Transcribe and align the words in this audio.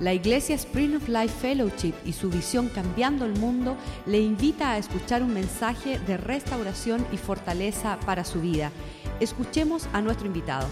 La 0.00 0.14
Iglesia 0.14 0.54
Spring 0.54 0.94
of 0.94 1.08
Life 1.08 1.34
Fellowship 1.40 1.92
y 2.04 2.12
su 2.12 2.30
visión 2.30 2.68
Cambiando 2.68 3.24
el 3.24 3.32
Mundo 3.32 3.76
le 4.06 4.20
invita 4.20 4.70
a 4.70 4.78
escuchar 4.78 5.24
un 5.24 5.34
mensaje 5.34 5.98
de 5.98 6.16
restauración 6.16 7.04
y 7.10 7.16
fortaleza 7.16 7.98
para 8.06 8.24
su 8.24 8.40
vida. 8.40 8.70
Escuchemos 9.18 9.88
a 9.92 10.00
nuestro 10.00 10.28
invitado. 10.28 10.68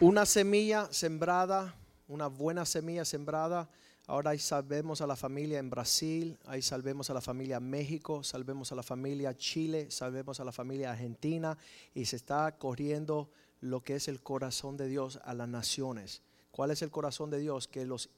Una 0.00 0.26
semilla 0.26 0.88
sembrada, 0.90 1.76
una 2.08 2.26
buena 2.26 2.66
semilla 2.66 3.04
sembrada. 3.04 3.68
Ahora 4.10 4.32
ahí 4.32 4.40
salvemos 4.40 5.00
a 5.02 5.06
la 5.06 5.14
familia 5.14 5.60
en 5.60 5.70
Brasil, 5.70 6.36
ahí 6.46 6.62
salvemos 6.62 7.08
a 7.10 7.14
la 7.14 7.20
familia 7.20 7.58
en 7.58 7.70
México, 7.70 8.24
salvemos 8.24 8.72
a 8.72 8.74
la 8.74 8.82
familia 8.82 9.36
Chile, 9.36 9.88
salvemos 9.88 10.40
a 10.40 10.44
la 10.44 10.50
familia 10.50 10.90
Argentina 10.90 11.56
y 11.94 12.06
se 12.06 12.16
está 12.16 12.58
corriendo 12.58 13.30
lo 13.60 13.84
que 13.84 13.94
es 13.94 14.08
el 14.08 14.20
corazón 14.20 14.76
de 14.76 14.88
Dios 14.88 15.20
a 15.22 15.32
las 15.32 15.48
naciones. 15.48 16.22
¿Cuál 16.50 16.72
es 16.72 16.82
el 16.82 16.90
corazón 16.90 17.30
de 17.30 17.38
Dios? 17.38 17.68
Que 17.68 17.86
los, 17.86 18.10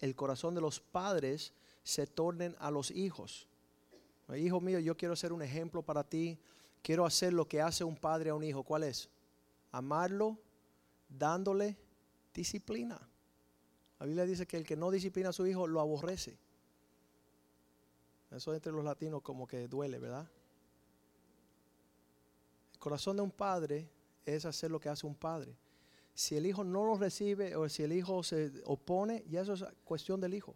el 0.00 0.16
corazón 0.16 0.54
de 0.54 0.62
los 0.62 0.80
padres 0.80 1.52
se 1.82 2.06
tornen 2.06 2.56
a 2.58 2.70
los 2.70 2.90
hijos. 2.90 3.46
Hijo 4.34 4.62
mío, 4.62 4.78
yo 4.78 4.96
quiero 4.96 5.14
ser 5.14 5.30
un 5.34 5.42
ejemplo 5.42 5.82
para 5.82 6.04
ti. 6.04 6.38
Quiero 6.80 7.04
hacer 7.04 7.34
lo 7.34 7.46
que 7.46 7.60
hace 7.60 7.84
un 7.84 7.96
padre 7.96 8.30
a 8.30 8.34
un 8.34 8.44
hijo. 8.44 8.62
¿Cuál 8.62 8.84
es? 8.84 9.10
Amarlo, 9.72 10.38
dándole 11.06 11.76
disciplina. 12.32 12.98
La 14.04 14.06
Biblia 14.06 14.26
dice 14.26 14.44
que 14.44 14.58
el 14.58 14.66
que 14.66 14.76
no 14.76 14.90
disciplina 14.90 15.30
a 15.30 15.32
su 15.32 15.46
hijo 15.46 15.66
lo 15.66 15.80
aborrece. 15.80 16.36
Eso 18.30 18.52
entre 18.52 18.70
los 18.70 18.84
latinos 18.84 19.22
como 19.22 19.46
que 19.46 19.66
duele, 19.66 19.98
¿verdad? 19.98 20.28
El 22.74 22.78
corazón 22.78 23.16
de 23.16 23.22
un 23.22 23.30
padre 23.30 23.88
es 24.26 24.44
hacer 24.44 24.70
lo 24.70 24.78
que 24.78 24.90
hace 24.90 25.06
un 25.06 25.14
padre. 25.14 25.56
Si 26.12 26.36
el 26.36 26.44
hijo 26.44 26.62
no 26.62 26.84
lo 26.84 26.98
recibe 26.98 27.56
o 27.56 27.66
si 27.70 27.82
el 27.82 27.94
hijo 27.94 28.22
se 28.22 28.52
opone, 28.66 29.24
ya 29.30 29.40
eso 29.40 29.54
es 29.54 29.64
cuestión 29.86 30.20
del 30.20 30.34
hijo. 30.34 30.54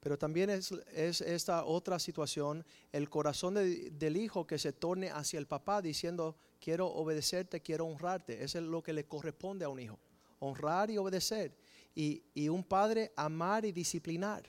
Pero 0.00 0.18
también 0.18 0.50
es, 0.50 0.72
esta 0.92 1.64
otra 1.66 2.00
situación, 2.00 2.66
el 2.90 3.08
corazón 3.08 3.54
del 3.54 4.16
hijo 4.16 4.44
que 4.44 4.58
se 4.58 4.72
torne 4.72 5.10
hacia 5.10 5.38
el 5.38 5.46
papá 5.46 5.80
diciendo, 5.80 6.34
quiero 6.60 6.88
obedecerte, 6.88 7.60
quiero 7.60 7.86
honrarte. 7.86 8.42
Eso 8.42 8.58
es 8.58 8.64
lo 8.64 8.82
que 8.82 8.92
le 8.92 9.04
corresponde 9.04 9.64
a 9.64 9.68
un 9.68 9.78
hijo, 9.78 10.00
honrar 10.40 10.90
y 10.90 10.98
obedecer. 10.98 11.54
Y, 11.96 12.48
un 12.48 12.62
padre 12.62 13.12
amar 13.16 13.64
y 13.64 13.72
disciplinar. 13.72 14.44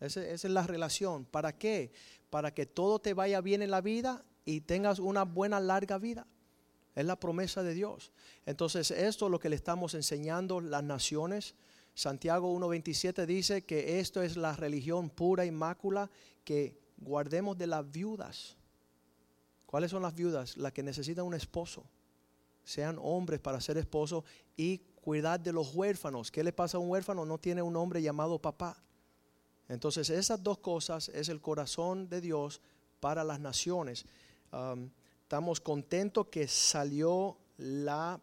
Esa, 0.00 0.24
es 0.26 0.44
la 0.44 0.66
relación. 0.66 1.24
¿Para 1.24 1.58
qué? 1.58 1.92
Para 2.30 2.54
que 2.54 2.64
todo 2.64 3.00
te 3.00 3.12
vaya 3.12 3.40
bien 3.40 3.60
en 3.62 3.70
la 3.70 3.80
vida 3.80 4.24
y 4.44 4.62
tengas 4.62 4.98
una 4.98 5.24
buena 5.24 5.60
larga 5.60 5.98
vida. 5.98 6.26
Es 6.94 7.04
la 7.04 7.18
promesa 7.18 7.62
de 7.62 7.74
Dios. 7.74 8.12
Entonces, 8.46 8.90
esto 8.90 9.26
es 9.26 9.30
lo 9.30 9.38
que 9.38 9.48
le 9.48 9.56
estamos 9.56 9.94
enseñando 9.94 10.60
las 10.60 10.84
naciones. 10.84 11.56
Santiago 11.94 12.54
1.27 12.56 13.26
dice 13.26 13.64
que 13.64 13.98
esto 13.98 14.22
es 14.22 14.36
la 14.36 14.54
religión 14.54 15.10
pura 15.10 15.44
y 15.44 15.50
mácula 15.50 16.10
que 16.44 16.78
guardemos 16.96 17.58
de 17.58 17.66
las 17.66 17.90
viudas. 17.90 18.56
¿Cuáles 19.66 19.90
son 19.90 20.02
las 20.02 20.14
viudas? 20.14 20.56
Las 20.56 20.72
que 20.72 20.82
necesitan 20.82 21.24
un 21.24 21.34
esposo. 21.34 21.84
Sean 22.64 22.98
hombres 23.00 23.40
para 23.40 23.60
ser 23.60 23.78
esposos 23.78 24.22
y 24.56 24.82
cuidar 25.02 25.40
de 25.40 25.52
los 25.52 25.74
huérfanos. 25.74 26.30
¿Qué 26.30 26.42
le 26.42 26.52
pasa 26.52 26.78
a 26.78 26.80
un 26.80 26.88
huérfano? 26.88 27.26
No 27.26 27.36
tiene 27.36 27.60
un 27.60 27.76
hombre 27.76 28.00
llamado 28.00 28.38
papá. 28.38 28.82
Entonces 29.68 30.08
esas 30.08 30.42
dos 30.42 30.58
cosas 30.58 31.08
es 31.10 31.28
el 31.28 31.40
corazón 31.40 32.08
de 32.08 32.20
Dios 32.20 32.60
para 33.00 33.24
las 33.24 33.40
naciones. 33.40 34.06
Estamos 35.22 35.60
contentos 35.60 36.28
que 36.28 36.46
salió 36.46 37.36
la, 37.56 38.20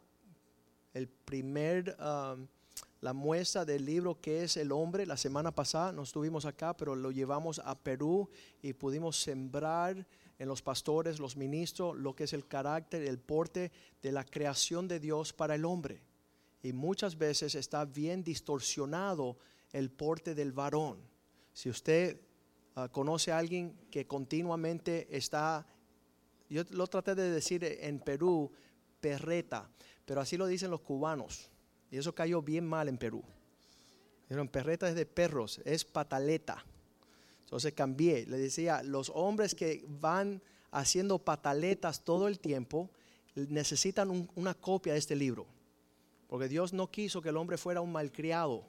el 0.94 1.07
primer, 1.07 1.97
la 3.02 3.13
muestra 3.13 3.66
del 3.66 3.85
libro 3.85 4.22
que 4.22 4.44
es 4.44 4.56
el 4.56 4.72
hombre. 4.72 5.06
La 5.06 5.17
semana 5.17 5.51
pasada 5.51 5.91
no 5.91 6.03
estuvimos 6.03 6.46
acá, 6.46 6.78
pero 6.78 6.96
lo 6.96 7.11
llevamos 7.11 7.59
a 7.59 7.75
Perú 7.75 8.29
y 8.61 8.73
pudimos 8.73 9.22
sembrar 9.22 10.07
en 10.38 10.47
los 10.47 10.61
pastores, 10.61 11.19
los 11.19 11.35
ministros, 11.35 11.97
lo 11.97 12.16
que 12.16 12.23
es 12.23 12.31
el 12.31 12.47
carácter, 12.47 13.03
el 13.03 13.19
porte 13.19 13.73
de 14.01 14.11
la 14.13 14.23
creación 14.23 14.88
de 14.88 15.01
Dios 15.01 15.34
para 15.34 15.56
el 15.56 15.66
hombre. 15.66 16.01
Y 16.62 16.74
muchas 16.74 17.18
veces 17.18 17.56
está 17.56 17.86
bien 17.86 18.24
distorsionado 18.24 19.38
el 19.72 19.90
porte 19.92 20.36
del 20.36 20.52
varón. 20.52 21.00
Si 21.53 21.70
usted 21.70 22.20
ah, 22.75 22.90
conoce 22.90 23.31
a 23.31 23.38
alguien 23.38 23.78
que 23.90 24.08
continuamente 24.08 25.08
está, 25.16 25.66
yo 26.50 26.64
lo 26.72 26.88
traté 26.88 27.16
de 27.16 27.31
decir 27.31 27.64
en 27.64 28.00
Perú, 28.00 28.52
perreta, 29.00 29.70
pero 30.06 30.22
así 30.22 30.38
lo 30.38 30.47
dicen 30.47 30.72
los 30.72 30.81
cubanos. 30.81 31.50
Y 31.92 31.97
eso 31.97 32.14
cayó 32.14 32.42
bien 32.42 32.68
mal 32.68 32.88
en 32.88 32.97
Perú. 32.97 33.24
Dijeron, 34.24 34.47
perreta 34.47 34.88
es 34.88 34.96
de 34.96 35.06
perros, 35.06 35.59
es 35.66 35.86
pataleta. 35.86 36.64
Entonces 37.41 37.74
cambié, 37.74 38.28
le 38.28 38.38
decía, 38.38 38.84
los 38.84 39.12
hombres 39.16 39.56
que 39.56 39.84
van 39.88 40.41
haciendo 40.72 41.18
pataletas 41.18 42.03
todo 42.03 42.28
el 42.28 42.40
tiempo 42.40 42.91
necesitan 43.34 44.30
una 44.36 44.53
copia 44.53 44.94
de 44.94 45.00
este 45.00 45.16
libro. 45.16 45.47
Porque 46.29 46.47
Dios 46.47 46.72
no 46.72 46.90
quiso 46.90 47.22
que 47.22 47.28
el 47.28 47.35
hombre 47.35 47.57
fuera 47.57 47.81
un 47.81 47.91
malcriado, 47.91 48.63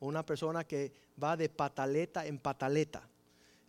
una 0.00 0.24
persona 0.24 0.64
que 0.64 0.94
va 1.22 1.36
de 1.36 1.50
pataleta 1.50 2.26
en 2.26 2.38
pataleta. 2.38 3.06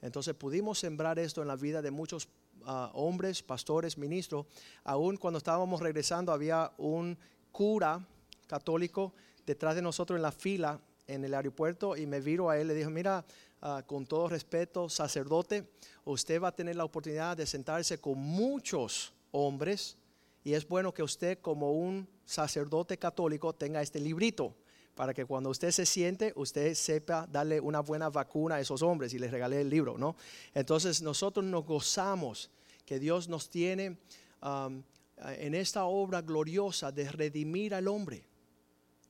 Entonces 0.02 0.34
pudimos 0.34 0.80
sembrar 0.80 1.20
esto 1.20 1.42
en 1.42 1.50
la 1.50 1.58
vida 1.58 1.81
de 1.81 1.92
muchos 1.92 2.30
ah, 2.66 2.90
hombres, 2.94 3.44
pastores, 3.44 3.97
ministros. 3.97 4.46
Aún 4.86 5.18
cuando 5.18 5.40
estábamos 5.40 5.81
regresando 5.81 6.31
había 6.31 6.72
un 6.78 7.18
cura 7.52 8.00
católico 8.47 9.14
detrás 9.46 9.76
de 9.76 9.81
nosotros 9.81 10.16
en 10.16 10.22
la 10.22 10.31
fila 10.31 10.80
en 11.08 11.26
el 11.26 11.34
aeropuerto 11.34 11.97
y 11.97 12.06
me 12.06 12.22
viro 12.22 12.50
a 12.50 12.58
él 12.58 12.66
y 12.66 12.68
le 12.70 12.76
dijo, 12.76 12.91
mira, 12.91 13.26
Ah, 13.62 13.84
con 13.86 14.06
todo 14.06 14.30
respeto, 14.30 14.88
sacerdote, 14.88 15.70
usted 16.06 16.41
va 16.41 16.47
a 16.47 16.56
tener 16.56 16.78
la 16.78 16.86
oportunidad 16.86 17.36
de 17.36 17.46
sentarse 17.46 18.00
con 18.00 18.18
muchos 18.18 19.12
hombres 19.31 19.97
y 20.44 20.54
es 20.54 20.68
bueno 20.68 20.94
que 20.94 21.04
usted 21.04 21.40
como 21.40 21.72
un 21.74 22.08
sacerdote 22.26 22.98
católico 22.98 23.54
tenga 23.54 23.82
este 23.82 24.00
librito 24.00 24.56
para 24.96 25.14
que 25.14 25.26
cuando 25.26 25.50
usted 25.50 25.72
se 25.72 25.86
siente, 25.86 26.34
usted 26.36 26.74
sepa 26.74 27.26
darle 27.28 27.60
una 27.60 27.80
buena 27.80 28.10
vacuna 28.10 28.56
a 28.56 28.60
esos 28.60 28.82
hombres 28.82 29.14
y 29.14 29.20
les 29.20 29.32
regalé 29.32 29.62
el 29.62 29.70
libro, 29.70 29.98
¿no? 29.98 30.16
Entonces 30.54 31.02
nosotros 31.02 31.46
nos 31.46 31.66
gozamos 31.66 32.52
que 32.86 33.00
Dios 33.00 33.30
nos 33.30 33.50
tiene 33.50 33.98
en 34.42 35.56
esta 35.56 35.86
obra 35.86 36.22
gloriosa 36.22 36.92
de 36.92 37.10
redimir 37.12 37.74
al 37.74 37.88
hombre 37.88 38.30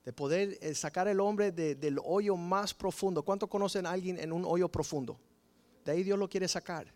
de 0.10 0.14
poder 0.14 0.58
eh, 0.62 0.74
sacar 0.74 1.08
el 1.08 1.20
hombre 1.20 1.52
del 1.52 2.00
hoyo 2.04 2.36
más 2.36 2.74
profundo. 2.74 3.22
¿Cuánto 3.22 3.48
conocen 3.48 3.86
a 3.86 3.92
alguien 3.92 4.18
en 4.20 4.32
un 4.32 4.44
hoyo 4.44 4.70
profundo? 4.70 5.20
De 5.86 5.92
ahí 5.92 6.04
Dios 6.04 6.18
lo 6.18 6.28
quiere 6.28 6.48
sacar. 6.48 6.92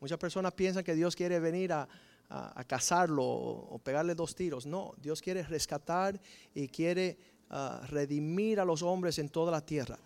Muchas 0.00 0.18
personas 0.18 0.52
piensan 0.52 0.84
que 0.84 0.94
Dios 0.94 1.14
quiere 1.14 1.38
venir 1.38 1.72
a, 1.72 1.88
a, 2.28 2.64
cazarlo 2.64 3.24
o, 3.24 3.78
pegarle 3.78 4.14
dos 4.14 4.34
tiros. 4.34 4.66
No, 4.66 4.94
Dios 5.00 5.20
quiere 5.20 5.42
rescatar 5.42 6.20
y 6.54 6.68
quiere 6.68 7.18
ah, 7.50 7.82
redimir 7.88 8.60
a 8.60 8.64
los 8.64 8.82
hombres 8.82 9.18
en 9.18 9.28
toda 9.28 9.50
la 9.50 9.64
tierra. 9.64 9.98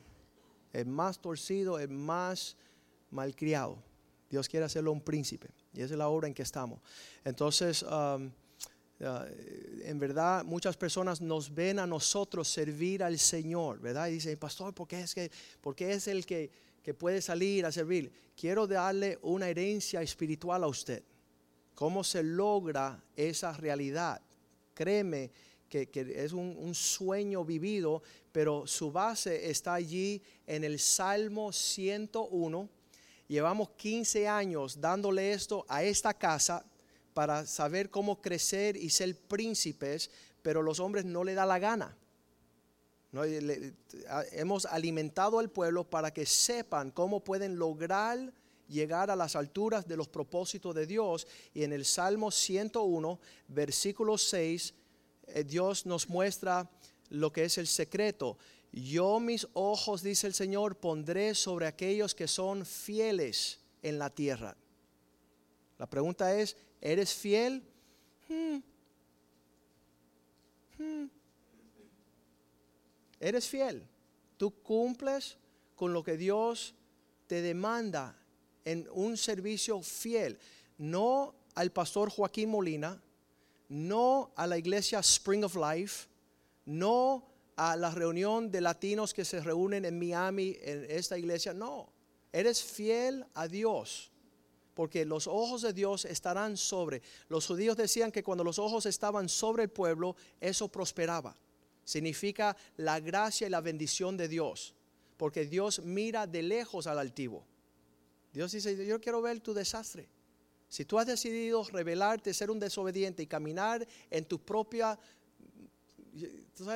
El 0.72 0.86
más 0.86 1.20
torcido, 1.20 1.78
el 1.78 1.88
más 1.88 2.56
malcriado. 3.10 3.78
Dios 4.28 4.48
quiere 4.48 4.66
hacerlo 4.66 4.92
un 4.92 5.00
príncipe. 5.00 5.48
Y 5.72 5.82
esa 5.82 5.94
es 5.94 5.98
la 5.98 6.08
obra 6.08 6.26
en 6.26 6.34
que 6.34 6.42
estamos. 6.42 6.80
Entonces, 7.24 7.84
Ah, 9.00 9.26
en 9.82 9.98
verdad 9.98 10.42
muchas 10.44 10.74
personas 10.76 11.20
nos 11.20 11.54
ven 11.54 11.78
a 11.78 11.86
nosotros 11.86 12.48
servir 12.48 13.02
al 13.02 13.18
Señor, 13.18 13.78
¿verdad? 13.78 14.08
Y 14.08 14.12
dicen, 14.12 14.38
pastor, 14.38 14.74
¿por 14.74 14.88
qué 14.88 15.02
es, 15.02 15.14
que, 15.14 15.30
porque 15.60 15.92
es 15.92 16.08
el 16.08 16.24
que, 16.24 16.50
que 16.82 16.94
puede 16.94 17.20
salir 17.20 17.66
a 17.66 17.72
servir? 17.72 18.10
Quiero 18.34 18.66
darle 18.66 19.18
una 19.22 19.48
herencia 19.48 20.00
espiritual 20.00 20.64
a 20.64 20.68
usted. 20.68 21.02
¿Cómo 21.76 22.02
se 22.02 22.22
logra 22.22 22.98
esa 23.14 23.52
realidad? 23.52 24.22
Créeme 24.72 25.30
que, 25.68 25.90
es 26.16 26.32
un, 26.32 26.56
un, 26.58 26.74
sueño 26.74 27.44
vivido, 27.44 28.02
pero 28.32 28.66
su 28.66 28.90
base 28.90 29.50
está 29.50 29.74
allí 29.74 30.22
en 30.46 30.64
el 30.64 30.78
Salmo 30.78 31.52
101. 31.52 32.70
Llevamos 33.28 33.68
15 33.76 34.26
años 34.26 34.80
dándole 34.80 35.32
esto 35.32 35.66
a 35.68 35.82
esta 35.82 36.14
casa 36.14 36.64
para 37.12 37.44
saber 37.44 37.90
cómo 37.90 38.22
crecer 38.22 38.78
y 38.78 38.88
ser 38.88 39.14
príncipes, 39.14 40.10
pero 40.40 40.62
los 40.62 40.80
hombres 40.80 41.04
no 41.04 41.24
le 41.24 41.34
da 41.34 41.44
la 41.44 41.58
gana. 41.58 41.94
hemos 44.32 44.64
alimentado 44.64 45.40
al 45.40 45.50
pueblo 45.50 45.84
para 45.84 46.10
que 46.10 46.24
sepan 46.24 46.90
cómo 46.90 47.22
pueden 47.22 47.58
lograr 47.58 48.32
llegar 48.68 49.10
a 49.10 49.16
las 49.16 49.36
alturas 49.36 49.86
de 49.86 49.96
los 49.96 50.08
propósitos 50.08 50.74
de 50.74 50.86
Dios. 50.86 51.26
Y 51.54 51.62
en 51.62 51.72
el 51.72 51.84
Salmo 51.84 52.30
101, 52.30 53.18
versículo 53.48 54.18
6, 54.18 54.74
eh, 55.26 55.44
Dios 55.44 55.86
nos 55.86 56.08
muestra 56.08 56.70
lo 57.10 57.32
que 57.32 57.44
es 57.44 57.58
el 57.58 57.66
secreto. 57.66 58.38
Yo 58.72 59.20
mis 59.20 59.46
ojos, 59.54 60.02
dice 60.02 60.26
el 60.26 60.34
Señor, 60.34 60.76
pondré 60.76 61.34
sobre 61.34 61.66
aquellos 61.66 62.14
que 62.14 62.28
son 62.28 62.66
fieles 62.66 63.60
en 63.82 63.98
la 63.98 64.10
tierra. 64.10 64.56
La 65.78 65.88
pregunta 65.88 66.34
es, 66.38 66.56
¿Eres 66.80 67.14
fiel? 67.14 67.62
Hmm, 68.28 68.58
Hmm. 70.78 71.06
Eres 73.18 73.48
fiel. 73.48 73.86
Tú 74.36 74.50
cumples 74.62 75.38
con 75.74 75.92
lo 75.92 76.02
que 76.02 76.16
Dios 76.16 76.74
te 77.26 77.40
demanda 77.40 78.16
en 78.66 78.86
un 78.92 79.16
servicio 79.16 79.80
fiel. 79.80 80.38
No 80.76 81.34
al 81.54 81.72
pastor 81.72 82.10
Joaquín 82.10 82.50
Molina, 82.50 83.00
no 83.70 84.32
a 84.36 84.46
la 84.46 84.58
iglesia 84.58 84.98
Spring 84.98 85.44
of 85.44 85.56
Life, 85.56 86.08
no 86.66 87.24
a 87.56 87.76
la 87.76 87.90
reunión 87.90 88.50
de 88.50 88.60
latinos 88.60 89.14
que 89.14 89.24
se 89.24 89.40
reúnen 89.40 89.86
en 89.86 89.98
Miami, 89.98 90.56
en 90.60 90.84
esta 90.90 91.16
iglesia, 91.16 91.54
no. 91.54 91.90
Eres 92.32 92.62
fiel 92.62 93.24
a 93.34 93.48
Dios, 93.48 94.10
porque 94.74 95.06
los 95.06 95.26
ojos 95.26 95.62
de 95.62 95.72
Dios 95.72 96.04
estarán 96.04 96.56
sobre. 96.56 97.00
Los 97.28 97.46
judíos 97.46 97.76
decían 97.76 98.12
que 98.12 98.22
cuando 98.22 98.44
los 98.44 98.58
ojos 98.58 98.84
estaban 98.84 99.28
sobre 99.28 99.62
el 99.62 99.70
pueblo, 99.70 100.16
eso 100.40 100.68
prosperaba. 100.68 101.34
Significa 101.84 102.56
la 102.76 103.00
gracia 103.00 103.46
y 103.46 103.50
la 103.50 103.60
bendición 103.60 104.16
de 104.16 104.28
Dios, 104.28 104.74
porque 105.16 105.46
Dios 105.46 105.80
mira 105.82 106.26
de 106.26 106.42
lejos 106.42 106.86
al 106.88 106.98
altivo. 106.98 107.46
Dios 108.36 108.52
dice, 108.52 108.84
yo 108.84 109.00
quiero 109.00 109.22
ver 109.22 109.40
tu 109.40 109.54
desastre. 109.54 110.06
Si 110.68 110.84
tú 110.84 110.98
has 110.98 111.06
decidido 111.06 111.64
rebelarte, 111.64 112.34
ser 112.34 112.50
un 112.50 112.58
desobediente 112.58 113.22
y 113.22 113.26
caminar 113.26 113.88
en 114.10 114.26
tu 114.26 114.38
propia, 114.38 114.98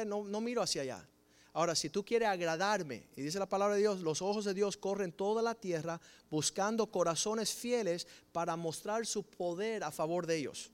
no, 0.07 0.25
no 0.25 0.41
miro 0.41 0.63
hacia 0.63 0.81
allá. 0.81 1.07
Ahora, 1.53 1.75
si 1.75 1.91
tú 1.91 2.03
quieres 2.03 2.29
agradarme, 2.29 3.09
y 3.15 3.21
dice 3.21 3.39
la 3.39 3.47
palabra 3.47 3.75
de 3.75 3.83
Dios, 3.83 4.01
los 4.01 4.23
ojos 4.23 4.47
de 4.47 4.55
Dios 4.55 4.79
corren 4.79 5.13
toda 5.13 5.43
la 5.43 5.55
tierra 5.55 6.01
buscando 6.31 6.91
corazones 6.91 7.53
fieles 7.53 8.07
para 8.33 8.57
mostrar 8.57 9.05
su 9.05 9.23
poder 9.23 9.85
a 9.85 9.91
favor 9.91 10.27
de 10.27 10.39
ellos. 10.39 10.71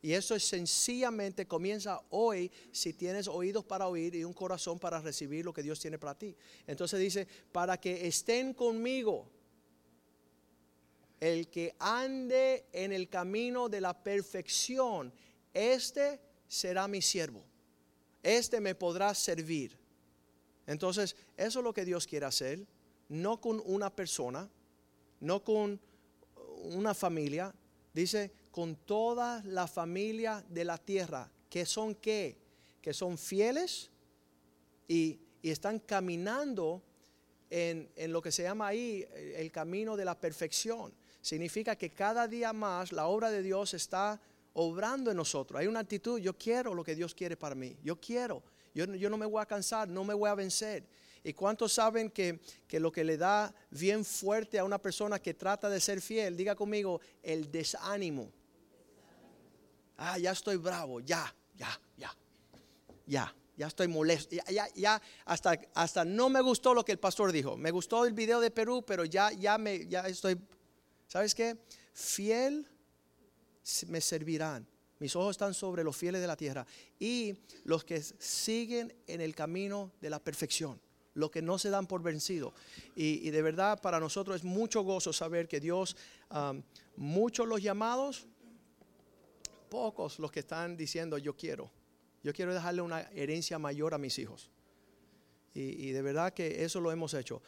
Y 0.00 0.14
eso 0.14 0.34
es 0.34 0.48
sencillamente 0.48 1.46
comienza 1.46 2.00
hoy 2.08 2.50
si 2.72 2.94
tienes 2.94 3.28
oídos 3.28 3.66
para 3.66 3.88
oír 3.88 4.14
y 4.14 4.24
un 4.24 4.32
corazón 4.32 4.78
para 4.78 5.02
recibir 5.02 5.44
lo 5.44 5.52
que 5.52 5.62
Dios 5.62 5.78
tiene 5.80 5.98
para 5.98 6.16
ti. 6.16 6.34
Entonces 6.66 6.98
dice, 6.98 7.28
para 7.52 7.78
que 7.78 8.06
estén 8.06 8.54
conmigo 8.54 9.33
el 11.24 11.48
que 11.48 11.74
ande 11.78 12.66
en 12.70 12.92
el 12.92 13.08
camino 13.08 13.70
de 13.70 13.80
la 13.80 13.94
perfección, 13.94 15.10
este 15.54 16.20
será 16.46 16.86
mi 16.86 17.00
siervo. 17.00 17.42
Este 18.22 18.60
me 18.60 18.74
podrá 18.74 19.14
servir. 19.14 19.74
Entonces, 20.66 21.16
eso 21.38 21.60
es 21.60 21.64
lo 21.64 21.72
que 21.72 21.86
Dios 21.86 22.06
quiere 22.06 22.26
hacer, 22.26 22.66
no 23.08 23.40
con 23.40 23.62
una 23.64 23.88
persona, 23.88 24.50
no 25.20 25.42
con 25.42 25.80
una 26.64 26.92
familia, 26.92 27.54
dice 27.94 28.30
con 28.50 28.76
toda 28.76 29.42
la 29.46 29.66
familia 29.66 30.44
de 30.50 30.64
la 30.66 30.76
tierra, 30.76 31.32
que 31.48 31.64
son 31.64 31.94
qué? 31.94 32.36
Que 32.82 32.92
son 32.92 33.16
fieles 33.16 33.90
y, 34.86 35.20
están 35.42 35.78
caminando 35.78 36.82
en, 37.50 37.90
en, 37.96 38.12
lo 38.12 38.22
que 38.22 38.32
se 38.32 38.42
llama 38.42 38.68
ahí 38.68 39.06
el 39.36 39.52
camino 39.52 39.94
de 39.94 40.06
la 40.06 40.18
perfección 40.18 40.94
significa 41.24 41.74
que 41.74 41.88
cada 41.88 42.28
día 42.28 42.52
más 42.52 42.92
la 42.92 43.06
obra 43.06 43.30
de 43.30 43.42
Dios 43.42 43.72
está 43.72 44.20
obrando 44.52 45.10
en 45.10 45.16
nosotros. 45.16 45.58
Hay 45.58 45.66
una 45.66 45.80
actitud, 45.80 46.20
yo 46.20 46.36
quiero 46.36 46.74
lo 46.74 46.84
que 46.84 46.94
Dios 46.94 47.14
quiere 47.14 47.34
para 47.34 47.54
mí, 47.54 47.78
yo 47.82 47.98
quiero, 47.98 48.42
yo, 48.74 48.84
yo 48.94 49.08
no 49.08 49.16
me 49.16 49.24
voy 49.24 49.40
a 49.40 49.46
cansar, 49.46 49.88
no 49.88 50.04
me 50.04 50.12
voy 50.12 50.28
a 50.28 50.34
vencer. 50.34 50.86
¿Y 51.22 51.32
cuántos 51.32 51.72
saben 51.72 52.10
que, 52.10 52.40
que, 52.68 52.78
lo 52.78 52.92
que 52.92 53.04
le 53.04 53.16
da 53.16 53.54
bien 53.70 54.04
fuerte 54.04 54.58
a 54.58 54.64
una 54.64 54.76
persona 54.76 55.18
que 55.18 55.32
trata 55.32 55.70
de 55.70 55.80
ser 55.80 56.02
fiel, 56.02 56.36
diga 56.36 56.54
conmigo, 56.54 57.00
el 57.22 57.50
desánimo? 57.50 58.30
Ah, 59.96 60.18
ya 60.18 60.32
estoy 60.32 60.56
bravo, 60.56 61.00
ya, 61.00 61.34
ya, 61.56 61.80
ya, 61.96 62.14
ya, 63.06 63.34
ya 63.56 63.66
estoy 63.66 63.88
molesto, 63.88 64.36
ya, 64.36 64.44
ya, 64.50 64.68
ya, 64.74 65.02
hasta, 65.24 65.58
hasta 65.72 66.04
no 66.04 66.28
me 66.28 66.42
gustó 66.42 66.74
lo 66.74 66.84
que 66.84 66.92
el 66.92 66.98
pastor 66.98 67.32
dijo. 67.32 67.56
Me 67.56 67.70
gustó 67.70 68.04
el 68.04 68.12
video 68.12 68.40
de 68.40 68.50
Perú, 68.50 68.84
pero 68.86 69.06
ya, 69.06 69.32
ya, 69.32 69.56
me, 69.56 69.86
ya 69.86 70.00
estoy 70.06 70.38
¿Sabes 71.14 71.32
qué? 71.32 71.56
Fiel 71.92 72.66
me 73.86 74.00
servirán. 74.00 74.66
Mis 74.98 75.14
ojos 75.14 75.30
están 75.30 75.54
sobre 75.54 75.84
los 75.84 75.96
fieles 75.96 76.20
de 76.20 76.26
la 76.26 76.36
tierra 76.36 76.66
y 76.98 77.36
los 77.62 77.84
que 77.84 78.02
siguen 78.02 78.92
en 79.06 79.20
el 79.20 79.32
camino 79.32 79.92
de 80.00 80.10
la 80.10 80.18
perfección, 80.18 80.80
los 81.14 81.30
que 81.30 81.40
no 81.40 81.56
se 81.56 81.70
dan 81.70 81.86
por 81.86 82.02
vencido. 82.02 82.52
Y, 82.96 83.30
de 83.30 83.42
verdad 83.42 83.80
para 83.80 84.00
nosotros 84.00 84.38
es 84.38 84.42
mucho 84.42 84.82
gozo 84.82 85.12
saber 85.12 85.46
que 85.46 85.60
Dios, 85.60 85.96
muchos 86.96 87.46
los 87.46 87.62
llamados, 87.62 88.26
pocos 89.68 90.18
los 90.18 90.32
que 90.32 90.40
están 90.40 90.76
diciendo 90.76 91.16
yo 91.16 91.36
quiero. 91.36 91.70
Yo 92.24 92.32
quiero 92.32 92.52
dejarle 92.52 92.82
una 92.82 93.02
herencia 93.12 93.56
mayor 93.60 93.94
a 93.94 93.98
mis 93.98 94.18
hijos. 94.18 94.50
Y, 95.54 95.92
de 95.92 96.02
verdad 96.02 96.34
que 96.34 96.64
eso 96.64 96.80
lo 96.80 96.90
hemos 96.90 97.14
hecho. 97.14 97.40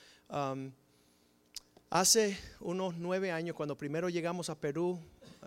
Hace 1.90 2.36
unos 2.58 2.96
nueve 2.96 3.30
años, 3.30 3.54
cuando 3.54 3.78
primero 3.78 4.08
llegamos 4.08 4.50
a 4.50 4.58
Perú, 4.58 4.98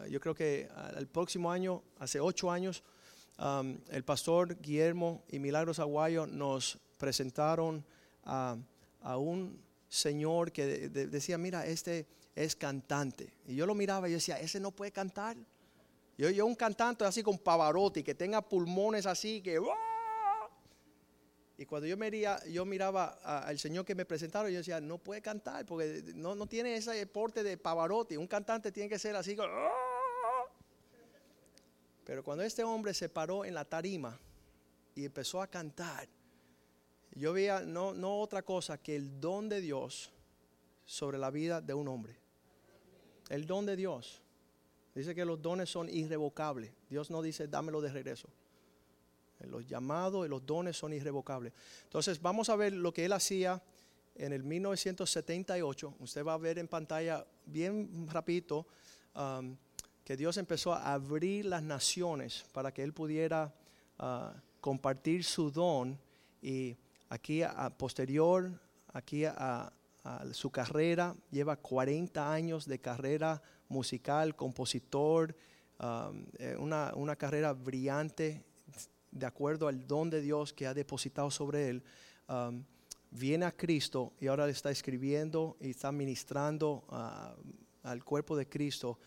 eh, 0.06 0.10
yo 0.10 0.22
creo 0.22 0.34
que 0.34 0.70
el 0.96 1.06
próximo 1.06 1.52
año, 1.52 1.84
hace 2.00 2.22
ocho 2.22 2.50
años, 2.50 2.82
el 3.90 4.04
pastor 4.06 4.58
Guillermo 4.62 5.24
y 5.30 5.40
Milagros 5.40 5.80
Aguayo 5.80 6.28
nos 6.28 6.78
presentaron 6.98 7.86
a, 8.24 8.58
un 9.18 9.62
señor 9.90 10.54
que 10.54 10.88
decía, 10.90 11.38
mira, 11.38 11.66
este 11.66 12.08
es 12.36 12.56
cantante. 12.56 13.34
Y 13.46 13.56
yo 13.56 13.66
lo 13.66 13.76
miraba 13.76 14.08
y 14.08 14.12
yo 14.12 14.18
decía, 14.18 14.40
ese 14.40 14.62
no 14.62 14.72
puede 14.72 14.94
cantar. 14.94 15.36
Yo, 16.18 16.30
yo 16.30 16.46
un 16.46 16.56
cantante 16.56 17.04
así 17.04 17.22
con 17.22 17.38
Pavarotti, 17.38 18.02
que 18.02 18.16
tenga 18.16 18.42
pulmones 18.42 19.06
así, 19.06 19.42
que... 19.42 19.60
Y 21.60 21.66
cuando 21.66 21.88
yo, 21.88 21.98
miraba, 21.98 22.42
yo 22.46 22.64
miraba 22.64 23.20
al 23.22 23.60
señor 23.60 23.84
que 23.84 23.94
me 23.94 24.06
presentaron, 24.06 24.50
yo 24.50 24.60
decía, 24.60 24.80
no 24.80 24.98
puede 24.98 25.22
cantar 25.22 25.66
porque 25.66 26.02
no, 26.16 26.34
no 26.34 26.48
tiene 26.48 26.74
ese 26.74 27.06
porte 27.06 27.44
de 27.44 27.58
Pavarotti. 27.58 28.16
Un 28.16 28.28
cantante 28.28 28.72
tiene 28.72 28.88
que 28.88 28.98
ser 28.98 29.14
así. 29.18 29.36
¡ah! 29.38 30.46
Pero 32.06 32.24
cuando 32.24 32.46
este 32.46 32.64
hombre 32.64 32.94
se 32.94 33.10
paró 33.10 33.44
en 33.44 33.54
la 33.54 33.66
tarima 33.66 34.18
y 34.96 35.04
empezó 35.04 35.42
a 35.42 35.48
cantar, 35.48 36.08
yo 37.12 37.34
veía 37.34 37.60
no, 37.60 37.94
no 37.94 38.22
otra 38.22 38.42
cosa 38.42 38.78
que 38.78 38.96
el 38.96 39.20
don 39.20 39.50
de 39.50 39.60
Dios 39.60 40.14
sobre 40.86 41.18
la 41.18 41.30
vida 41.30 41.60
de 41.60 41.74
un 41.74 41.90
hombre. 41.90 42.16
El 43.28 43.46
don 43.46 43.66
de 43.66 43.76
Dios. 43.76 44.22
Dice 44.96 45.14
que 45.14 45.26
los 45.26 45.42
dones 45.42 45.70
son 45.70 45.90
irrevocables. 45.90 46.72
Dios 46.90 47.12
no 47.12 47.22
dice, 47.22 47.50
dámelo 47.50 47.82
de 47.82 47.92
regreso. 47.92 48.30
Los 49.48 49.66
llamados 49.68 50.26
y 50.26 50.30
los 50.30 50.46
dones 50.46 50.78
son 50.78 50.94
irrevocables. 50.94 51.54
Entonces 51.84 52.22
vamos 52.22 52.50
a 52.50 52.56
ver 52.56 52.74
lo 52.74 52.94
que 52.94 53.06
él 53.06 53.14
hacía 53.14 53.62
en 54.16 54.34
el 54.34 54.44
1978. 54.44 55.96
Usted 56.00 56.26
va 56.26 56.34
a 56.34 56.38
ver 56.38 56.60
en 56.60 56.68
pantalla 56.68 57.26
bien 57.46 58.08
rapidito 58.10 58.68
um, 59.16 59.56
que 60.04 60.18
Dios 60.18 60.38
empezó 60.38 60.74
a 60.74 60.94
abrir 60.94 61.46
las 61.46 61.64
naciones 61.64 62.46
para 62.52 62.74
que 62.74 62.84
él 62.84 62.94
pudiera 62.94 63.54
uh, 64.00 64.38
compartir 64.60 65.24
su 65.24 65.52
don 65.52 65.98
y 66.42 66.76
aquí 67.10 67.42
a, 67.44 67.70
posterior, 67.70 68.52
aquí 68.94 69.26
a, 69.26 69.72
su 70.32 70.50
carrera, 70.50 71.16
lleva 71.30 71.56
40 71.58 72.34
años 72.34 72.66
de 72.66 72.80
carrera 72.80 73.40
musical, 73.68 74.36
compositor, 74.36 75.36
um, 75.80 76.26
eh, 76.40 76.56
una, 76.58 76.94
una 76.96 77.16
carrera 77.16 77.54
brillante 77.54 78.44
de 79.12 79.26
acuerdo 79.26 79.68
al 79.68 79.88
don 79.88 80.10
de 80.10 80.22
Dios 80.22 80.54
que 80.54 80.68
ha 80.68 80.74
depositado 80.74 81.32
sobre 81.32 81.70
él, 81.70 81.84
um, 82.28 82.64
viene 83.12 83.46
a 83.46 83.56
Cristo 83.56 84.14
y 84.20 84.28
ahora 84.28 84.46
le 84.46 84.52
está 84.52 84.72
escribiendo 84.72 85.58
y 85.60 85.72
está 85.72 85.92
ministrando 85.92 86.86
uh, 86.90 87.88
al 87.88 88.04
cuerpo 88.04 88.38
de 88.38 88.48
Cristo 88.48 89.00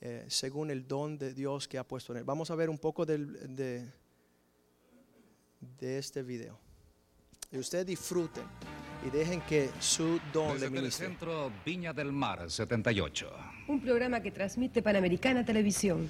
eh, 0.00 0.24
según 0.28 0.70
el 0.70 0.88
don 0.88 1.18
de 1.18 1.34
Dios 1.34 1.68
que 1.68 1.76
ha 1.76 1.86
puesto 1.86 2.12
en 2.12 2.20
él. 2.20 2.24
Vamos 2.24 2.50
a 2.50 2.54
ver 2.54 2.70
un 2.70 2.78
poco 2.78 3.04
de, 3.04 3.18
de 5.60 5.98
este 5.98 6.22
video. 6.22 6.58
Y 7.52 7.58
ustedes 7.58 7.84
disfruten 7.84 8.44
y 9.06 9.10
dejen 9.10 9.40
que 9.42 9.70
su 9.80 10.20
don 10.32 10.54
Desde 10.54 10.70
le 10.70 10.78
el 10.78 10.92
Centro 10.92 11.52
Viña 11.64 11.92
del 11.92 12.12
Mar 12.12 12.50
78. 12.50 13.30
Un 13.68 13.80
programa 13.80 14.20
que 14.22 14.30
transmite 14.30 14.82
Panamericana 14.82 15.44
Televisión. 15.44 16.08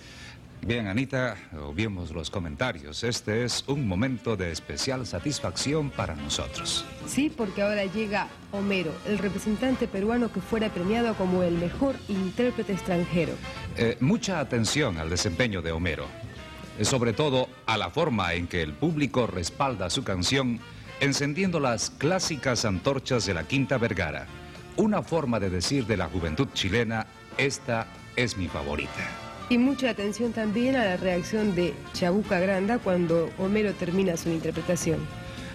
Bien, 0.62 0.88
Anita, 0.88 1.36
vimos 1.74 2.10
los 2.10 2.30
comentarios. 2.30 3.02
Este 3.02 3.44
es 3.44 3.64
un 3.66 3.88
momento 3.88 4.36
de 4.36 4.52
especial 4.52 5.06
satisfacción 5.06 5.90
para 5.90 6.14
nosotros. 6.14 6.84
Sí, 7.06 7.32
porque 7.34 7.62
ahora 7.62 7.86
llega 7.86 8.28
Homero, 8.52 8.92
el 9.06 9.18
representante 9.18 9.88
peruano 9.88 10.30
que 10.30 10.40
fuera 10.40 10.68
premiado 10.68 11.14
como 11.14 11.42
el 11.42 11.54
mejor 11.54 11.96
intérprete 12.08 12.74
extranjero. 12.74 13.32
Eh, 13.76 13.96
mucha 14.00 14.38
atención 14.38 14.98
al 14.98 15.08
desempeño 15.08 15.62
de 15.62 15.72
Homero, 15.72 16.04
eh, 16.78 16.84
sobre 16.84 17.14
todo 17.14 17.48
a 17.64 17.78
la 17.78 17.88
forma 17.88 18.34
en 18.34 18.46
que 18.46 18.62
el 18.62 18.74
público 18.74 19.26
respalda 19.26 19.88
su 19.88 20.04
canción 20.04 20.60
encendiendo 21.00 21.58
las 21.58 21.88
clásicas 21.88 22.66
antorchas 22.66 23.24
de 23.24 23.32
la 23.32 23.44
Quinta 23.44 23.78
Vergara. 23.78 24.26
Una 24.76 25.02
forma 25.02 25.40
de 25.40 25.48
decir 25.48 25.86
de 25.86 25.96
la 25.96 26.06
juventud 26.06 26.48
chilena, 26.52 27.06
esta 27.38 27.86
es 28.14 28.36
mi 28.36 28.46
favorita. 28.46 29.29
Y 29.50 29.58
mucha 29.58 29.90
atención 29.90 30.32
también 30.32 30.76
a 30.76 30.84
la 30.84 30.96
reacción 30.96 31.56
de 31.56 31.74
Chabuca 31.92 32.38
Granda 32.38 32.78
cuando 32.78 33.30
Homero 33.36 33.74
termina 33.74 34.16
su 34.16 34.28
interpretación. 34.30 35.00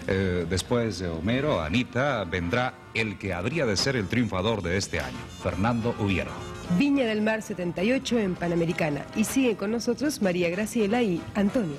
Eh, 0.06 0.44
después 0.50 0.98
de 0.98 1.08
Homero, 1.08 1.62
Anita, 1.62 2.22
vendrá 2.24 2.74
el 2.92 3.16
que 3.16 3.32
habría 3.32 3.64
de 3.64 3.74
ser 3.74 3.96
el 3.96 4.06
triunfador 4.06 4.62
de 4.62 4.76
este 4.76 5.00
año, 5.00 5.16
Fernando 5.42 5.94
Ubiero. 5.98 6.30
Viña 6.78 7.06
del 7.06 7.22
Mar 7.22 7.40
78 7.40 8.18
en 8.18 8.34
Panamericana. 8.34 9.06
Y 9.16 9.24
siguen 9.24 9.56
con 9.56 9.70
nosotros 9.70 10.20
María 10.20 10.50
Graciela 10.50 11.02
y 11.02 11.22
Antonio. 11.34 11.78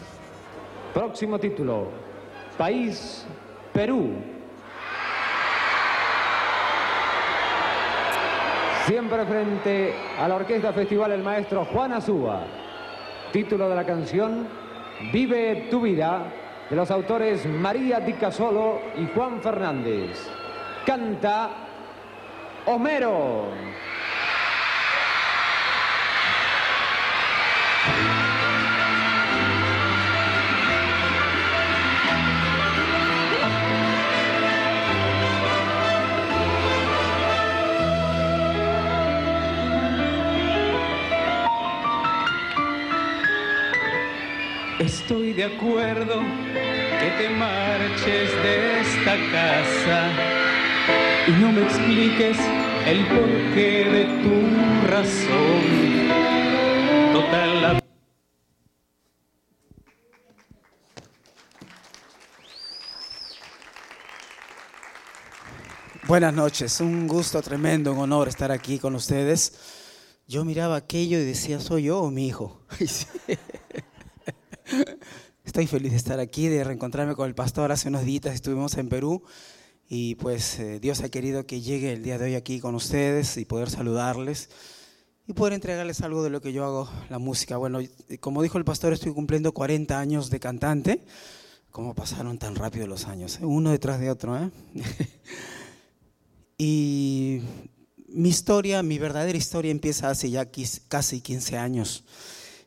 Próximo 0.95 1.38
título, 1.38 1.91
País 2.57 3.27
Perú. 3.74 4.37
Siempre 8.88 9.25
frente 9.25 9.94
a 10.17 10.29
la 10.29 10.36
Orquesta 10.36 10.72
Festival 10.72 11.12
el 11.12 11.22
maestro 11.22 11.65
Juan 11.65 11.91
Azúa. 11.91 12.46
Título 13.34 13.67
de 13.67 13.75
la 13.75 13.86
canción, 13.86 14.48
Vive 15.12 15.67
tu 15.70 15.82
vida, 15.82 16.32
de 16.70 16.75
los 16.77 16.89
autores 16.89 17.46
María 17.46 18.00
Di 18.00 18.13
Casolo 18.13 18.79
y 18.96 19.08
Juan 19.13 19.41
Fernández. 19.41 20.29
Canta 20.86 21.50
Homero. 22.67 23.48
De 45.38 45.44
acuerdo 45.44 46.20
que 47.00 47.12
te 47.20 47.29
marches 47.29 48.32
de 48.41 48.82
esta 48.82 49.15
casa 49.32 50.10
y 51.27 51.32
no 51.34 51.51
me 51.51 51.62
expliques 51.62 52.36
el 52.88 53.06
porqué 53.06 53.86
de 53.86 54.06
tu 54.24 54.34
razón. 54.88 55.62
Total 57.13 57.62
la 57.62 57.79
Buenas 66.08 66.34
noches, 66.34 66.82
un 66.82 67.08
gusto 67.08 67.44
tremendo, 67.44 67.94
un 67.94 68.00
honor 68.00 68.27
estar 68.27 68.51
aquí 68.51 68.79
con 68.79 68.96
ustedes. 68.96 69.53
Yo 70.27 70.44
miraba 70.44 70.77
aquello 70.77 71.20
y 71.20 71.25
decía, 71.25 71.60
¿soy 71.60 71.84
yo 71.84 72.00
o 72.00 72.10
mi 72.10 72.25
hijo? 72.25 72.60
Estoy 75.48 75.66
feliz 75.66 75.92
de 75.92 75.98
estar 75.98 76.20
aquí, 76.20 76.50
de 76.50 76.62
reencontrarme 76.66 77.16
con 77.16 77.25
el 77.25 77.34
pastor. 77.34 77.72
Hace 77.72 77.88
unos 77.88 78.04
días 78.04 78.25
estuvimos 78.25 78.77
en 78.77 78.89
Perú 78.89 79.24
y 79.88 80.16
pues 80.16 80.60
eh, 80.60 80.82
Dios 80.82 81.00
ha 81.04 81.10
querido 81.10 81.46
que 81.46 81.62
llegue 81.62 81.94
el 81.94 82.04
día 82.04 82.18
de 82.18 82.25
hoy 82.25 82.36
aquí 82.36 82.60
con 82.60 82.75
ustedes 82.75 83.38
y 83.38 83.46
poder 83.46 83.70
saludarles 83.70 84.50
y 85.25 85.32
poder 85.32 85.54
entregarles 85.54 86.01
algo 86.01 86.22
de 86.22 86.32
lo 86.32 86.42
que 86.42 86.51
yo 86.51 86.66
hago, 86.66 86.89
la 87.10 87.18
música. 87.18 87.56
Bueno, 87.56 87.80
como 88.20 88.44
dijo 88.44 88.58
el 88.58 88.66
pastor, 88.66 88.92
estoy 88.92 89.13
cumpliendo 89.13 89.54
40 89.54 89.98
años 89.98 90.30
de 90.30 90.42
cantante. 90.42 91.06
¿Cómo 91.72 91.96
pasaron 91.96 92.38
tan 92.38 92.54
rápido 92.56 92.86
los 92.86 93.06
años? 93.06 93.39
Eh? 93.39 93.46
Uno 93.46 93.72
detrás 93.72 94.01
de 94.01 94.12
otro. 94.12 94.38
¿eh? 94.38 94.51
y 96.58 97.39
mi 98.10 98.27
historia, 98.27 98.84
mi 98.84 99.00
verdadera 99.00 99.38
historia 99.38 99.72
empieza 99.72 100.10
hace 100.10 100.30
ya 100.30 100.50
casi 100.89 101.22
15 101.22 101.58
años. 101.58 102.04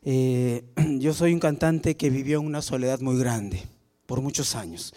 Eh, 0.03 0.65
yo 0.99 1.15
soy 1.15 1.33
un 1.33 1.41
cantante 1.41 1.97
que 1.97 2.11
vivió 2.11 2.41
en 2.41 2.47
una 2.47 2.63
soledad 2.63 3.01
muy 3.01 3.19
grande 3.19 3.63
por 4.07 4.21
muchos 4.21 4.57
años. 4.57 4.95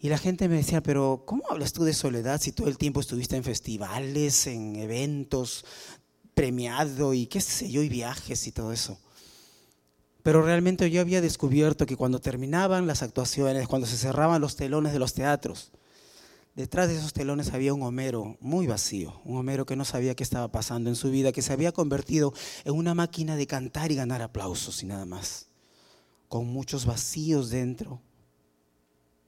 Y 0.00 0.08
la 0.08 0.18
gente 0.18 0.48
me 0.48 0.56
decía, 0.56 0.80
pero 0.80 1.24
¿cómo 1.26 1.44
hablas 1.50 1.72
tú 1.72 1.84
de 1.84 1.92
soledad 1.92 2.40
si 2.40 2.52
todo 2.52 2.68
el 2.68 2.78
tiempo 2.78 3.00
estuviste 3.00 3.36
en 3.36 3.44
festivales, 3.44 4.46
en 4.46 4.76
eventos, 4.76 5.64
premiado 6.34 7.14
y 7.14 7.26
qué 7.26 7.40
sé 7.40 7.68
yo, 7.68 7.82
y 7.82 7.88
viajes 7.88 8.46
y 8.46 8.52
todo 8.52 8.72
eso? 8.72 8.98
Pero 10.22 10.42
realmente 10.42 10.90
yo 10.90 11.00
había 11.00 11.20
descubierto 11.20 11.86
que 11.86 11.96
cuando 11.96 12.20
terminaban 12.20 12.86
las 12.86 13.02
actuaciones, 13.02 13.66
cuando 13.66 13.86
se 13.86 13.96
cerraban 13.96 14.40
los 14.40 14.56
telones 14.56 14.92
de 14.92 14.98
los 14.98 15.14
teatros, 15.14 15.72
Detrás 16.58 16.88
de 16.88 16.96
esos 16.96 17.12
telones 17.12 17.54
había 17.54 17.72
un 17.72 17.82
Homero 17.82 18.36
muy 18.40 18.66
vacío, 18.66 19.20
un 19.24 19.36
Homero 19.36 19.64
que 19.64 19.76
no 19.76 19.84
sabía 19.84 20.16
qué 20.16 20.24
estaba 20.24 20.50
pasando 20.50 20.90
en 20.90 20.96
su 20.96 21.08
vida, 21.08 21.30
que 21.30 21.40
se 21.40 21.52
había 21.52 21.70
convertido 21.70 22.34
en 22.64 22.74
una 22.74 22.94
máquina 22.94 23.36
de 23.36 23.46
cantar 23.46 23.92
y 23.92 23.94
ganar 23.94 24.22
aplausos 24.22 24.82
y 24.82 24.86
nada 24.86 25.04
más, 25.04 25.46
con 26.28 26.48
muchos 26.48 26.84
vacíos 26.84 27.50
dentro 27.50 28.02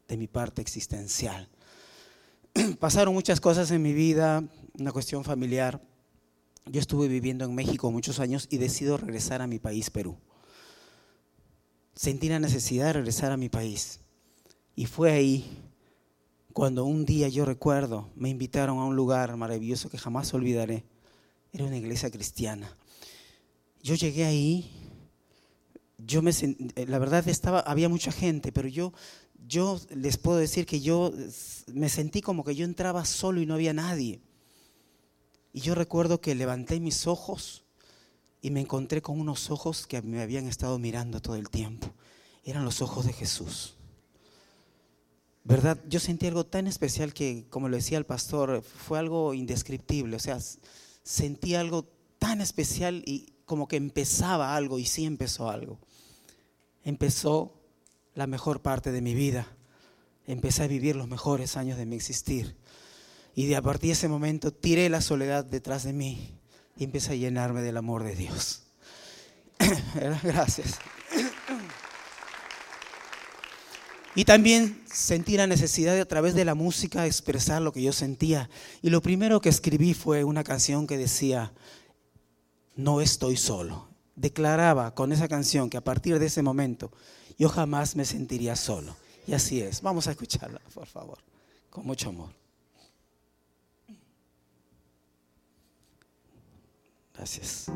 de 0.08 0.16
mi 0.16 0.26
parte 0.26 0.60
existencial. 0.60 1.48
Pasaron 2.80 3.14
muchas 3.14 3.40
cosas 3.40 3.70
en 3.70 3.80
mi 3.80 3.92
vida, 3.92 4.42
una 4.76 4.90
cuestión 4.90 5.22
familiar. 5.22 5.80
Yo 6.66 6.80
estuve 6.80 7.06
viviendo 7.06 7.44
en 7.44 7.54
México 7.54 7.92
muchos 7.92 8.18
años 8.18 8.48
y 8.50 8.58
decido 8.58 8.96
regresar 8.96 9.40
a 9.40 9.46
mi 9.46 9.60
país, 9.60 9.88
Perú. 9.90 10.18
Sentí 11.94 12.28
la 12.28 12.40
necesidad 12.40 12.86
de 12.86 12.94
regresar 12.94 13.30
a 13.30 13.36
mi 13.36 13.48
país. 13.48 14.00
Y 14.74 14.86
fue 14.86 15.12
ahí 15.12 15.69
cuando 16.52 16.84
un 16.84 17.04
día 17.04 17.28
yo 17.28 17.44
recuerdo, 17.44 18.10
me 18.16 18.28
invitaron 18.28 18.78
a 18.78 18.84
un 18.84 18.96
lugar 18.96 19.36
maravilloso 19.36 19.88
que 19.88 19.98
jamás 19.98 20.34
olvidaré. 20.34 20.84
Era 21.52 21.64
una 21.64 21.76
iglesia 21.76 22.10
cristiana. 22.10 22.76
Yo 23.82 23.94
llegué 23.94 24.24
ahí, 24.24 24.70
yo 25.98 26.22
me 26.22 26.30
eh, 26.30 26.86
la 26.86 26.98
verdad 26.98 27.26
estaba, 27.28 27.60
había 27.60 27.88
mucha 27.88 28.12
gente, 28.12 28.52
pero 28.52 28.68
yo, 28.68 28.92
yo 29.46 29.80
les 29.90 30.18
puedo 30.18 30.38
decir 30.38 30.66
que 30.66 30.80
yo 30.80 31.12
me 31.72 31.88
sentí 31.88 32.20
como 32.20 32.44
que 32.44 32.54
yo 32.54 32.64
entraba 32.64 33.04
solo 33.04 33.40
y 33.40 33.46
no 33.46 33.54
había 33.54 33.72
nadie. 33.72 34.20
Y 35.52 35.60
yo 35.60 35.74
recuerdo 35.74 36.20
que 36.20 36.34
levanté 36.34 36.80
mis 36.80 37.06
ojos 37.06 37.64
y 38.42 38.50
me 38.50 38.60
encontré 38.60 39.02
con 39.02 39.20
unos 39.20 39.50
ojos 39.50 39.86
que 39.86 40.00
me 40.02 40.22
habían 40.22 40.46
estado 40.46 40.78
mirando 40.78 41.20
todo 41.20 41.36
el 41.36 41.50
tiempo. 41.50 41.92
Eran 42.44 42.64
los 42.64 42.82
ojos 42.82 43.06
de 43.06 43.12
Jesús. 43.12 43.76
¿Verdad? 45.44 45.78
Yo 45.88 46.00
sentí 46.00 46.26
algo 46.26 46.44
tan 46.44 46.66
especial 46.66 47.14
que, 47.14 47.46
como 47.48 47.68
lo 47.68 47.76
decía 47.76 47.98
el 47.98 48.06
pastor, 48.06 48.62
fue 48.62 48.98
algo 48.98 49.34
indescriptible. 49.34 50.16
O 50.16 50.20
sea, 50.20 50.38
sentí 51.02 51.54
algo 51.54 51.88
tan 52.18 52.40
especial 52.40 53.02
y 53.06 53.34
como 53.44 53.66
que 53.66 53.76
empezaba 53.76 54.54
algo 54.54 54.78
y 54.78 54.84
sí 54.84 55.04
empezó 55.04 55.50
algo. 55.50 55.80
Empezó 56.84 57.60
la 58.14 58.26
mejor 58.26 58.62
parte 58.62 58.92
de 58.92 59.00
mi 59.00 59.14
vida. 59.14 59.46
Empecé 60.26 60.62
a 60.62 60.68
vivir 60.68 60.96
los 60.96 61.08
mejores 61.08 61.56
años 61.56 61.78
de 61.78 61.86
mi 61.86 61.96
existir. 61.96 62.56
Y 63.34 63.46
de 63.46 63.56
a 63.56 63.62
partir 63.62 63.88
de 63.88 63.94
ese 63.94 64.08
momento 64.08 64.52
tiré 64.52 64.88
la 64.88 65.00
soledad 65.00 65.44
detrás 65.44 65.84
de 65.84 65.92
mí 65.92 66.38
y 66.76 66.84
empecé 66.84 67.12
a 67.12 67.16
llenarme 67.16 67.62
del 67.62 67.76
amor 67.76 68.04
de 68.04 68.14
Dios. 68.14 68.64
Gracias. 70.22 70.78
Y 74.14 74.24
también 74.24 74.82
sentí 74.92 75.36
la 75.36 75.46
necesidad 75.46 75.94
de 75.94 76.00
a 76.00 76.08
través 76.08 76.34
de 76.34 76.44
la 76.44 76.54
música 76.54 77.06
expresar 77.06 77.62
lo 77.62 77.72
que 77.72 77.82
yo 77.82 77.92
sentía. 77.92 78.50
Y 78.82 78.90
lo 78.90 79.00
primero 79.02 79.40
que 79.40 79.48
escribí 79.48 79.94
fue 79.94 80.24
una 80.24 80.42
canción 80.42 80.86
que 80.86 80.98
decía, 80.98 81.52
no 82.74 83.00
estoy 83.00 83.36
solo. 83.36 83.88
Declaraba 84.16 84.94
con 84.94 85.12
esa 85.12 85.28
canción 85.28 85.70
que 85.70 85.76
a 85.76 85.84
partir 85.84 86.18
de 86.18 86.26
ese 86.26 86.42
momento 86.42 86.90
yo 87.38 87.48
jamás 87.48 87.94
me 87.94 88.04
sentiría 88.04 88.56
solo. 88.56 88.96
Y 89.26 89.32
así 89.32 89.60
es. 89.60 89.80
Vamos 89.80 90.08
a 90.08 90.10
escucharla, 90.10 90.60
por 90.74 90.86
favor, 90.86 91.18
con 91.70 91.86
mucho 91.86 92.08
amor. 92.08 92.30
Gracias. 97.14 97.66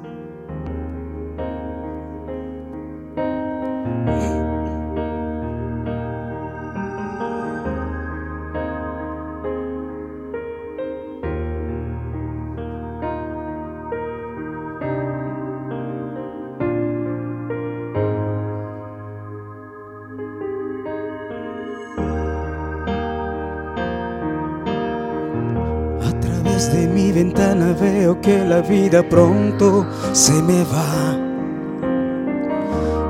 Ventana 27.24 27.72
veo 27.72 28.20
que 28.20 28.44
la 28.44 28.60
vida 28.60 29.02
pronto 29.02 29.86
se 30.12 30.34
me 30.42 30.62
va. 30.64 31.16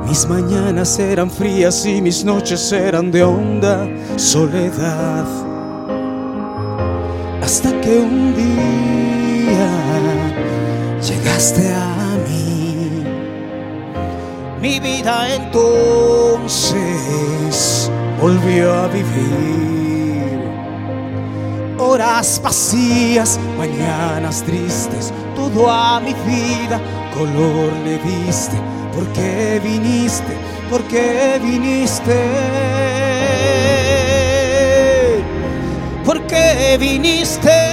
Mis 0.06 0.28
mañanas 0.28 0.98
eran 1.00 1.30
frías 1.30 1.84
y 1.84 2.00
mis 2.00 2.24
noches 2.24 2.72
eran 2.72 3.10
de 3.10 3.24
honda 3.24 3.88
soledad. 4.16 5.26
Hasta 7.42 7.80
que 7.80 7.98
un 7.98 8.34
día 8.36 9.68
llegaste 11.08 11.74
a 11.74 12.16
mí 12.28 13.02
mi 14.62 14.78
vida 14.78 15.34
entonces 15.34 16.70
volvió 18.20 18.72
a 18.72 18.86
vivir. 18.88 19.93
Horas 21.86 22.40
vacías, 22.42 23.38
mañanas 23.58 24.42
tristes, 24.42 25.12
todo 25.36 25.70
a 25.70 26.00
mi 26.00 26.14
vida 26.14 26.80
color 27.14 27.72
le 27.84 27.98
diste. 27.98 28.56
¿Por 28.94 29.06
qué 29.12 29.60
viniste? 29.62 30.34
¿Por 30.70 30.82
qué 30.84 31.38
viniste? 31.42 32.18
¿Por 36.06 36.26
qué 36.26 36.78
viniste? 36.80 37.63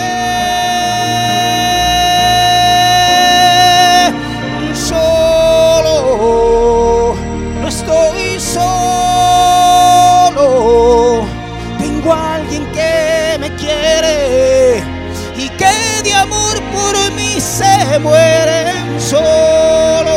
Se 18.01 18.07
muere 18.07 18.99
solo. 18.99 20.15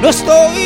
No 0.00 0.08
estoy 0.08 0.63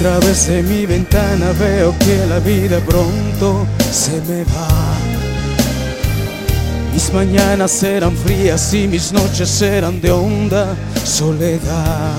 través 0.00 0.48
de 0.48 0.62
mi 0.62 0.86
ventana 0.86 1.52
veo 1.52 1.94
que 1.98 2.16
la 2.26 2.38
vida 2.38 2.80
pronto 2.80 3.66
se 3.92 4.18
me 4.22 4.44
va. 4.44 4.96
Mis 6.90 7.12
mañanas 7.12 7.82
eran 7.82 8.16
frías 8.16 8.72
y 8.72 8.88
mis 8.88 9.12
noches 9.12 9.60
eran 9.60 10.00
de 10.00 10.10
honda 10.10 10.74
soledad. 11.04 12.18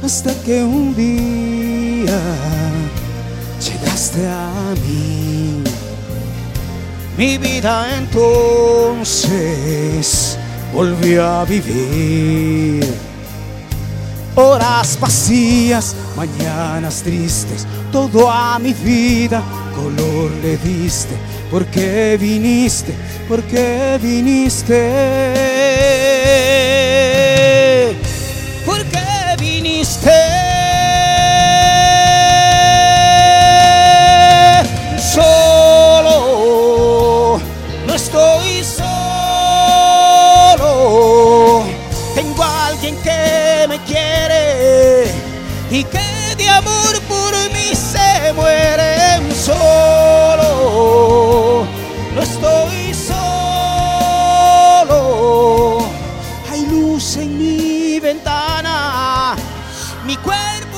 Hasta 0.00 0.32
que 0.44 0.62
un 0.62 0.94
día 0.94 2.20
llegaste 3.60 4.28
a 4.28 4.74
mí. 4.86 5.64
Mi 7.18 7.36
vida 7.36 7.98
entonces 7.98 9.18
volvió 10.72 11.24
a 11.24 11.44
vivir. 11.44 13.13
Horas 14.36 14.98
vacías, 15.00 15.94
mañanas 16.16 17.02
tristes, 17.02 17.66
todo 17.92 18.30
a 18.30 18.58
mi 18.58 18.72
vida 18.72 19.42
color 19.74 20.30
le 20.42 20.56
diste. 20.56 21.14
¿Por 21.50 21.66
qué 21.66 22.16
viniste? 22.20 22.94
¿Por 23.28 23.42
qué 23.44 23.98
viniste? 24.02 26.03
Y 45.74 45.82
que 45.82 46.36
de 46.36 46.48
amor 46.48 47.00
por 47.08 47.34
mí 47.52 47.74
se 47.74 48.32
muere 48.34 48.94
solo. 49.34 50.46
No 52.14 52.22
estoy 52.22 52.94
solo. 52.94 53.18
Hay 56.48 56.64
luz 56.66 57.16
en 57.16 57.36
mi 57.38 57.98
ventana. 57.98 59.34
Mi 60.06 60.16
cuerpo 60.18 60.73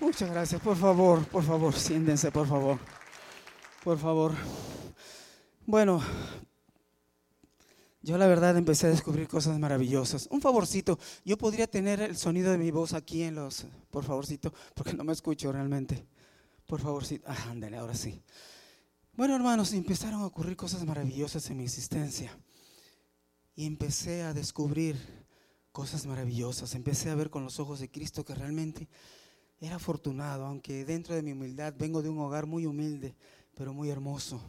Muchas 0.00 0.28
gracias. 0.28 0.60
Por 0.60 0.76
favor, 0.76 1.24
por 1.26 1.44
favor, 1.44 1.72
siéntense, 1.72 2.32
por 2.32 2.48
favor. 2.48 2.78
Por 3.84 3.96
favor. 3.96 4.32
Bueno, 5.64 6.02
yo 8.02 8.18
la 8.18 8.26
verdad 8.26 8.56
empecé 8.56 8.88
a 8.88 8.90
descubrir 8.90 9.28
cosas 9.28 9.56
maravillosas. 9.60 10.26
Un 10.32 10.40
favorcito, 10.40 10.98
yo 11.24 11.38
podría 11.38 11.68
tener 11.68 12.00
el 12.00 12.16
sonido 12.16 12.50
de 12.50 12.58
mi 12.58 12.72
voz 12.72 12.92
aquí 12.92 13.22
en 13.22 13.36
los, 13.36 13.66
por 13.90 14.04
favorcito, 14.04 14.52
porque 14.74 14.94
no 14.94 15.04
me 15.04 15.12
escucho 15.12 15.52
realmente. 15.52 16.04
Por 16.66 16.80
favorcito, 16.80 17.24
ah, 17.28 17.50
ándale, 17.50 17.76
ahora 17.76 17.94
sí. 17.94 18.20
Bueno, 19.12 19.36
hermanos, 19.36 19.72
empezaron 19.72 20.22
a 20.22 20.26
ocurrir 20.26 20.56
cosas 20.56 20.84
maravillosas 20.84 21.48
en 21.50 21.58
mi 21.58 21.64
existencia. 21.64 22.36
Y 23.54 23.64
empecé 23.64 24.22
a 24.24 24.34
descubrir 24.34 25.15
cosas 25.76 26.06
maravillosas. 26.06 26.74
Empecé 26.74 27.10
a 27.10 27.14
ver 27.14 27.28
con 27.28 27.44
los 27.44 27.60
ojos 27.60 27.80
de 27.80 27.90
Cristo 27.90 28.24
que 28.24 28.34
realmente 28.34 28.88
era 29.60 29.76
afortunado, 29.76 30.46
aunque 30.46 30.86
dentro 30.86 31.14
de 31.14 31.20
mi 31.20 31.32
humildad 31.32 31.74
vengo 31.76 32.00
de 32.00 32.08
un 32.08 32.18
hogar 32.18 32.46
muy 32.46 32.64
humilde, 32.64 33.14
pero 33.54 33.74
muy 33.74 33.90
hermoso. 33.90 34.40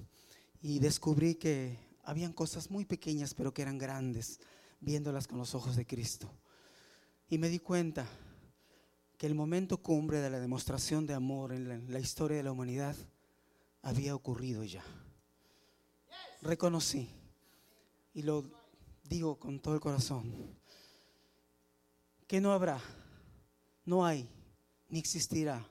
Y 0.61 0.79
descubrí 0.79 1.35
que 1.35 1.77
habían 2.05 2.31
cosas 2.31 2.71
muy 2.71 2.85
pequeñas, 2.85 3.33
pero 3.33 3.53
que 3.53 3.61
eran 3.61 3.77
grandes, 3.77 4.39
viéndolas 4.79 5.27
con 5.27 5.37
los 5.37 5.53
ojos 5.53 5.75
de 5.75 5.85
Cristo. 5.85 6.31
Y 7.27 7.37
me 7.39 7.49
di 7.49 7.59
cuenta 7.59 8.07
que 9.17 9.27
el 9.27 9.35
momento 9.35 9.83
cumbre 9.83 10.21
de 10.21 10.29
la 10.29 10.39
demostración 10.39 11.05
de 11.05 11.13
amor 11.13 11.51
en 11.51 11.67
la, 11.67 11.73
en 11.73 11.91
la 11.91 11.99
historia 11.99 12.37
de 12.37 12.43
la 12.43 12.53
humanidad 12.53 12.95
había 13.81 14.15
ocurrido 14.15 14.63
ya. 14.63 14.85
Reconocí 16.41 17.09
y 18.13 18.21
lo 18.21 18.49
digo 19.03 19.37
con 19.37 19.59
todo 19.59 19.73
el 19.73 19.81
corazón 19.81 20.55
que 22.27 22.41
no 22.41 22.51
habrá, 22.51 22.79
no 23.85 24.05
hay, 24.05 24.29
ni 24.89 24.99
existirá 24.99 25.65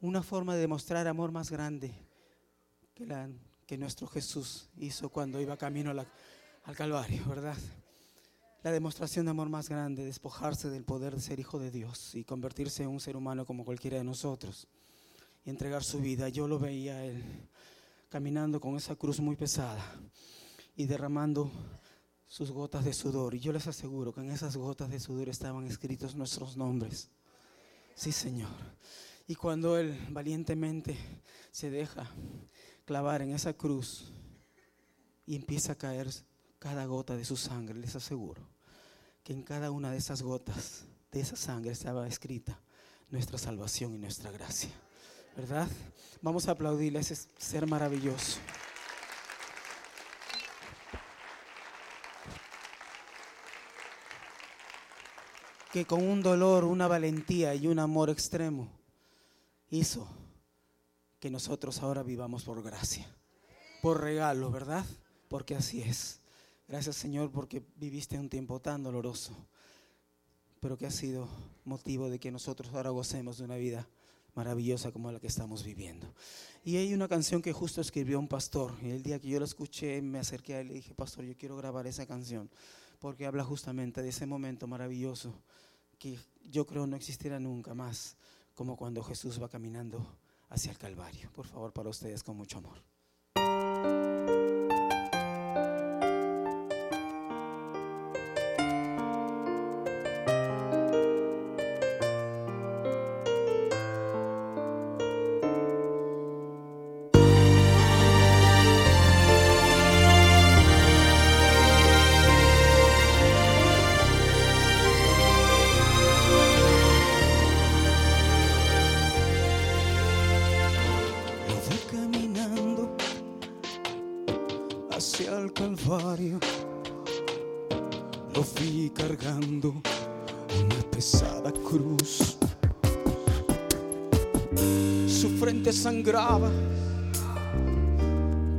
una 0.00 0.22
forma 0.22 0.54
de 0.54 0.60
demostrar 0.60 1.06
amor 1.08 1.32
más 1.32 1.50
grande 1.50 1.94
que, 2.94 3.06
la, 3.06 3.28
que 3.66 3.76
nuestro 3.76 4.06
Jesús 4.06 4.68
hizo 4.76 5.08
cuando 5.08 5.40
iba 5.40 5.56
camino 5.56 5.90
a 5.90 6.06
al 6.64 6.76
Calvario, 6.76 7.22
¿verdad? 7.26 7.56
La 8.62 8.72
demostración 8.72 9.26
de 9.26 9.32
amor 9.32 9.50
más 9.50 9.68
grande, 9.68 10.04
despojarse 10.04 10.70
del 10.70 10.84
poder 10.84 11.14
de 11.14 11.20
ser 11.20 11.38
hijo 11.38 11.58
de 11.58 11.70
Dios 11.70 12.14
y 12.14 12.24
convertirse 12.24 12.82
en 12.82 12.88
un 12.88 13.00
ser 13.00 13.16
humano 13.16 13.44
como 13.44 13.64
cualquiera 13.64 13.98
de 13.98 14.04
nosotros 14.04 14.68
y 15.44 15.50
entregar 15.50 15.84
su 15.84 16.00
vida. 16.00 16.30
Yo 16.30 16.48
lo 16.48 16.58
veía 16.58 17.04
él 17.04 17.22
caminando 18.08 18.60
con 18.60 18.76
esa 18.76 18.96
cruz 18.96 19.20
muy 19.20 19.36
pesada 19.36 19.84
y 20.76 20.86
derramando 20.86 21.50
sus 22.34 22.50
gotas 22.50 22.84
de 22.84 22.92
sudor. 22.92 23.32
Y 23.36 23.38
yo 23.38 23.52
les 23.52 23.68
aseguro 23.68 24.12
que 24.12 24.20
en 24.20 24.32
esas 24.32 24.56
gotas 24.56 24.90
de 24.90 24.98
sudor 24.98 25.28
estaban 25.28 25.68
escritos 25.68 26.16
nuestros 26.16 26.56
nombres. 26.56 27.08
Sí, 27.94 28.10
Señor. 28.10 28.50
Y 29.28 29.36
cuando 29.36 29.78
Él 29.78 29.96
valientemente 30.10 30.98
se 31.52 31.70
deja 31.70 32.10
clavar 32.84 33.22
en 33.22 33.30
esa 33.30 33.52
cruz 33.52 34.10
y 35.24 35.36
empieza 35.36 35.74
a 35.74 35.78
caer 35.78 36.10
cada 36.58 36.86
gota 36.86 37.16
de 37.16 37.24
su 37.24 37.36
sangre, 37.36 37.78
les 37.78 37.94
aseguro 37.94 38.42
que 39.22 39.32
en 39.32 39.44
cada 39.44 39.70
una 39.70 39.92
de 39.92 39.98
esas 39.98 40.20
gotas 40.20 40.86
de 41.12 41.20
esa 41.20 41.36
sangre 41.36 41.70
estaba 41.70 42.08
escrita 42.08 42.60
nuestra 43.10 43.38
salvación 43.38 43.94
y 43.94 43.98
nuestra 43.98 44.32
gracia. 44.32 44.70
¿Verdad? 45.36 45.68
Vamos 46.20 46.48
a 46.48 46.50
aplaudirle 46.50 46.98
a 46.98 47.02
ese 47.02 47.14
ser 47.38 47.68
maravilloso. 47.68 48.40
Que 55.74 55.86
con 55.86 56.06
un 56.06 56.22
dolor, 56.22 56.62
una 56.62 56.86
valentía 56.86 57.52
y 57.56 57.66
un 57.66 57.80
amor 57.80 58.08
extremo 58.08 58.70
hizo 59.70 60.06
que 61.18 61.30
nosotros 61.30 61.82
ahora 61.82 62.04
vivamos 62.04 62.44
por 62.44 62.62
gracia, 62.62 63.12
por 63.82 64.00
regalo, 64.00 64.52
¿verdad? 64.52 64.86
Porque 65.26 65.56
así 65.56 65.82
es. 65.82 66.20
Gracias 66.68 66.94
Señor 66.94 67.32
porque 67.32 67.60
viviste 67.74 68.16
un 68.20 68.28
tiempo 68.28 68.60
tan 68.60 68.84
doloroso, 68.84 69.32
pero 70.60 70.78
que 70.78 70.86
ha 70.86 70.92
sido 70.92 71.28
motivo 71.64 72.08
de 72.08 72.20
que 72.20 72.30
nosotros 72.30 72.72
ahora 72.72 72.90
gocemos 72.90 73.38
de 73.38 73.44
una 73.44 73.56
vida 73.56 73.88
maravillosa 74.36 74.92
como 74.92 75.10
la 75.10 75.18
que 75.18 75.26
estamos 75.26 75.64
viviendo. 75.64 76.06
Y 76.64 76.76
hay 76.76 76.94
una 76.94 77.08
canción 77.08 77.42
que 77.42 77.52
justo 77.52 77.80
escribió 77.80 78.20
un 78.20 78.28
pastor, 78.28 78.74
y 78.80 78.90
el 78.90 79.02
día 79.02 79.18
que 79.18 79.26
yo 79.26 79.40
la 79.40 79.44
escuché 79.46 80.00
me 80.02 80.20
acerqué 80.20 80.54
a 80.54 80.60
él 80.60 80.66
y 80.66 80.68
le 80.68 80.74
dije, 80.76 80.94
pastor, 80.94 81.24
yo 81.24 81.36
quiero 81.36 81.56
grabar 81.56 81.88
esa 81.88 82.06
canción, 82.06 82.48
porque 83.04 83.26
habla 83.26 83.44
justamente 83.44 84.00
de 84.00 84.08
ese 84.08 84.24
momento 84.24 84.66
maravilloso 84.66 85.42
que 85.98 86.18
yo 86.42 86.64
creo 86.64 86.86
no 86.86 86.96
existirá 86.96 87.38
nunca 87.38 87.74
más, 87.74 88.16
como 88.54 88.78
cuando 88.78 89.04
Jesús 89.04 89.42
va 89.42 89.50
caminando 89.50 90.16
hacia 90.48 90.72
el 90.72 90.78
Calvario. 90.78 91.30
Por 91.32 91.44
favor, 91.44 91.70
para 91.70 91.90
ustedes 91.90 92.22
con 92.22 92.34
mucho 92.34 92.56
amor. 92.56 92.82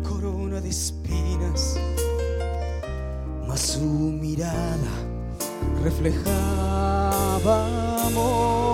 Corona 0.03 0.59
de 0.59 0.67
espinas, 0.67 1.79
mas 3.47 3.61
su 3.61 3.79
mirada 3.79 4.91
reflejaba 5.81 6.27
amor. 8.07 8.65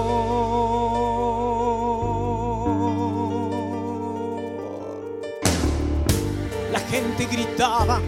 La 6.72 6.80
gente 6.80 7.28
gritaba, 7.32 8.02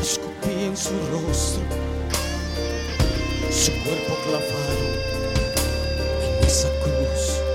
escupía 0.00 0.66
en 0.66 0.76
su 0.76 0.92
rostro, 1.10 1.64
su 3.50 3.72
cuerpo 3.82 4.14
clavado 4.22 4.86
en 6.22 6.44
esa 6.46 6.68
cruz. 6.84 7.45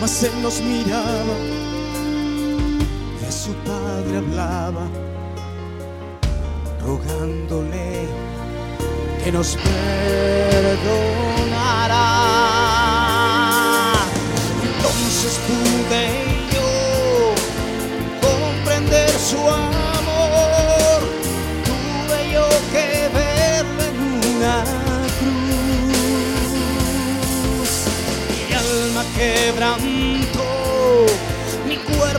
Mas 0.00 0.22
él 0.22 0.32
nos 0.42 0.60
miraba, 0.60 1.34
de 3.20 3.32
su 3.32 3.52
padre 3.66 4.18
hablaba, 4.18 4.86
rogándole 6.84 8.06
que 9.24 9.32
nos 9.32 9.56
perdonara. 9.56 10.76
Entonces 14.62 15.40
pude 15.48 16.02
yo 16.54 16.70
comprender 18.22 19.10
su 19.10 19.38
amor, 19.50 19.67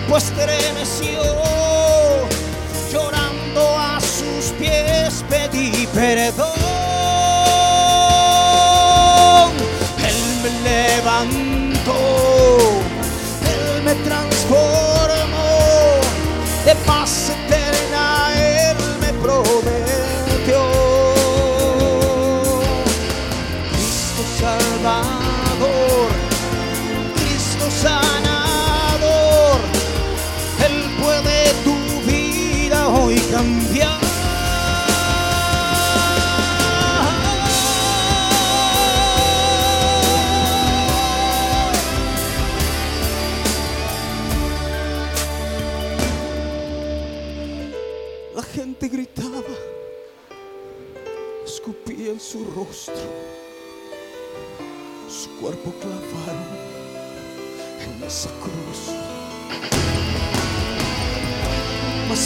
cuerpo 0.10 0.18
estremeció, 0.18 1.22
llorando 2.92 3.78
a 3.78 4.00
sus 4.02 4.52
pies 4.58 5.24
pedí 5.30 5.88
perdón. 5.94 6.50
Él 10.08 10.16
me 10.42 10.50
levantó, 10.70 11.39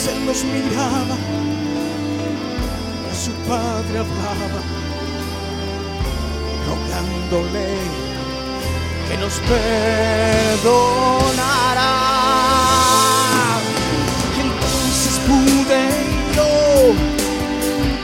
Él 0.06 0.26
nos 0.26 0.44
miraba, 0.44 1.16
a 3.10 3.16
su 3.16 3.32
padre 3.48 4.00
hablaba, 4.00 4.62
rogándole 6.68 7.70
que 9.08 9.16
nos 9.18 9.36
perdonara. 9.40 10.82
Entonces 14.42 15.14
pude 15.26 15.82
yo 16.36 16.52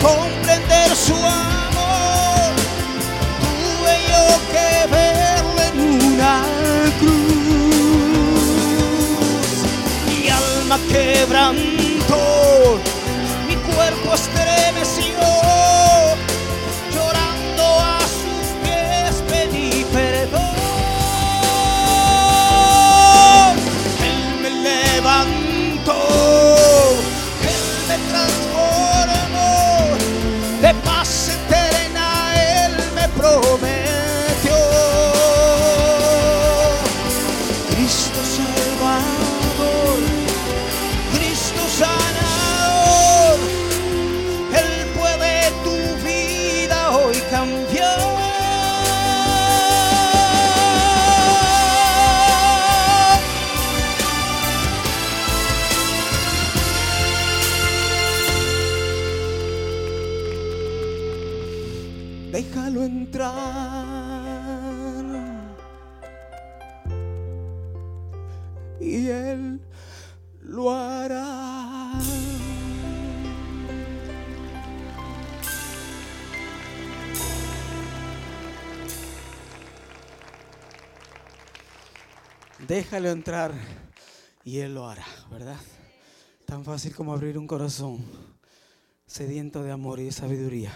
comprender 0.01 0.89
su 0.95 1.15
amor, 1.15 2.53
tuve 3.41 3.93
yo 4.09 4.23
que 4.53 4.69
verlo 4.89 5.61
en 5.67 5.75
una 6.13 6.33
cruz. 6.99 7.59
Mi 10.07 10.17
mi 13.47 13.55
cuerpo 13.55 14.13
estremeció, 14.13 15.19
Déjalo 82.99 83.13
entrar 83.13 83.53
y 84.43 84.57
Él 84.57 84.73
lo 84.73 84.89
hará, 84.89 85.05
¿verdad? 85.31 85.55
Tan 86.43 86.65
fácil 86.65 86.93
como 86.93 87.13
abrir 87.13 87.37
un 87.37 87.47
corazón 87.47 88.03
sediento 89.05 89.63
de 89.63 89.71
amor 89.71 90.01
y 90.01 90.03
de 90.03 90.11
sabiduría. 90.11 90.73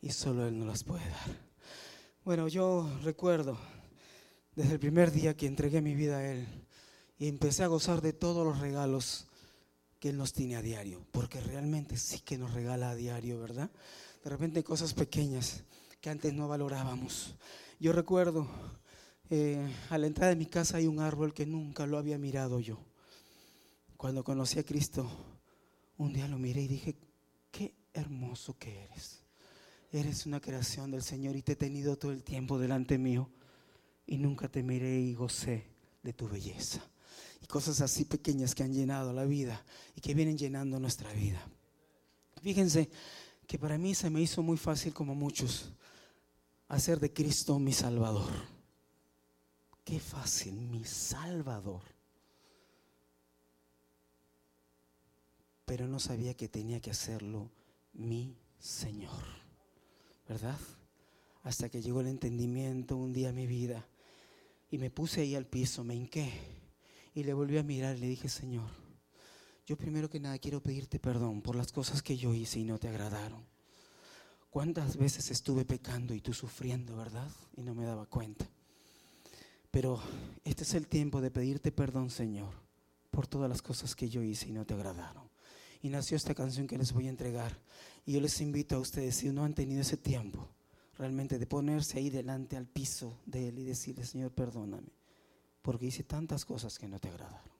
Y 0.00 0.12
solo 0.12 0.48
Él 0.48 0.58
nos 0.58 0.66
las 0.66 0.82
puede 0.82 1.06
dar. 1.06 1.38
Bueno, 2.24 2.48
yo 2.48 2.88
recuerdo 3.02 3.58
desde 4.54 4.72
el 4.72 4.78
primer 4.78 5.12
día 5.12 5.36
que 5.36 5.46
entregué 5.46 5.82
mi 5.82 5.94
vida 5.94 6.16
a 6.16 6.26
Él 6.26 6.46
y 7.18 7.28
empecé 7.28 7.64
a 7.64 7.66
gozar 7.66 8.00
de 8.00 8.14
todos 8.14 8.42
los 8.46 8.58
regalos 8.58 9.26
que 10.00 10.08
Él 10.08 10.16
nos 10.16 10.32
tiene 10.32 10.56
a 10.56 10.62
diario. 10.62 11.04
Porque 11.10 11.42
realmente 11.42 11.98
sí 11.98 12.20
que 12.20 12.38
nos 12.38 12.54
regala 12.54 12.88
a 12.88 12.94
diario, 12.94 13.38
¿verdad? 13.38 13.70
De 14.24 14.30
repente 14.30 14.64
cosas 14.64 14.94
pequeñas 14.94 15.64
que 16.00 16.08
antes 16.08 16.32
no 16.32 16.48
valorábamos. 16.48 17.34
Yo 17.78 17.92
recuerdo 17.92 18.48
eh, 19.30 19.74
a 19.90 19.98
la 19.98 20.06
entrada 20.06 20.30
de 20.30 20.36
mi 20.36 20.46
casa 20.46 20.76
hay 20.76 20.86
un 20.86 21.00
árbol 21.00 21.34
que 21.34 21.46
nunca 21.46 21.86
lo 21.86 21.98
había 21.98 22.18
mirado 22.18 22.60
yo. 22.60 22.78
Cuando 23.96 24.22
conocí 24.22 24.58
a 24.58 24.64
Cristo, 24.64 25.10
un 25.98 26.12
día 26.12 26.28
lo 26.28 26.38
miré 26.38 26.62
y 26.62 26.68
dije, 26.68 26.96
qué 27.50 27.74
hermoso 27.92 28.56
que 28.58 28.84
eres. 28.84 29.22
Eres 29.90 30.26
una 30.26 30.40
creación 30.40 30.90
del 30.90 31.02
Señor 31.02 31.36
y 31.36 31.42
te 31.42 31.52
he 31.52 31.56
tenido 31.56 31.96
todo 31.96 32.12
el 32.12 32.22
tiempo 32.22 32.58
delante 32.58 32.98
mío 32.98 33.30
y 34.06 34.18
nunca 34.18 34.48
te 34.48 34.62
miré 34.62 35.00
y 35.00 35.14
gocé 35.14 35.66
de 36.02 36.12
tu 36.12 36.28
belleza. 36.28 36.80
Y 37.42 37.46
cosas 37.46 37.80
así 37.80 38.04
pequeñas 38.04 38.54
que 38.54 38.62
han 38.62 38.72
llenado 38.72 39.12
la 39.12 39.24
vida 39.24 39.64
y 39.94 40.00
que 40.00 40.14
vienen 40.14 40.38
llenando 40.38 40.78
nuestra 40.78 41.12
vida. 41.12 41.40
Fíjense 42.42 42.90
que 43.46 43.58
para 43.58 43.78
mí 43.78 43.94
se 43.94 44.10
me 44.10 44.20
hizo 44.20 44.42
muy 44.42 44.56
fácil 44.56 44.92
como 44.92 45.14
muchos 45.14 45.72
hacer 46.68 47.00
de 47.00 47.12
Cristo 47.12 47.58
mi 47.58 47.72
Salvador. 47.72 48.55
Qué 49.86 50.00
fácil, 50.00 50.60
mi 50.62 50.84
Salvador. 50.84 51.82
Pero 55.64 55.86
no 55.86 56.00
sabía 56.00 56.34
que 56.34 56.48
tenía 56.48 56.80
que 56.80 56.90
hacerlo 56.90 57.52
mi 57.92 58.36
Señor, 58.58 59.22
¿verdad? 60.28 60.58
Hasta 61.44 61.68
que 61.68 61.82
llegó 61.82 62.00
el 62.00 62.08
entendimiento 62.08 62.96
un 62.96 63.12
día 63.12 63.28
a 63.28 63.32
mi 63.32 63.46
vida 63.46 63.86
y 64.72 64.78
me 64.78 64.90
puse 64.90 65.20
ahí 65.20 65.36
al 65.36 65.46
piso, 65.46 65.84
me 65.84 65.94
hinqué 65.94 66.32
y 67.14 67.22
le 67.22 67.32
volví 67.32 67.56
a 67.56 67.62
mirar 67.62 67.96
y 67.96 68.00
le 68.00 68.08
dije, 68.08 68.28
Señor, 68.28 68.68
yo 69.66 69.76
primero 69.76 70.10
que 70.10 70.18
nada 70.18 70.36
quiero 70.40 70.60
pedirte 70.60 70.98
perdón 70.98 71.42
por 71.42 71.54
las 71.54 71.70
cosas 71.70 72.02
que 72.02 72.16
yo 72.16 72.34
hice 72.34 72.58
y 72.58 72.64
no 72.64 72.80
te 72.80 72.88
agradaron. 72.88 73.46
¿Cuántas 74.50 74.96
veces 74.96 75.30
estuve 75.30 75.64
pecando 75.64 76.12
y 76.12 76.20
tú 76.20 76.32
sufriendo, 76.32 76.96
verdad? 76.96 77.30
Y 77.56 77.62
no 77.62 77.72
me 77.72 77.84
daba 77.84 78.06
cuenta. 78.06 78.50
Pero 79.76 80.00
este 80.42 80.62
es 80.62 80.72
el 80.72 80.88
tiempo 80.88 81.20
de 81.20 81.30
pedirte 81.30 81.70
perdón, 81.70 82.08
Señor, 82.08 82.48
por 83.10 83.26
todas 83.26 83.46
las 83.46 83.60
cosas 83.60 83.94
que 83.94 84.08
yo 84.08 84.22
hice 84.22 84.48
y 84.48 84.52
no 84.52 84.64
te 84.64 84.72
agradaron. 84.72 85.28
Y 85.82 85.90
nació 85.90 86.16
esta 86.16 86.34
canción 86.34 86.66
que 86.66 86.78
les 86.78 86.94
voy 86.94 87.08
a 87.08 87.10
entregar. 87.10 87.60
Y 88.06 88.12
yo 88.12 88.22
les 88.22 88.40
invito 88.40 88.76
a 88.76 88.78
ustedes, 88.78 89.16
si 89.16 89.28
no 89.28 89.44
han 89.44 89.52
tenido 89.52 89.82
ese 89.82 89.98
tiempo, 89.98 90.48
realmente 90.96 91.38
de 91.38 91.46
ponerse 91.46 91.98
ahí 91.98 92.08
delante 92.08 92.56
al 92.56 92.64
piso 92.64 93.20
de 93.26 93.48
Él 93.48 93.58
y 93.58 93.64
decirle, 93.64 94.06
Señor, 94.06 94.30
perdóname, 94.32 94.94
porque 95.60 95.84
hice 95.84 96.04
tantas 96.04 96.46
cosas 96.46 96.78
que 96.78 96.88
no 96.88 96.98
te 96.98 97.10
agradaron. 97.10 97.50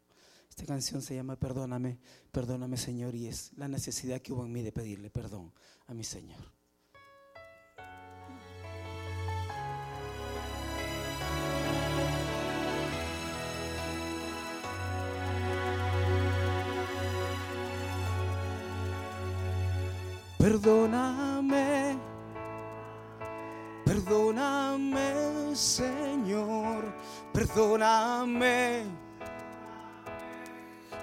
Esta 0.48 0.64
canción 0.64 1.02
se 1.02 1.16
llama 1.16 1.37
Perdóname, 1.37 1.98
perdóname, 2.33 2.79
Señor, 2.79 3.14
y 3.14 3.26
es 3.26 3.52
la 3.59 3.68
necesidad 3.68 4.22
que 4.22 4.33
hubo 4.33 4.46
en 4.46 4.52
mí 4.52 4.62
de 4.62 4.72
pedirle 4.72 5.11
perdón 5.11 5.52
a 5.87 5.92
mi 5.92 6.02
Señor. 6.02 6.55
Perdóname, 20.46 21.98
perdóname, 23.85 25.56
Señor, 25.56 26.85
perdóname. 27.32 28.85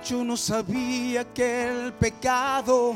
Yo 0.05 0.23
no 0.23 0.37
sabía 0.37 1.25
que 1.33 1.67
el 1.67 1.91
pecado 1.91 2.95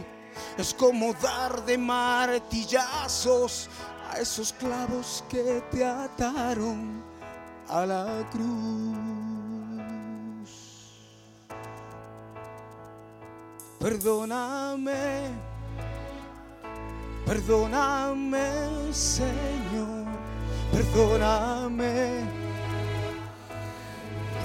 es 0.58 0.74
como 0.74 1.12
dar 1.16 1.66
de 1.66 1.78
martillazos 1.78 3.70
a 4.10 4.18
esos 4.18 4.54
clavos 4.54 5.26
que 5.28 5.62
te 5.70 5.84
ataron 5.84 7.04
a 7.68 7.86
la 7.86 8.26
cruz. 8.32 8.98
Perdóname. 13.82 15.57
Perdóname, 17.28 18.94
Señor, 18.94 20.06
perdóname. 20.72 22.22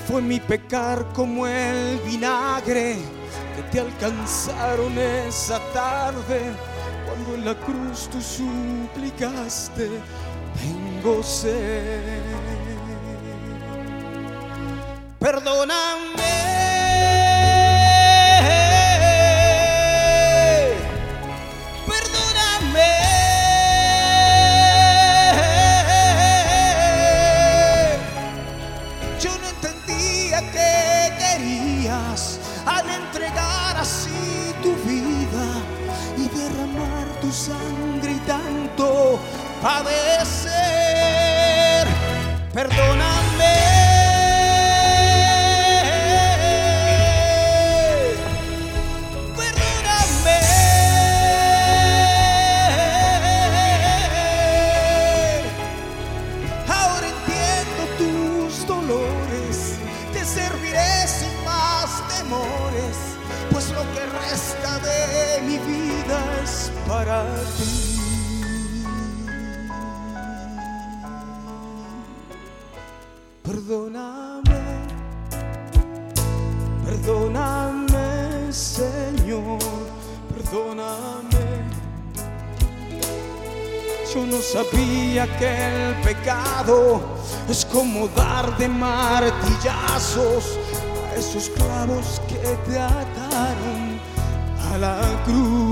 Fue 0.08 0.20
mi 0.20 0.40
pecar 0.40 1.06
como 1.12 1.46
el 1.46 2.00
vinagre 2.00 2.96
que 3.54 3.62
te 3.70 3.78
alcanzaron 3.78 4.98
esa 4.98 5.60
tarde 5.72 6.40
cuando 7.06 7.34
en 7.36 7.44
la 7.44 7.54
cruz 7.54 8.08
tú 8.10 8.20
suplicaste, 8.20 9.88
tengo 10.60 11.22
sed. 11.22 12.20
Perdóname. 15.20 16.51
Más 61.44 62.08
temores, 62.08 62.96
pues 63.50 63.70
lo 63.70 63.82
que 63.92 64.06
resta 64.06 64.78
de 64.78 65.42
mi 65.42 65.58
vida 65.58 66.18
es 66.42 66.70
para 66.86 67.24
ti. 67.56 67.91
Sabía 85.22 85.38
que 85.38 85.66
el 85.66 85.94
pecado 86.02 87.00
es 87.48 87.64
como 87.64 88.08
dar 88.08 88.56
de 88.58 88.68
martillazos 88.68 90.58
a 91.10 91.16
esos 91.16 91.48
clavos 91.50 92.20
que 92.28 92.56
te 92.70 92.78
ataron 92.78 94.00
a 94.72 94.78
la 94.78 95.22
cruz. 95.24 95.71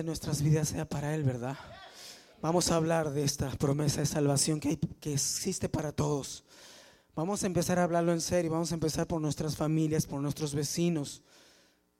De 0.00 0.04
nuestras 0.04 0.40
vidas 0.40 0.70
sea 0.70 0.88
para 0.88 1.14
Él, 1.14 1.24
¿verdad? 1.24 1.58
Vamos 2.40 2.70
a 2.70 2.76
hablar 2.76 3.10
de 3.10 3.22
esta 3.22 3.50
promesa 3.50 4.00
de 4.00 4.06
salvación 4.06 4.58
que, 4.58 4.78
que 4.78 5.12
existe 5.12 5.68
para 5.68 5.92
todos. 5.92 6.42
Vamos 7.14 7.42
a 7.42 7.46
empezar 7.46 7.78
a 7.78 7.84
hablarlo 7.84 8.10
en 8.12 8.22
serio. 8.22 8.50
Vamos 8.50 8.72
a 8.72 8.76
empezar 8.76 9.06
por 9.06 9.20
nuestras 9.20 9.56
familias, 9.56 10.06
por 10.06 10.22
nuestros 10.22 10.54
vecinos, 10.54 11.20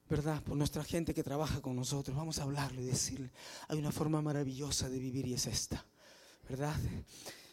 ¿verdad? 0.08 0.42
Por 0.42 0.56
nuestra 0.56 0.82
gente 0.82 1.12
que 1.12 1.22
trabaja 1.22 1.60
con 1.60 1.76
nosotros. 1.76 2.16
Vamos 2.16 2.38
a 2.38 2.44
hablarlo 2.44 2.80
y 2.80 2.86
decirle, 2.86 3.30
hay 3.68 3.78
una 3.78 3.92
forma 3.92 4.22
maravillosa 4.22 4.88
de 4.88 4.98
vivir 4.98 5.26
y 5.26 5.34
es 5.34 5.46
esta, 5.46 5.84
¿verdad? 6.48 6.76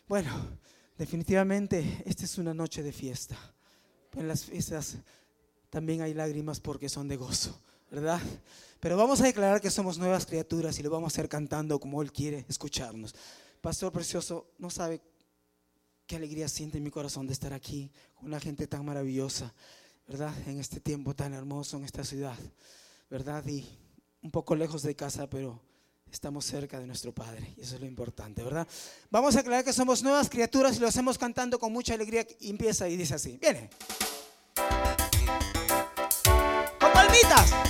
Bueno, 0.07 0.31
definitivamente 0.97 2.03
esta 2.05 2.23
es 2.23 2.37
una 2.37 2.53
noche 2.53 2.83
de 2.83 2.93
fiesta. 2.93 3.35
En 4.13 4.29
las 4.29 4.45
fiestas 4.45 4.95
también 5.69 6.01
hay 6.03 6.13
lágrimas 6.13 6.61
porque 6.61 6.87
son 6.87 7.09
de 7.09 7.17
gozo, 7.17 7.59
¿verdad? 7.91 8.21
Pero 8.79 8.97
vamos 8.97 9.21
a 9.21 9.25
declarar 9.25 9.61
que 9.61 9.71
somos 9.71 9.97
nuevas 9.97 10.25
criaturas 10.25 10.77
y 10.79 10.83
lo 10.83 10.89
vamos 10.89 11.11
a 11.11 11.13
hacer 11.13 11.29
cantando 11.29 11.79
como 11.79 12.01
Él 12.01 12.11
quiere 12.11 12.45
escucharnos. 12.47 13.15
Pastor 13.61 13.91
Precioso, 13.91 14.51
no 14.59 14.69
sabe 14.69 15.01
qué 16.05 16.15
alegría 16.15 16.47
siente 16.47 16.77
en 16.77 16.83
mi 16.83 16.91
corazón 16.91 17.27
de 17.27 17.33
estar 17.33 17.53
aquí 17.53 17.91
con 18.15 18.27
una 18.27 18.39
gente 18.39 18.67
tan 18.67 18.85
maravillosa, 18.85 19.53
¿verdad? 20.07 20.33
En 20.47 20.59
este 20.59 20.79
tiempo 20.79 21.15
tan 21.15 21.33
hermoso, 21.33 21.77
en 21.77 21.83
esta 21.83 22.03
ciudad, 22.03 22.37
¿verdad? 23.09 23.45
Y 23.47 23.67
un 24.21 24.31
poco 24.31 24.55
lejos 24.55 24.83
de 24.83 24.95
casa, 24.95 25.27
pero 25.29 25.61
estamos 26.11 26.45
cerca 26.45 26.79
de 26.79 26.87
nuestro 26.87 27.13
Padre 27.13 27.53
y 27.57 27.61
eso 27.61 27.75
es 27.75 27.81
lo 27.81 27.87
importante, 27.87 28.43
¿verdad? 28.43 28.67
Vamos 29.09 29.35
a 29.35 29.41
aclarar 29.41 29.65
que 29.65 29.73
somos 29.73 30.01
nuevas 30.03 30.29
criaturas 30.29 30.77
y 30.77 30.79
lo 30.79 30.87
hacemos 30.87 31.17
cantando 31.17 31.59
con 31.59 31.73
mucha 31.73 31.93
alegría 31.93 32.25
empieza 32.39 32.87
y 32.87 32.95
dice 32.95 33.15
así, 33.15 33.37
viene. 33.37 33.69
Con 36.79 36.93
palmitas. 36.93 37.66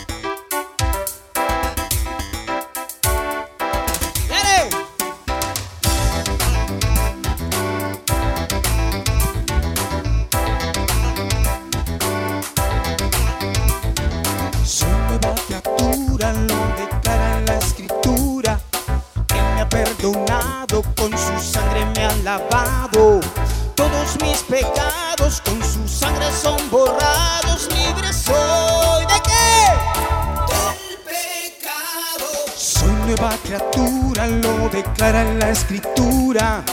Criatura, 33.57 34.27
lo 34.27 34.69
declara 34.69 35.23
la 35.23 35.49
escritura. 35.49 36.63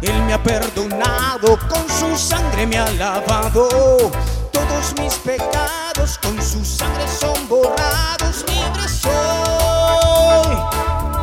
Él 0.00 0.22
me 0.22 0.34
ha 0.34 0.42
perdonado, 0.42 1.58
con 1.68 1.86
su 1.88 2.16
sangre 2.16 2.66
me 2.66 2.78
ha 2.78 2.90
lavado. 2.92 3.68
Todos 4.52 4.94
mis 5.00 5.14
pecados 5.14 6.18
con 6.22 6.40
su 6.42 6.64
sangre 6.64 7.04
son 7.08 7.48
borrados. 7.48 8.44
Libre 8.48 8.88
soy 8.88 10.56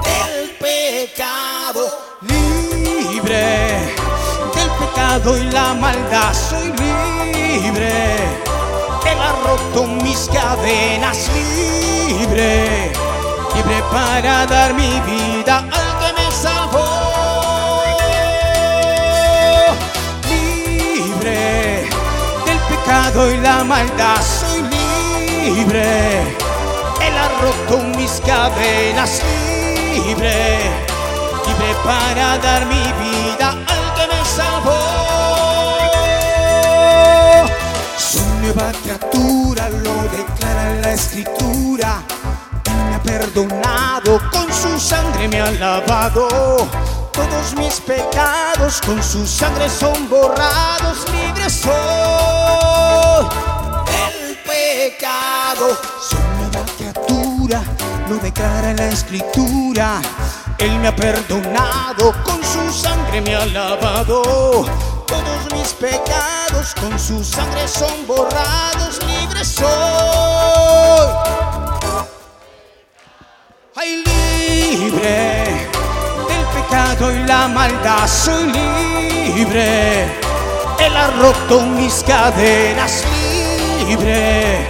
del 0.04 0.50
pecado. 0.60 1.98
Libre 2.22 3.96
del 4.56 4.70
pecado 4.80 5.38
y 5.38 5.44
la 5.52 5.74
maldad. 5.74 6.34
Soy 6.34 6.68
libre. 6.68 8.16
Él 9.06 9.18
ha 9.20 9.32
roto 9.44 9.84
mis 9.88 10.30
cadenas. 10.32 11.30
Libre. 11.34 13.07
Libre 13.58 13.82
para 13.92 14.46
dar 14.46 14.72
mi 14.76 15.02
vida 15.02 15.58
al 15.58 15.90
que 16.00 16.14
me 16.14 16.32
salvó. 16.32 17.82
Libre 20.30 21.90
del 22.46 22.60
pecado 22.70 23.32
y 23.32 23.38
la 23.38 23.64
maldad. 23.64 24.22
Soy 24.22 24.62
libre. 24.62 26.22
Él 27.02 27.14
ha 27.18 27.30
roto 27.42 27.84
mis 27.98 28.22
cadenas. 28.24 29.24
Libre. 29.92 30.60
Libre 31.48 31.72
para 31.84 32.38
dar 32.38 32.64
mi 32.68 32.86
vida 33.02 33.50
al 33.50 33.86
que 33.96 34.06
me 34.14 34.22
salvó. 34.38 34.82
Soy 37.98 38.30
nueva 38.40 38.72
criatura, 38.84 39.68
lo 39.70 39.96
declara 40.16 40.76
la 40.80 40.94
escritura. 40.94 42.04
Perdonado, 43.08 44.20
con 44.32 44.52
su 44.52 44.78
sangre 44.78 45.30
me 45.30 45.40
ha 45.40 45.50
lavado. 45.52 46.28
Todos 47.14 47.56
mis 47.56 47.80
pecados 47.80 48.82
con 48.86 49.02
su 49.02 49.26
sangre 49.26 49.70
son 49.70 50.10
borrados. 50.10 51.06
Libre 51.10 51.50
soy 51.50 51.72
del 53.86 54.38
pecado. 54.40 55.80
Soy 56.02 56.20
nueva 56.38 56.66
criatura, 56.76 57.64
lo 58.10 58.18
declara 58.18 58.74
la 58.74 58.88
escritura. 58.88 60.02
Él 60.58 60.78
me 60.80 60.90
ha 60.90 60.96
perdonado, 60.96 62.14
con 62.26 62.44
su 62.44 62.70
sangre 62.74 63.22
me 63.22 63.38
ha 63.38 63.46
lavado. 63.46 64.66
Todos 65.08 65.54
mis 65.54 65.70
pecados 65.76 66.76
con 66.78 67.00
su 67.00 67.24
sangre 67.24 67.70
son 67.70 68.06
borrados. 68.06 69.00
Libre 69.06 69.46
soy. 69.46 71.37
Ay, 73.80 74.04
libre 74.72 75.70
del 76.28 76.46
pecado 76.56 77.12
y 77.12 77.20
la 77.28 77.48
maldad. 77.48 78.08
Soy 78.08 78.52
libre. 78.52 80.06
Él 80.80 80.98
ha 80.98 81.08
roto 81.22 81.62
mis 81.62 82.02
cadenas. 82.02 83.04
Libre. 83.86 84.68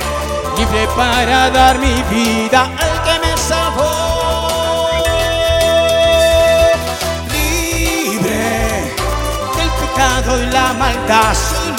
libre 0.57 0.87
para 0.97 1.49
dar 1.51 1.79
mi 1.79 2.03
vida 2.09 2.63
al 2.63 3.03
que 3.05 3.25
me 3.25 3.37
salvó. 3.37 4.89
Libre 7.31 8.91
del 9.57 9.69
pecado 9.81 10.43
y 10.43 10.45
la 10.47 10.73
maldad, 10.73 11.33
soy 11.33 11.71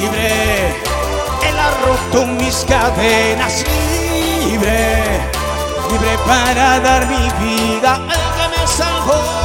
libre. 0.00 0.76
Él 1.42 1.58
ha 1.58 1.70
roto 1.84 2.24
mis 2.24 2.64
cadenas, 2.68 3.64
libre, 4.44 5.35
libre 5.98 6.18
para 6.26 6.80
dar 6.80 7.06
mi 7.06 7.30
vida 7.42 7.94
al 7.94 8.34
que 8.36 8.48
me 8.58 8.66
salvó. 8.66 9.35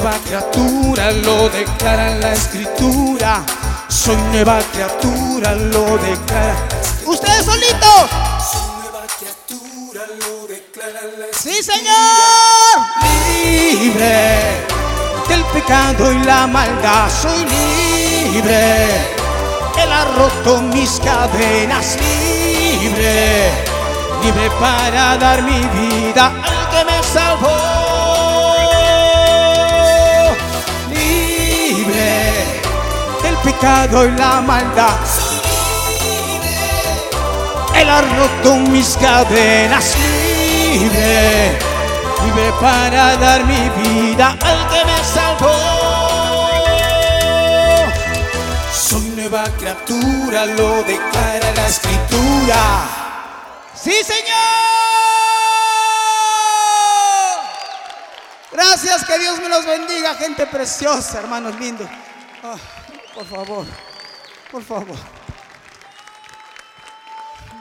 Nueva 0.00 0.16
criatura, 0.24 1.10
lo 1.10 1.48
declara 1.48 2.14
la 2.14 2.32
escritura. 2.32 3.44
Soy 3.88 4.16
nueva 4.30 4.60
criatura, 4.72 5.54
lo 5.54 5.98
declara. 5.98 6.54
Ustedes 7.04 7.44
solitos. 7.44 8.06
Soy 8.52 8.60
nueva 8.80 9.06
criatura, 9.18 10.02
lo 10.20 10.46
declara 10.46 11.00
la 11.18 11.26
Sí, 11.32 11.62
Señor. 11.62 12.78
Libre 13.42 14.64
del 15.28 15.44
pecado 15.46 16.12
y 16.12 16.18
la 16.24 16.46
maldad, 16.46 17.10
soy 17.20 17.44
libre. 17.44 18.86
Él 19.82 19.92
ha 19.92 20.04
roto 20.16 20.60
mis 20.62 21.00
cadenas, 21.00 21.96
libre, 21.96 23.50
libre 24.22 24.50
para 24.60 25.16
dar 25.16 25.42
mi 25.42 25.58
vida 25.58 26.26
al 26.26 26.70
que 26.70 26.84
me 26.84 27.02
salvó. 27.02 27.77
Pecado 33.58 34.06
y 34.06 34.10
la 34.12 34.40
maldad. 34.40 34.98
Él 37.74 37.88
ha 37.88 38.00
roto 38.00 38.56
mis 38.56 38.96
cadenas, 38.96 39.94
libre, 40.70 41.58
libre 42.24 42.52
para 42.60 43.16
dar 43.16 43.44
mi 43.44 43.68
vida 43.82 44.36
al 44.40 44.68
que 44.68 44.84
me 44.84 45.04
salvó. 45.04 46.48
Soy 48.72 49.08
nueva 49.16 49.44
criatura, 49.58 50.46
lo 50.46 50.82
declara 50.84 51.52
la 51.54 51.66
escritura. 51.66 52.62
Sí, 53.74 53.94
Señor. 54.04 54.36
Gracias, 58.52 59.04
que 59.04 59.18
Dios 59.18 59.38
me 59.40 59.48
los 59.48 59.64
bendiga, 59.64 60.14
gente 60.14 60.46
preciosa, 60.46 61.18
hermanos 61.20 61.54
lindos. 61.60 61.88
Ah, 62.42 62.56
por 63.18 63.26
favor, 63.26 63.66
por 64.52 64.62
favor. 64.62 64.96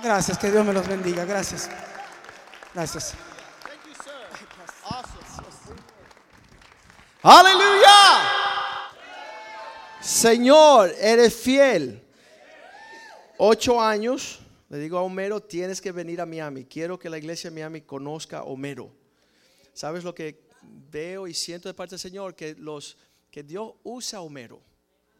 Gracias, 0.03 0.37
que 0.37 0.51
Dios 0.51 0.63
me 0.63 0.71
los 0.71 0.87
bendiga. 0.87 1.25
Gracias. 1.25 1.67
Gracias. 2.75 3.15
Aleluya. 7.23 7.89
Señor, 9.99 10.93
eres 10.99 11.33
fiel. 11.33 12.03
Ocho 13.39 13.81
años, 13.81 14.39
le 14.69 14.77
digo 14.77 14.99
a 14.99 15.01
Homero, 15.01 15.41
tienes 15.41 15.81
que 15.81 15.91
venir 15.91 16.21
a 16.21 16.27
Miami. 16.27 16.65
Quiero 16.65 16.99
que 16.99 17.09
la 17.09 17.17
iglesia 17.17 17.49
de 17.49 17.55
Miami 17.55 17.81
conozca 17.81 18.39
a 18.39 18.43
Homero. 18.43 18.91
¿Sabes 19.73 20.03
lo 20.03 20.13
que 20.13 20.39
veo 20.61 21.27
y 21.27 21.33
siento 21.33 21.67
de 21.67 21.73
parte 21.73 21.95
del 21.95 21.99
Señor? 21.99 22.35
Que, 22.35 22.53
los, 22.53 22.95
que 23.31 23.41
Dios 23.41 23.73
usa 23.83 24.19
a 24.19 24.21
Homero 24.21 24.61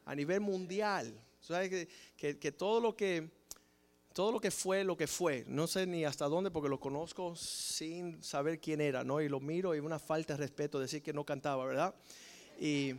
a 0.08 0.16
nivel 0.16 0.40
mundial. 0.42 1.14
¿Sabes? 1.40 1.88
Que, 2.18 2.38
que- 2.40 2.52
todo 2.52 2.80
lo 2.82 2.96
que 2.96 3.30
todo 4.14 4.32
lo 4.32 4.40
que 4.42 4.50
fue 4.50 4.84
lo 4.84 4.98
que 4.98 5.06
fue, 5.06 5.46
no 5.48 5.68
sé 5.68 5.86
ni 5.86 6.04
hasta 6.04 6.26
dónde 6.26 6.50
porque 6.50 6.70
lo 6.70 6.80
conozco 6.80 7.36
sin 7.36 8.24
saber 8.24 8.60
quién 8.60 8.82
era, 8.82 9.04
¿no? 9.04 9.22
Y 9.22 9.30
lo 9.30 9.40
miro 9.40 9.76
y 9.76 9.80
una 9.80 10.00
falta 10.00 10.34
de 10.34 10.40
respeto 10.40 10.80
decir 10.80 11.04
que 11.04 11.14
no 11.14 11.24
cantaba, 11.24 11.64
¿verdad? 11.68 11.94
Y, 12.60 12.96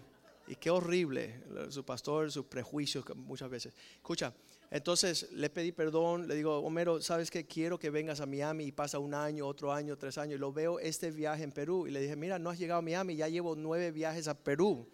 y 0.47 0.55
qué 0.61 0.71
horrible, 0.71 1.43
su 1.71 1.85
pastor, 1.85 2.31
sus 2.31 2.45
prejuicios 2.47 3.05
muchas 3.17 3.51
veces. 3.51 3.75
Escucha, 3.97 4.33
entonces 4.71 5.33
le 5.33 5.51
pedí 5.51 5.73
perdón, 5.73 6.29
le 6.29 6.37
digo, 6.37 6.59
Homero, 6.59 7.01
¿sabes 7.03 7.33
qué? 7.33 7.45
Quiero 7.45 7.81
que 7.81 7.91
vengas 7.91 8.21
a 8.21 8.27
Miami 8.27 8.67
y 8.67 8.73
pasa 8.73 9.01
un 9.01 9.13
año, 9.13 9.45
otro 9.45 9.73
año, 9.73 9.99
tres 9.99 10.19
años, 10.19 10.37
y 10.37 10.39
lo 10.39 10.53
veo 10.53 10.79
este 10.79 11.11
viaje 11.11 11.43
en 11.43 11.51
Perú. 11.51 11.89
Y 11.89 11.91
le 11.91 12.01
dije, 12.01 12.15
mira, 12.15 12.39
no 12.39 12.49
has 12.51 12.59
llegado 12.61 12.79
a 12.79 12.83
Miami, 12.83 13.17
ya 13.17 13.27
llevo 13.29 13.57
nueve 13.57 13.91
viajes 13.91 14.29
a 14.29 14.35
Perú. 14.39 14.89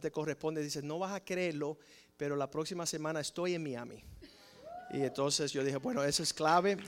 Te 0.00 0.10
corresponde, 0.10 0.62
dice, 0.62 0.82
no 0.82 0.98
vas 0.98 1.12
a 1.12 1.24
creerlo, 1.24 1.78
pero 2.16 2.36
la 2.36 2.50
próxima 2.50 2.86
semana 2.86 3.20
estoy 3.20 3.54
en 3.54 3.62
Miami. 3.62 4.02
Y 4.90 5.02
entonces 5.02 5.52
yo 5.52 5.64
dije, 5.64 5.78
bueno, 5.78 6.02
eso 6.04 6.22
es 6.22 6.32
clave. 6.32 6.78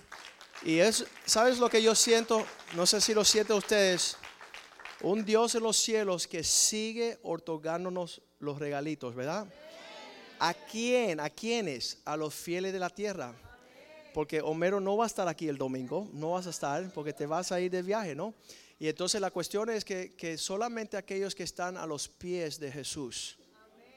Y 0.62 0.78
es, 0.78 1.04
¿sabes 1.24 1.58
lo 1.58 1.68
que 1.68 1.82
yo 1.82 1.94
siento? 1.94 2.44
No 2.74 2.86
sé 2.86 3.00
si 3.00 3.14
lo 3.14 3.24
sienten 3.24 3.56
ustedes. 3.56 4.16
Un 5.00 5.24
Dios 5.24 5.54
en 5.54 5.62
los 5.62 5.76
cielos 5.76 6.26
que 6.26 6.42
sigue 6.42 7.18
otorgándonos 7.22 8.22
los 8.40 8.58
regalitos, 8.58 9.14
¿verdad? 9.14 9.46
¿A 10.40 10.54
quién? 10.54 11.20
¿A 11.20 11.30
quiénes? 11.30 11.98
A 12.04 12.16
los 12.16 12.34
fieles 12.34 12.72
de 12.72 12.78
la 12.78 12.90
tierra. 12.90 13.34
Porque 14.14 14.40
Homero 14.40 14.80
no 14.80 14.96
va 14.96 15.04
a 15.04 15.06
estar 15.06 15.28
aquí 15.28 15.48
el 15.48 15.58
domingo, 15.58 16.08
no 16.12 16.32
vas 16.32 16.46
a 16.46 16.50
estar 16.50 16.92
porque 16.92 17.12
te 17.12 17.26
vas 17.26 17.52
a 17.52 17.60
ir 17.60 17.70
de 17.70 17.82
viaje, 17.82 18.14
¿no? 18.14 18.34
Y 18.78 18.88
entonces 18.88 19.20
la 19.20 19.30
cuestión 19.30 19.70
es 19.70 19.84
que, 19.84 20.14
que 20.14 20.38
solamente 20.38 20.96
aquellos 20.96 21.34
que 21.34 21.42
están 21.42 21.76
a 21.76 21.86
los 21.86 22.08
pies 22.08 22.60
de 22.60 22.70
Jesús, 22.70 23.38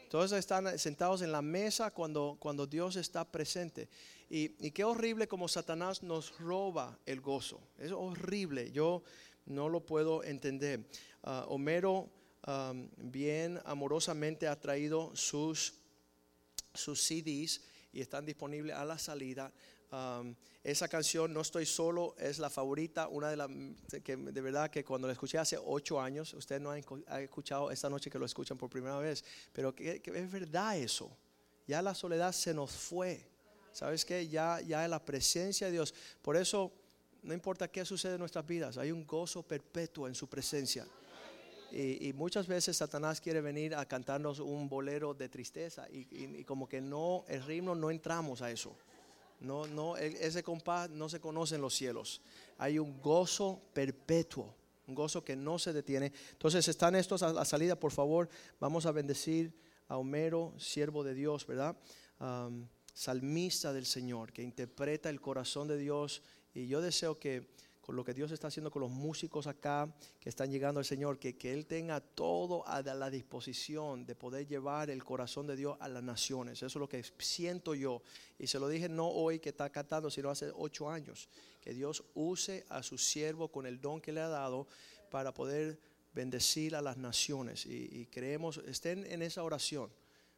todos 0.09 0.31
están 0.33 0.77
sentados 0.77 1.21
en 1.21 1.31
la 1.31 1.41
mesa 1.41 1.91
cuando, 1.91 2.35
cuando 2.39 2.67
Dios 2.67 2.95
está 2.97 3.23
presente. 3.23 3.87
Y, 4.29 4.55
y 4.65 4.71
qué 4.71 4.83
horrible 4.83 5.27
como 5.27 5.47
Satanás 5.47 6.03
nos 6.03 6.37
roba 6.39 6.99
el 7.05 7.21
gozo. 7.21 7.61
Es 7.77 7.91
horrible. 7.91 8.71
Yo 8.71 9.03
no 9.45 9.69
lo 9.69 9.85
puedo 9.85 10.23
entender. 10.23 10.85
Ah, 11.23 11.45
Homero 11.47 12.09
bien 12.97 13.59
amorosamente 13.65 14.47
ha 14.47 14.59
traído 14.59 15.15
sus, 15.15 15.75
sus 16.73 17.01
CDs 17.01 17.61
y 17.93 18.01
están 18.01 18.25
disponibles 18.25 18.75
a 18.75 18.85
la 18.85 18.97
salida. 18.97 19.51
Um, 19.91 20.33
esa 20.63 20.87
canción, 20.87 21.33
No 21.33 21.41
estoy 21.41 21.65
solo, 21.65 22.15
es 22.17 22.39
la 22.39 22.49
favorita, 22.49 23.09
una 23.09 23.29
de 23.29 23.35
las 23.35 23.49
que 24.03 24.15
de 24.15 24.41
verdad 24.41 24.69
que 24.69 24.85
cuando 24.85 25.05
la 25.07 25.13
escuché 25.13 25.37
hace 25.37 25.57
ocho 25.57 25.99
años, 25.99 26.33
usted 26.33 26.61
no 26.61 26.71
ha 26.71 26.79
escu- 26.79 27.03
ha 27.07 27.19
escuchado 27.19 27.71
esta 27.71 27.89
noche 27.89 28.09
que 28.09 28.17
lo 28.17 28.25
escuchan 28.25 28.57
por 28.57 28.69
primera 28.69 28.97
vez, 28.99 29.25
pero 29.51 29.75
que, 29.75 30.01
que 30.01 30.17
es 30.17 30.31
verdad 30.31 30.77
eso. 30.77 31.11
Ya 31.67 31.81
la 31.81 31.93
soledad 31.93 32.31
se 32.31 32.53
nos 32.53 32.71
fue. 32.71 33.25
¿Sabes 33.73 34.05
qué? 34.05 34.27
Ya, 34.29 34.61
ya 34.61 34.87
la 34.87 35.03
presencia 35.03 35.67
de 35.67 35.73
Dios. 35.73 35.93
Por 36.21 36.37
eso, 36.37 36.71
no 37.23 37.33
importa 37.33 37.67
qué 37.67 37.83
sucede 37.83 38.13
en 38.13 38.19
nuestras 38.19 38.45
vidas, 38.47 38.77
hay 38.77 38.91
un 38.93 39.05
gozo 39.05 39.43
perpetuo 39.43 40.07
en 40.07 40.15
su 40.15 40.27
presencia. 40.29 40.87
Y, 41.71 42.07
y 42.09 42.13
muchas 42.13 42.47
veces 42.47 42.77
Satanás 42.77 43.19
quiere 43.19 43.41
venir 43.41 43.75
a 43.75 43.85
cantarnos 43.85 44.39
un 44.39 44.69
bolero 44.69 45.13
de 45.13 45.27
tristeza 45.27 45.87
y, 45.89 45.99
y- 46.15 46.39
y 46.39 46.43
como 46.45 46.67
que 46.69 46.79
no, 46.81 47.25
el 47.27 47.43
ritmo 47.43 47.75
no 47.75 47.89
entramos 47.91 48.41
a 48.41 48.51
eso. 48.51 48.75
No, 49.41 49.65
no, 49.67 49.97
e- 49.97 50.17
ese 50.25 50.43
compás 50.43 50.89
no 50.89 51.09
se 51.09 51.19
conoce 51.19 51.55
en 51.55 51.61
los 51.61 51.73
cielos. 51.73 52.21
Hay 52.57 52.79
un 52.79 53.01
gozo 53.01 53.59
perpetuo, 53.73 54.55
un 54.87 54.95
gozo 54.95 55.23
que 55.23 55.35
no 55.35 55.57
se 55.57 55.73
detiene. 55.73 56.13
Entonces, 56.31 56.67
están 56.67 56.95
estos 56.95 57.23
a 57.23 57.33
la 57.33 57.43
salida, 57.43 57.75
por 57.75 57.91
favor, 57.91 58.29
vamos 58.59 58.85
a 58.85 58.91
bendecir 58.91 59.51
a 59.87 59.97
Homero, 59.97 60.53
siervo 60.57 61.03
de 61.03 61.15
Dios, 61.15 61.45
¿verdad? 61.45 61.75
Salmista 62.93 63.73
del 63.73 63.85
Señor, 63.85 64.31
que 64.31 64.43
interpreta 64.43 65.09
el 65.09 65.19
corazón 65.19 65.67
de 65.67 65.77
Dios. 65.77 66.21
Y 66.53 66.67
yo 66.67 66.79
deseo 66.81 67.17
que 67.17 67.49
con 67.81 67.95
lo 67.95 68.03
que 68.03 68.13
Dios 68.13 68.31
está 68.31 68.47
haciendo 68.47 68.69
con 68.69 68.81
los 68.81 68.91
músicos 68.91 69.47
acá, 69.47 69.91
que 70.19 70.29
están 70.29 70.51
llegando 70.51 70.79
al 70.79 70.85
Señor, 70.85 71.17
que, 71.17 71.35
que 71.35 71.51
Él 71.51 71.65
tenga 71.65 71.99
todo 71.99 72.65
a 72.67 72.81
la 72.81 73.09
disposición 73.09 74.05
de 74.05 74.15
poder 74.15 74.47
llevar 74.47 74.89
el 74.89 75.03
corazón 75.03 75.47
de 75.47 75.55
Dios 75.55 75.77
a 75.79 75.87
las 75.87 76.03
naciones. 76.03 76.57
Eso 76.57 76.67
es 76.67 76.75
lo 76.75 76.87
que 76.87 77.03
siento 77.17 77.73
yo. 77.73 78.01
Y 78.37 78.47
se 78.47 78.59
lo 78.59 78.69
dije 78.69 78.87
no 78.87 79.07
hoy 79.07 79.39
que 79.39 79.49
está 79.49 79.69
cantando, 79.71 80.11
sino 80.11 80.29
hace 80.29 80.51
ocho 80.55 80.89
años. 80.89 81.27
Que 81.59 81.73
Dios 81.73 82.03
use 82.13 82.65
a 82.69 82.83
su 82.83 82.97
siervo 82.97 83.51
con 83.51 83.65
el 83.65 83.81
don 83.81 83.99
que 83.99 84.11
le 84.11 84.21
ha 84.21 84.27
dado 84.27 84.67
para 85.09 85.33
poder 85.33 85.79
bendecir 86.13 86.75
a 86.75 86.81
las 86.81 86.97
naciones. 86.97 87.65
Y, 87.65 87.89
y 87.91 88.05
creemos, 88.05 88.57
estén 88.67 89.05
en 89.07 89.23
esa 89.23 89.43
oración, 89.43 89.91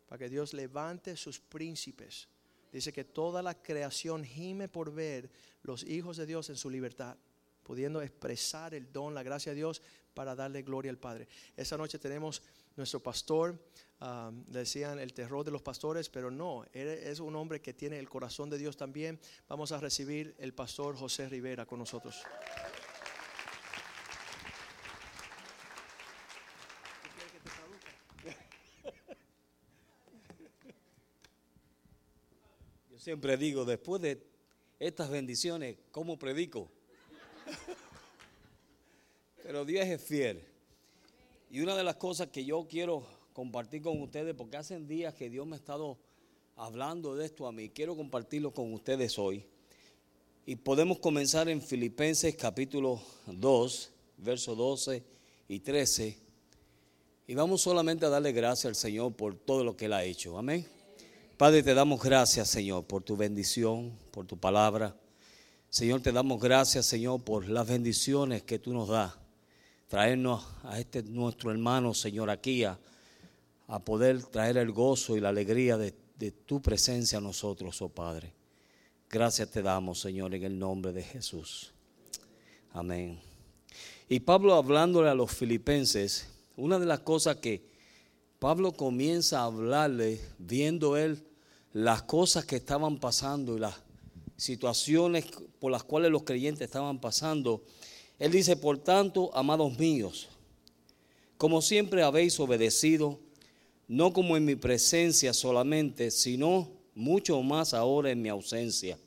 para 0.07 0.19
que 0.19 0.29
Dios 0.29 0.53
levante 0.53 1.17
sus 1.17 1.39
príncipes, 1.39 2.29
Dice 2.73 2.91
que 2.91 3.03
toda 3.03 3.43
la 3.43 3.53
creación 3.53 4.23
gime 4.23 4.67
por 4.67 4.91
ver 4.91 5.29
los 5.61 5.83
hijos 5.83 6.17
de 6.17 6.25
Dios 6.25 6.49
en 6.49 6.55
su 6.57 6.71
libertad, 6.71 7.15
pudiendo 7.63 8.01
expresar 8.01 8.73
el 8.73 8.91
don, 8.91 9.13
la 9.13 9.23
gracia 9.23 9.51
de 9.51 9.57
Dios 9.57 9.81
para 10.13 10.35
darle 10.35 10.61
gloria 10.61 10.91
al 10.91 10.97
Padre. 10.97 11.27
Esta 11.55 11.77
noche 11.77 11.97
tenemos 11.97 12.41
nuestro 12.75 13.01
pastor, 13.01 13.59
um, 14.01 14.43
decían 14.45 14.99
el 14.99 15.13
terror 15.13 15.45
de 15.45 15.51
los 15.51 15.61
pastores, 15.61 16.09
pero 16.09 16.31
no, 16.31 16.65
es 16.73 17.19
un 17.19 17.35
hombre 17.35 17.61
que 17.61 17.73
tiene 17.73 17.99
el 17.99 18.09
corazón 18.09 18.49
de 18.49 18.57
Dios 18.57 18.77
también. 18.77 19.19
Vamos 19.47 19.71
a 19.71 19.79
recibir 19.79 20.35
el 20.39 20.53
pastor 20.53 20.95
José 20.95 21.29
Rivera 21.29 21.65
con 21.65 21.79
nosotros. 21.79 22.15
Yo 32.91 32.99
siempre 32.99 33.37
digo, 33.37 33.65
después 33.65 34.01
de 34.01 34.25
estas 34.79 35.09
bendiciones, 35.09 35.77
¿cómo 35.91 36.17
predico? 36.17 36.71
Pero 39.43 39.65
Dios 39.65 39.85
es 39.85 40.01
fiel. 40.01 40.43
Y 41.51 41.61
una 41.61 41.75
de 41.75 41.83
las 41.83 41.97
cosas 41.97 42.29
que 42.29 42.43
yo 42.45 42.65
quiero 42.67 43.05
compartir 43.33 43.81
con 43.81 44.01
ustedes, 44.01 44.33
porque 44.33 44.57
hace 44.57 44.79
días 44.79 45.13
que 45.13 45.29
Dios 45.29 45.45
me 45.45 45.55
ha 45.55 45.59
estado 45.59 45.97
hablando 46.55 47.15
de 47.15 47.25
esto 47.25 47.47
a 47.47 47.51
mí, 47.51 47.69
quiero 47.69 47.95
compartirlo 47.95 48.53
con 48.53 48.73
ustedes 48.73 49.19
hoy. 49.19 49.45
Y 50.45 50.55
podemos 50.55 50.99
comenzar 50.99 51.49
en 51.49 51.61
Filipenses 51.61 52.35
capítulo 52.35 53.01
2, 53.27 53.91
versos 54.17 54.57
12 54.57 55.03
y 55.47 55.59
13. 55.59 56.17
Y 57.27 57.35
vamos 57.35 57.61
solamente 57.61 58.05
a 58.05 58.09
darle 58.09 58.31
gracias 58.31 58.65
al 58.65 58.75
Señor 58.75 59.13
por 59.13 59.35
todo 59.35 59.63
lo 59.63 59.77
que 59.77 59.85
Él 59.85 59.93
ha 59.93 60.03
hecho. 60.03 60.37
Amén. 60.37 60.65
Padre, 61.37 61.63
te 61.63 61.73
damos 61.73 62.01
gracias, 62.01 62.49
Señor, 62.49 62.85
por 62.85 63.03
tu 63.03 63.15
bendición, 63.15 63.97
por 64.11 64.25
tu 64.25 64.37
palabra. 64.37 64.95
Señor, 65.73 66.01
te 66.01 66.11
damos 66.11 66.39
gracias, 66.39 66.85
Señor, 66.85 67.23
por 67.23 67.49
las 67.49 67.67
bendiciones 67.67 68.43
que 68.43 68.59
tú 68.59 68.73
nos 68.73 68.89
das. 68.89 69.11
Traernos 69.87 70.45
a 70.61 70.79
este 70.79 71.01
nuestro 71.01 71.49
hermano, 71.49 71.95
Señor, 71.95 72.29
aquí 72.29 72.63
a, 72.63 72.77
poder 73.83 74.23
traer 74.25 74.57
el 74.57 74.71
gozo 74.71 75.17
y 75.17 75.19
la 75.19 75.29
alegría 75.29 75.75
de, 75.75 75.95
de 76.19 76.29
tu 76.29 76.61
presencia 76.61 77.17
a 77.17 77.21
nosotros, 77.21 77.81
oh 77.81 77.89
Padre. 77.89 78.31
Gracias 79.09 79.49
te 79.49 79.63
damos, 79.63 79.99
Señor, 79.99 80.35
en 80.35 80.43
el 80.43 80.59
nombre 80.59 80.93
de 80.93 81.01
Jesús. 81.01 81.71
Amén. 82.71 83.19
Y 84.07 84.19
Pablo 84.19 84.53
hablándole 84.53 85.09
a 85.09 85.15
los 85.15 85.31
filipenses, 85.31 86.29
una 86.55 86.77
de 86.77 86.85
las 86.85 86.99
cosas 86.99 87.37
que 87.37 87.65
Pablo 88.37 88.73
comienza 88.73 89.39
a 89.39 89.45
hablarle, 89.45 90.21
viendo 90.37 90.97
él 90.97 91.23
las 91.71 92.03
cosas 92.03 92.45
que 92.45 92.57
estaban 92.57 92.99
pasando 92.99 93.57
y 93.57 93.59
las 93.59 93.73
situaciones 94.37 95.25
por 95.59 95.71
las 95.71 95.83
cuales 95.83 96.11
los 96.11 96.23
creyentes 96.23 96.65
estaban 96.65 96.99
pasando, 96.99 97.63
él 98.19 98.31
dice, 98.31 98.55
por 98.55 98.77
tanto, 98.77 99.35
amados 99.35 99.77
míos, 99.77 100.29
como 101.37 101.61
siempre 101.61 102.03
habéis 102.03 102.39
obedecido, 102.39 103.19
no 103.87 104.13
como 104.13 104.37
en 104.37 104.45
mi 104.45 104.55
presencia 104.55 105.33
solamente, 105.33 106.09
sino 106.09 106.71
mucho 106.95 107.41
más 107.41 107.73
ahora 107.73 108.11
en 108.11 108.21
mi 108.21 108.29
ausencia. 108.29 108.97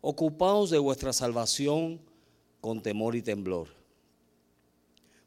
Ocupaos 0.00 0.70
de 0.70 0.78
vuestra 0.78 1.12
salvación 1.12 2.00
con 2.60 2.82
temor 2.82 3.16
y 3.16 3.22
temblor. 3.22 3.68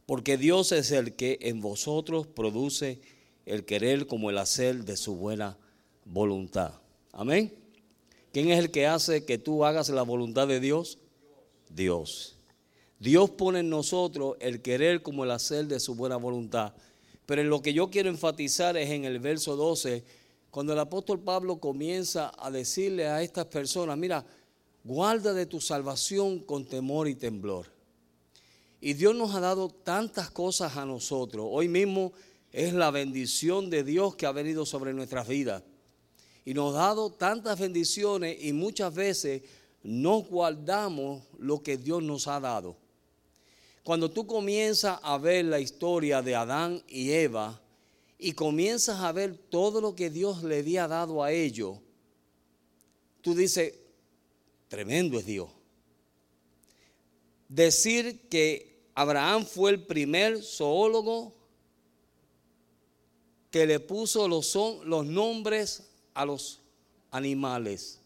Porque 0.06 0.38
Dios 0.38 0.72
es 0.72 0.92
el 0.92 1.14
que 1.16 1.38
en 1.42 1.62
vosotros 1.62 2.26
produce 2.26 3.02
el 3.46 3.66
querer 3.66 4.08
como 4.08 4.30
el 4.30 4.38
hacer 4.38 4.86
de 4.86 4.98
su 4.98 5.16
buena 5.16 5.58
voluntad. 6.06 6.74
Amén. 7.12 7.59
¿Quién 8.32 8.52
es 8.52 8.60
el 8.60 8.72
que 8.72 8.86
hace 8.86 9.26
que 9.26 9.38
tú 9.38 9.66
hagas 9.66 9.90
la 9.90 10.04
voluntad 10.04 10.48
de 10.48 10.60
Dios? 10.60 11.00
Dios. 11.70 12.36
Dios 13.00 13.30
pone 13.32 13.60
en 13.60 13.70
nosotros 13.70 14.36
el 14.40 14.62
querer 14.62 15.02
como 15.02 15.24
el 15.24 15.32
hacer 15.32 15.66
de 15.68 15.80
su 15.80 15.96
buena 15.96 16.18
voluntad. 16.18 16.74
Pero 17.26 17.42
en 17.42 17.50
lo 17.50 17.62
que 17.62 17.74
yo 17.74 17.90
quiero 17.90 18.10
enfatizar 18.10 18.76
es 18.78 18.90
en 18.90 19.06
el 19.06 19.20
verso 19.20 19.56
12, 19.56 20.04
cuando 20.52 20.74
el 20.74 20.80
apóstol 20.80 21.20
Pablo 21.20 21.60
comienza 21.60 22.32
a 22.38 22.52
decirle 22.52 23.08
a 23.08 23.22
estas 23.22 23.46
personas, 23.46 23.98
mira, 23.98 24.26
guarda 24.84 25.34
de 25.34 25.46
tu 25.46 25.62
salvación 25.62 26.40
con 26.40 26.66
temor 26.66 27.08
y 27.08 27.16
temblor. 27.16 27.68
Y 28.82 28.94
Dios 28.94 29.16
nos 29.16 29.34
ha 29.36 29.40
dado 29.40 29.70
tantas 29.70 30.30
cosas 30.32 30.78
a 30.78 30.86
nosotros. 30.86 31.46
Hoy 31.50 31.68
mismo 31.68 32.14
es 32.52 32.74
la 32.74 32.92
bendición 32.92 33.70
de 33.70 33.84
Dios 33.84 34.16
que 34.16 34.26
ha 34.26 34.32
venido 34.32 34.66
sobre 34.66 34.94
nuestras 34.94 35.28
vidas. 35.28 35.64
Y 36.50 36.54
nos 36.56 36.74
ha 36.74 36.80
dado 36.80 37.12
tantas 37.12 37.60
bendiciones 37.60 38.44
y 38.44 38.54
muchas 38.54 38.92
veces 38.96 39.44
no 39.84 40.24
guardamos 40.24 41.22
lo 41.38 41.62
que 41.62 41.78
Dios 41.78 42.02
nos 42.02 42.28
ha 42.28 42.40
dado. 42.40 42.76
Cuando 43.84 44.10
tú 44.10 44.26
comienzas 44.26 45.00
a 45.04 45.20
ver 45.20 45.46
la 45.46 45.60
historia 45.60 46.24
de 46.24 46.34
Adán 46.34 46.82
y 46.88 47.12
Eva 47.12 47.62
y 48.18 48.32
comienzas 48.32 49.00
a 49.02 49.12
ver 49.12 49.38
todo 49.38 49.80
lo 49.80 49.94
que 49.94 50.10
Dios 50.10 50.42
le 50.42 50.58
había 50.58 50.88
dado 50.88 51.22
a 51.22 51.32
ellos, 51.32 51.78
tú 53.22 53.36
dices, 53.36 53.76
tremendo 54.70 55.20
es 55.20 55.28
Dios. 55.28 55.52
Decir 57.48 58.28
que 58.28 58.88
Abraham 58.96 59.46
fue 59.46 59.70
el 59.70 59.86
primer 59.86 60.42
zoólogo 60.42 61.32
que 63.52 63.68
le 63.68 63.80
puso 63.80 64.28
los, 64.28 64.56
los 64.84 65.06
nombres 65.06 65.89
a 66.14 66.26
los 66.26 66.60
animales. 67.12 68.00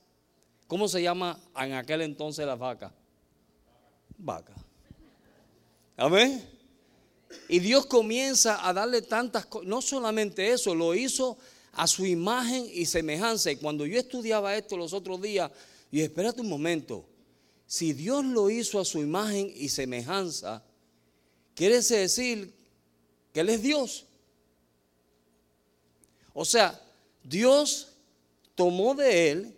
¿Cómo 0.68 0.88
se 0.88 1.02
llama 1.02 1.40
en 1.58 1.74
aquel 1.74 2.02
entonces 2.02 2.46
la 2.46 2.56
vaca? 2.56 2.94
Vaca. 4.18 4.54
Amén. 5.98 6.44
Y 7.48 7.60
Dios 7.60 7.86
comienza 7.86 8.68
a 8.68 8.74
darle 8.74 9.02
tantas 9.02 9.46
cosas. 9.46 9.68
No 9.68 9.82
solamente 9.82 10.52
eso, 10.52 10.74
lo 10.74 10.96
hizo 10.96 11.38
a 11.74 11.88
su 11.88 12.06
imagen 12.06 12.68
y 12.72 12.86
semejanza. 12.86 13.52
Y 13.52 13.58
cuando 13.58 13.86
yo 13.86 14.00
estudiaba 14.00 14.56
esto 14.56 14.78
los 14.78 14.94
otros 14.94 15.22
días, 15.22 15.52
y 15.92 16.02
espérate 16.02 16.42
un 16.42 16.50
momento. 16.50 17.06
Si 17.68 17.94
Dios 17.94 18.24
lo 18.26 18.50
hizo 18.50 18.80
a 18.80 18.86
su 18.86 19.00
imagen 19.00 19.52
y 19.56 19.70
semejanza, 19.70 20.64
quiere 21.56 21.82
decir 21.82 22.54
que 23.32 23.40
Él 23.40 23.50
es 23.50 23.62
Dios. 23.62 24.06
O 26.34 26.46
sea, 26.46 26.80
Dios 27.24 27.93
tomó 28.56 28.96
de 28.96 29.32
Él 29.32 29.58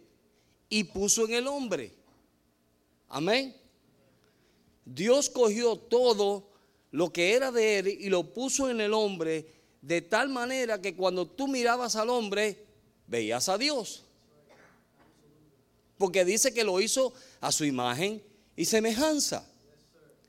y 0.69 0.83
puso 0.85 1.25
en 1.25 1.33
el 1.33 1.47
hombre. 1.47 1.93
Amén. 3.09 3.55
Dios 4.83 5.29
cogió 5.29 5.77
todo 5.77 6.49
lo 6.91 7.11
que 7.11 7.33
era 7.33 7.51
de 7.51 7.79
Él 7.79 7.87
y 7.87 8.09
lo 8.09 8.33
puso 8.33 8.69
en 8.69 8.81
el 8.81 8.93
hombre 8.93 9.53
de 9.81 10.01
tal 10.01 10.29
manera 10.29 10.81
que 10.81 10.95
cuando 10.95 11.27
tú 11.27 11.47
mirabas 11.47 11.95
al 11.95 12.09
hombre, 12.09 12.65
veías 13.07 13.49
a 13.49 13.57
Dios. 13.57 14.03
Porque 15.97 16.25
dice 16.25 16.53
que 16.53 16.63
lo 16.63 16.81
hizo 16.81 17.13
a 17.39 17.51
su 17.51 17.65
imagen 17.65 18.21
y 18.55 18.65
semejanza. 18.65 19.47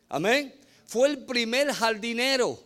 Amén. 0.09 0.55
Fue 0.87 1.09
el 1.09 1.25
primer 1.25 1.73
jardinero. 1.73 2.62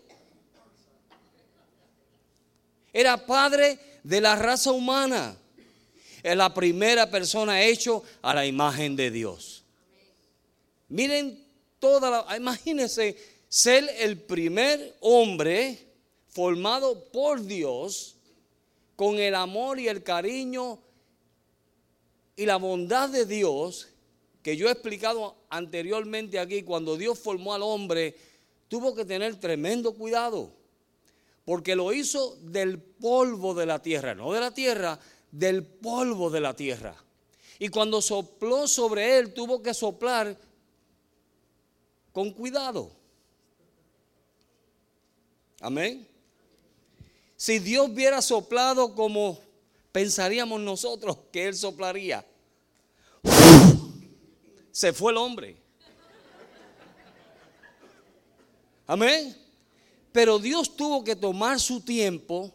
Era 2.93 3.25
padre 3.25 3.79
de 4.03 4.21
la 4.21 4.35
raza 4.37 4.73
humana. 4.73 5.37
Es 6.23 6.37
la 6.37 6.53
primera 6.53 7.11
persona 7.11 7.62
hecho 7.62 8.03
a 8.23 8.35
la 8.35 8.47
imagen 8.47 8.97
de 8.97 9.11
Dios. 9.11 9.64
Miren 10.89 11.45
toda 11.79 12.11
la. 12.11 12.37
Imagínense 12.37 13.16
ser 13.49 13.89
el 13.99 14.21
primer 14.21 14.97
hombre 15.01 15.87
formado 16.29 17.05
por 17.11 17.43
Dios 17.43 18.16
con 18.97 19.18
el 19.18 19.35
amor 19.35 19.81
y 19.81 19.89
el 19.89 20.03
cariño 20.03 20.79
y 22.37 22.47
la 22.47 22.57
bondad 22.57 23.09
de 23.09 23.25
Dios 23.27 23.89
que 24.43 24.57
yo 24.57 24.68
he 24.68 24.73
explicado 24.73 25.37
anteriormente 25.51 26.39
aquí, 26.39 26.62
cuando 26.62 26.97
Dios 26.97 27.18
formó 27.18 27.55
al 27.55 27.62
hombre, 27.62 28.16
tuvo 28.68 28.95
que 28.95 29.05
tener 29.05 29.37
tremendo 29.37 29.93
cuidado, 29.95 30.53
porque 31.45 31.77
lo 31.77 31.93
hizo 31.93 32.37
del 32.41 32.79
polvo 32.79 33.55
de 33.55 33.66
la 33.66 33.83
tierra, 33.83 34.14
no 34.14 34.33
de 34.33 34.41
la 34.41 34.53
tierra, 34.53 34.99
del 35.31 35.64
polvo 35.64 36.31
de 36.31 36.41
la 36.41 36.55
tierra. 36.55 36.95
Y 37.59 37.68
cuando 37.68 38.01
sopló 38.01 38.66
sobre 38.66 39.18
él, 39.18 39.35
tuvo 39.35 39.62
que 39.62 39.74
soplar 39.74 40.37
con 42.12 42.33
cuidado. 42.33 42.91
Amén. 45.61 46.07
Si 47.37 47.59
Dios 47.59 47.89
hubiera 47.89 48.20
soplado 48.20 48.95
como 48.95 49.39
pensaríamos 49.93 50.61
nosotros 50.61 51.16
que 51.33 51.49
Él 51.49 51.55
soplaría, 51.55 52.26
se 54.70 54.93
fue 54.93 55.12
el 55.12 55.18
hombre. 55.18 55.57
Amén. 58.87 59.37
Pero 60.12 60.39
Dios 60.39 60.76
tuvo 60.76 61.05
que 61.05 61.14
tomar 61.16 61.61
su 61.61 61.81
tiempo, 61.81 62.53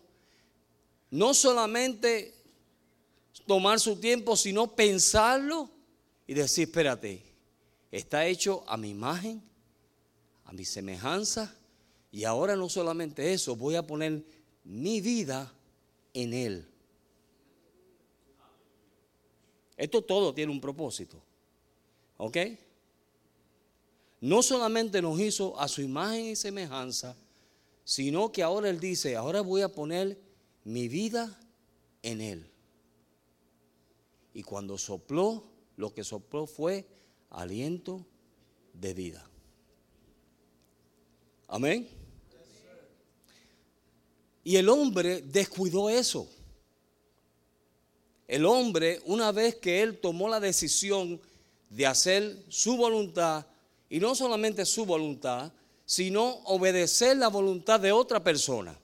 no 1.10 1.34
solamente 1.34 2.35
tomar 3.46 3.80
su 3.80 3.98
tiempo, 3.98 4.36
sino 4.36 4.76
pensarlo 4.76 5.70
y 6.28 6.34
decir, 6.34 6.68
espérate, 6.68 7.22
está 7.92 8.26
hecho 8.26 8.64
a 8.68 8.78
mi 8.78 8.90
imagen, 8.90 9.42
a 10.46 10.54
mi 10.54 10.66
semejanza, 10.66 11.56
y 12.12 12.24
ahora 12.24 12.56
no 12.56 12.70
solamente 12.70 13.34
eso, 13.34 13.56
voy 13.56 13.76
a 13.76 13.86
poner 13.86 14.24
mi 14.64 15.02
vida 15.02 15.52
en 16.14 16.34
Él. 16.34 16.68
Esto 19.78 20.02
todo 20.02 20.34
tiene 20.34 20.52
un 20.52 20.62
propósito. 20.62 21.22
¿Ok? 22.18 22.38
No 24.22 24.42
solamente 24.42 25.02
nos 25.02 25.20
hizo 25.20 25.60
a 25.60 25.68
su 25.68 25.82
imagen 25.82 26.28
y 26.28 26.36
semejanza, 26.36 27.16
sino 27.84 28.32
que 28.32 28.42
ahora 28.42 28.70
Él 28.70 28.80
dice, 28.80 29.16
ahora 29.16 29.42
voy 29.42 29.62
a 29.62 29.70
poner 29.70 30.18
mi 30.64 30.88
vida 30.88 31.38
en 32.02 32.22
Él. 32.22 32.55
Y 34.36 34.44
cuando 34.44 34.78
sopló, 34.78 35.46
lo 35.78 35.94
que 35.94 36.04
sopló 36.04 36.46
fue 36.46 36.86
aliento 37.30 38.06
de 38.74 38.94
vida. 38.94 39.30
Amén. 41.48 41.88
Y 44.44 44.58
el 44.58 44.68
hombre 44.68 45.22
descuidó 45.22 45.90
eso. 45.90 46.28
El 48.28 48.46
hombre, 48.46 49.02
una 49.06 49.32
vez 49.32 49.56
que 49.56 49.82
él 49.82 50.00
tomó 50.00 50.28
la 50.28 50.42
decisión 50.42 51.22
de 51.70 51.86
hacer 51.86 52.44
su 52.50 52.76
voluntad, 52.76 53.46
y 53.90 54.02
no 54.02 54.16
solamente 54.16 54.66
su 54.66 54.86
voluntad, 54.86 55.54
sino 55.86 56.26
obedecer 56.44 57.16
la 57.16 57.30
voluntad 57.30 57.80
de 57.80 57.94
otra 57.94 58.22
persona. 58.22 58.78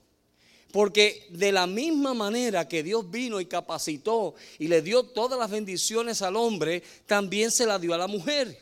Porque 0.72 1.28
de 1.30 1.51
la 1.51 1.67
misma 1.67 2.13
manera 2.13 2.67
que 2.67 2.84
Dios 2.84 3.09
vino 3.11 3.41
y 3.41 3.45
capacitó 3.45 4.36
y 4.57 4.67
le 4.67 4.82
dio 4.82 5.03
todas 5.03 5.38
las 5.38 5.51
bendiciones 5.51 6.22
al 6.22 6.36
hombre, 6.36 6.82
también 7.05 7.51
se 7.51 7.65
la 7.65 7.78
dio 7.78 7.93
a 7.93 7.97
la 7.97 8.07
mujer. 8.07 8.57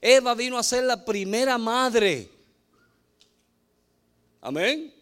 Eva 0.00 0.34
vino 0.34 0.58
a 0.58 0.62
ser 0.62 0.84
la 0.84 1.04
primera 1.04 1.56
madre. 1.56 2.28
Amén. 4.40 4.92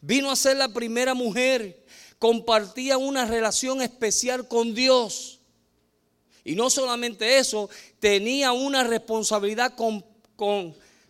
Vino 0.00 0.30
a 0.30 0.36
ser 0.36 0.56
la 0.56 0.68
primera 0.68 1.14
mujer. 1.14 1.84
Compartía 2.18 2.96
una 2.96 3.24
relación 3.24 3.82
especial 3.82 4.46
con 4.46 4.74
Dios. 4.74 5.40
Y 6.44 6.54
no 6.54 6.70
solamente 6.70 7.38
eso, 7.38 7.68
tenía 7.98 8.52
una 8.52 8.84
responsabilidad 8.84 9.74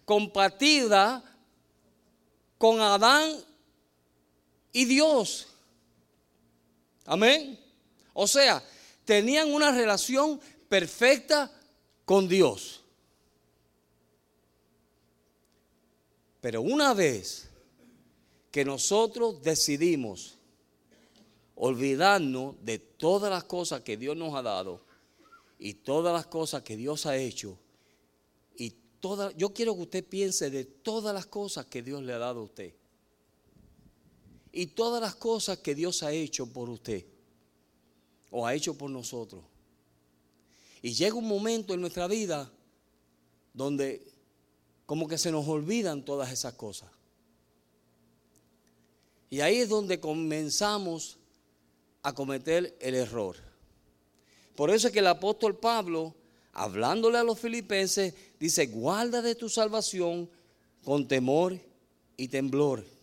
compartida 0.07 1.23
con 2.57 2.81
Adán 2.81 3.45
y 4.77 4.85
Dios. 4.85 5.47
Amén. 7.07 7.59
O 8.13 8.27
sea, 8.27 8.63
tenían 9.07 9.51
una 9.51 9.73
relación 9.73 10.39
perfecta 10.69 11.51
con 12.05 12.29
Dios. 12.29 12.83
Pero 16.43 16.61
una 16.61 16.93
vez 16.93 17.49
que 18.51 18.67
nosotros 18.67 19.43
decidimos 19.43 20.37
olvidarnos 21.55 22.57
de 22.63 22.79
todas 22.79 23.31
las 23.31 23.45
cosas 23.45 23.81
que 23.81 23.97
Dios 23.97 24.15
nos 24.15 24.35
ha 24.35 24.43
dado 24.43 24.83
y 25.59 25.73
todas 25.73 26.13
las 26.13 26.27
cosas 26.27 26.63
que 26.63 26.77
Dios 26.77 27.07
ha 27.07 27.17
hecho 27.17 27.59
y 28.57 28.75
toda, 29.01 29.33
yo 29.39 29.55
quiero 29.55 29.75
que 29.75 29.81
usted 29.81 30.05
piense 30.05 30.51
de 30.51 30.67
todas 30.67 31.15
las 31.15 31.25
cosas 31.25 31.65
que 31.65 31.81
Dios 31.81 32.03
le 32.03 32.13
ha 32.13 32.19
dado 32.19 32.41
a 32.41 32.45
usted 32.45 32.75
y 34.57 34.69
todas 34.69 35.03
las 35.03 35.15
cosas 35.15 35.59
que 35.59 35.75
Dios 35.75 36.03
ha 36.03 36.13
hecho 36.13 36.47
por 36.47 36.71
usted 36.71 37.05
o 38.31 38.47
ha 38.47 38.55
hecho 38.55 38.73
por 38.79 38.89
nosotros. 38.89 39.45
Y 40.81 40.95
llega 40.95 41.15
un 41.15 41.29
momento 41.29 41.75
en 41.75 41.83
nuestra 41.83 42.07
vida 42.07 42.51
donde 43.53 44.11
como 44.87 45.07
que 45.07 45.19
se 45.19 45.31
nos 45.31 45.47
olvidan 45.47 46.07
todas 46.07 46.33
esas 46.33 46.55
cosas. 46.55 46.91
Y 49.29 49.41
ahí 49.41 49.57
es 49.59 49.69
donde 49.69 50.01
comenzamos 50.01 51.19
a 52.03 52.15
cometer 52.15 52.79
el 52.81 52.95
error. 52.95 53.37
Por 54.55 54.71
eso 54.71 54.87
es 54.87 54.93
que 54.95 55.01
el 55.01 55.07
apóstol 55.09 55.59
Pablo, 55.59 56.15
hablándole 56.55 57.19
a 57.19 57.25
los 57.25 57.39
filipenses, 57.39 58.15
dice, 58.41 58.69
guarda 58.69 59.21
de 59.21 59.35
tu 59.35 59.51
salvación 59.51 60.31
con 60.83 61.07
temor 61.07 61.61
y 62.17 62.29
temblor. 62.29 62.96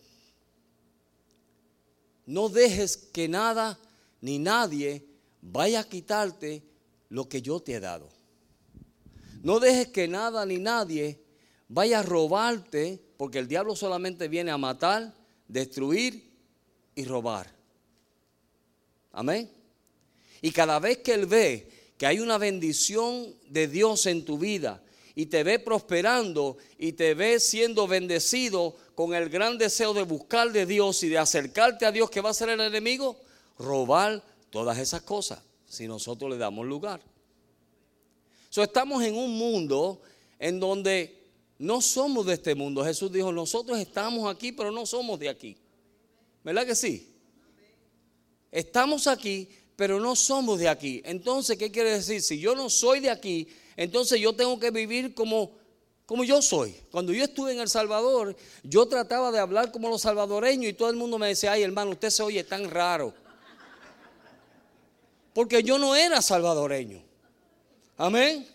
No 2.26 2.48
dejes 2.48 2.96
que 2.96 3.28
nada 3.28 3.78
ni 4.20 4.38
nadie 4.38 5.04
vaya 5.42 5.80
a 5.80 5.88
quitarte 5.88 6.62
lo 7.10 7.28
que 7.28 7.42
yo 7.42 7.60
te 7.60 7.74
he 7.74 7.80
dado. 7.80 8.08
No 9.42 9.60
dejes 9.60 9.88
que 9.88 10.08
nada 10.08 10.46
ni 10.46 10.58
nadie 10.58 11.20
vaya 11.68 12.00
a 12.00 12.02
robarte, 12.02 13.00
porque 13.16 13.38
el 13.38 13.48
diablo 13.48 13.76
solamente 13.76 14.28
viene 14.28 14.50
a 14.50 14.58
matar, 14.58 15.14
destruir 15.48 16.30
y 16.94 17.04
robar. 17.04 17.52
Amén. 19.12 19.50
Y 20.40 20.50
cada 20.50 20.78
vez 20.78 20.98
que 20.98 21.14
él 21.14 21.26
ve 21.26 21.68
que 21.96 22.06
hay 22.06 22.20
una 22.20 22.38
bendición 22.38 23.34
de 23.48 23.68
Dios 23.68 24.06
en 24.06 24.24
tu 24.24 24.38
vida 24.38 24.82
y 25.14 25.26
te 25.26 25.44
ve 25.44 25.58
prosperando 25.58 26.56
y 26.78 26.92
te 26.92 27.14
ve 27.14 27.38
siendo 27.38 27.86
bendecido, 27.86 28.76
con 28.94 29.14
el 29.14 29.28
gran 29.28 29.58
deseo 29.58 29.94
de 29.94 30.02
buscar 30.02 30.52
de 30.52 30.66
Dios 30.66 31.02
y 31.02 31.08
de 31.08 31.18
acercarte 31.18 31.86
a 31.86 31.92
Dios, 31.92 32.10
que 32.10 32.20
va 32.20 32.30
a 32.30 32.34
ser 32.34 32.48
el 32.48 32.60
enemigo? 32.60 33.16
Robar 33.58 34.22
todas 34.50 34.78
esas 34.78 35.02
cosas 35.02 35.40
si 35.66 35.88
nosotros 35.88 36.30
le 36.30 36.38
damos 36.38 36.66
lugar. 36.66 37.00
So, 38.50 38.62
estamos 38.62 39.02
en 39.02 39.16
un 39.16 39.36
mundo 39.36 40.00
en 40.38 40.60
donde 40.60 41.24
no 41.58 41.80
somos 41.80 42.26
de 42.26 42.34
este 42.34 42.54
mundo. 42.54 42.84
Jesús 42.84 43.10
dijo, 43.10 43.32
nosotros 43.32 43.78
estamos 43.78 44.32
aquí, 44.32 44.52
pero 44.52 44.70
no 44.70 44.86
somos 44.86 45.18
de 45.18 45.28
aquí. 45.28 45.56
¿Verdad 46.44 46.66
que 46.66 46.74
sí? 46.74 47.12
Estamos 48.52 49.08
aquí, 49.08 49.48
pero 49.74 49.98
no 49.98 50.14
somos 50.14 50.60
de 50.60 50.68
aquí. 50.68 51.02
Entonces, 51.04 51.58
¿qué 51.58 51.72
quiere 51.72 51.90
decir? 51.90 52.22
Si 52.22 52.38
yo 52.38 52.54
no 52.54 52.70
soy 52.70 53.00
de 53.00 53.10
aquí, 53.10 53.48
entonces 53.76 54.20
yo 54.20 54.32
tengo 54.34 54.60
que 54.60 54.70
vivir 54.70 55.14
como 55.14 55.52
como 56.06 56.24
yo 56.24 56.42
soy. 56.42 56.74
Cuando 56.90 57.12
yo 57.12 57.24
estuve 57.24 57.52
en 57.52 57.60
El 57.60 57.68
Salvador, 57.68 58.36
yo 58.62 58.86
trataba 58.86 59.30
de 59.30 59.38
hablar 59.38 59.72
como 59.72 59.88
los 59.88 60.02
salvadoreños 60.02 60.70
y 60.70 60.74
todo 60.74 60.90
el 60.90 60.96
mundo 60.96 61.18
me 61.18 61.28
decía, 61.28 61.52
ay 61.52 61.62
hermano, 61.62 61.92
usted 61.92 62.10
se 62.10 62.22
oye 62.22 62.44
tan 62.44 62.70
raro. 62.70 63.14
Porque 65.32 65.62
yo 65.62 65.78
no 65.78 65.96
era 65.96 66.22
salvadoreño. 66.22 67.02
Amén. 67.96 68.46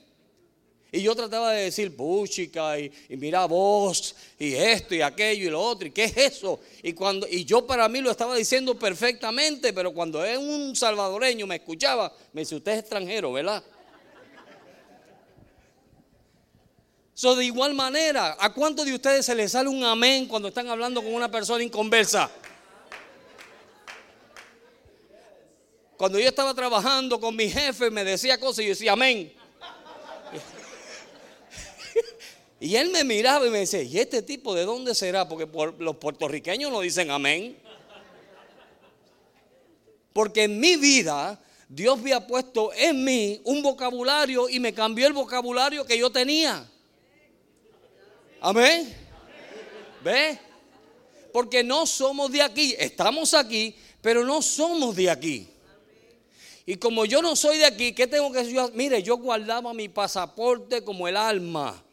Y 0.92 1.02
yo 1.02 1.16
trataba 1.16 1.52
de 1.52 1.66
decir 1.66 1.96
puchica 1.96 2.80
y, 2.80 2.92
mira 3.10 3.46
vos 3.46 4.16
y 4.40 4.56
esto 4.56 4.96
y 4.96 5.02
aquello 5.02 5.48
y 5.48 5.52
lo 5.52 5.62
otro 5.62 5.88
y 5.88 5.92
qué 5.92 6.06
es 6.06 6.18
eso. 6.18 6.60
Y, 6.82 6.94
cuando, 6.94 7.28
y 7.28 7.46
yo 7.46 7.66
para 7.68 7.88
mí 7.88 8.02
lo 8.02 8.10
estaba 8.10 8.36
diciendo 8.36 8.78
perfectamente, 8.78 9.72
pero 9.72 9.94
cuando 9.94 10.24
un 10.40 10.76
salvadoreño 10.76 11.46
me 11.46 11.58
escuchaba, 11.58 12.12
me 12.34 12.42
dice, 12.42 12.56
usted 12.56 12.72
es 12.72 12.80
extranjero, 12.80 13.32
¿verdad? 13.32 13.64
So, 17.20 17.36
de 17.36 17.44
igual 17.44 17.74
manera, 17.74 18.38
¿a 18.40 18.54
cuántos 18.54 18.86
de 18.86 18.94
ustedes 18.94 19.26
se 19.26 19.36
les 19.36 19.52
sale 19.52 19.68
un 19.68 19.84
amén 19.84 20.26
cuando 20.26 20.48
están 20.48 20.70
hablando 20.70 21.04
con 21.04 21.14
una 21.14 21.30
persona 21.30 21.62
inconversa? 21.62 22.32
Cuando 25.98 26.18
yo 26.18 26.30
estaba 26.30 26.54
trabajando 26.54 27.20
con 27.20 27.36
mi 27.36 27.50
jefe, 27.50 27.92
me 27.92 28.06
decía 28.06 28.40
cosas 28.40 28.60
y 28.60 28.68
yo 28.68 28.70
decía 28.70 28.94
amén. 28.94 29.34
Y 32.62 32.78
él 32.78 32.90
me 32.90 33.04
miraba 33.04 33.46
y 33.46 33.50
me 33.50 33.60
decía, 33.60 33.82
¿y 33.82 34.00
este 34.00 34.22
tipo 34.22 34.56
de 34.56 34.64
dónde 34.64 34.96
será? 34.96 35.28
Porque 35.28 35.46
los 35.78 35.98
puertorriqueños 35.98 36.72
no 36.72 36.80
dicen 36.80 37.12
amén. 37.12 37.58
Porque 40.14 40.44
en 40.44 40.58
mi 40.58 40.78
vida 40.78 41.38
Dios 41.68 42.00
había 42.00 42.26
puesto 42.26 42.72
en 42.74 43.04
mí 43.04 43.42
un 43.44 43.62
vocabulario 43.62 44.48
y 44.48 44.62
me 44.62 44.74
cambió 44.74 45.06
el 45.06 45.12
vocabulario 45.12 45.86
que 45.86 45.98
yo 45.98 46.10
tenía. 46.10 46.66
Amén. 48.42 48.96
¿Ve? 50.04 50.40
Porque 51.34 51.64
no 51.64 51.86
somos 51.86 52.32
de 52.32 52.42
aquí. 52.42 52.76
Estamos 52.78 53.34
aquí, 53.34 53.76
pero 54.02 54.24
no 54.24 54.42
somos 54.42 54.96
de 54.96 55.10
aquí. 55.10 55.50
Y 56.66 56.76
como 56.78 57.06
yo 57.06 57.22
no 57.22 57.36
soy 57.36 57.58
de 57.58 57.66
aquí, 57.66 57.94
¿qué 57.94 58.08
tengo 58.08 58.32
que 58.32 58.40
hacer? 58.40 58.72
Mire, 58.74 59.02
yo 59.02 59.18
guardaba 59.18 59.74
mi 59.74 59.90
pasaporte 59.90 60.84
como 60.84 61.08
el 61.08 61.18
alma. 61.18 61.84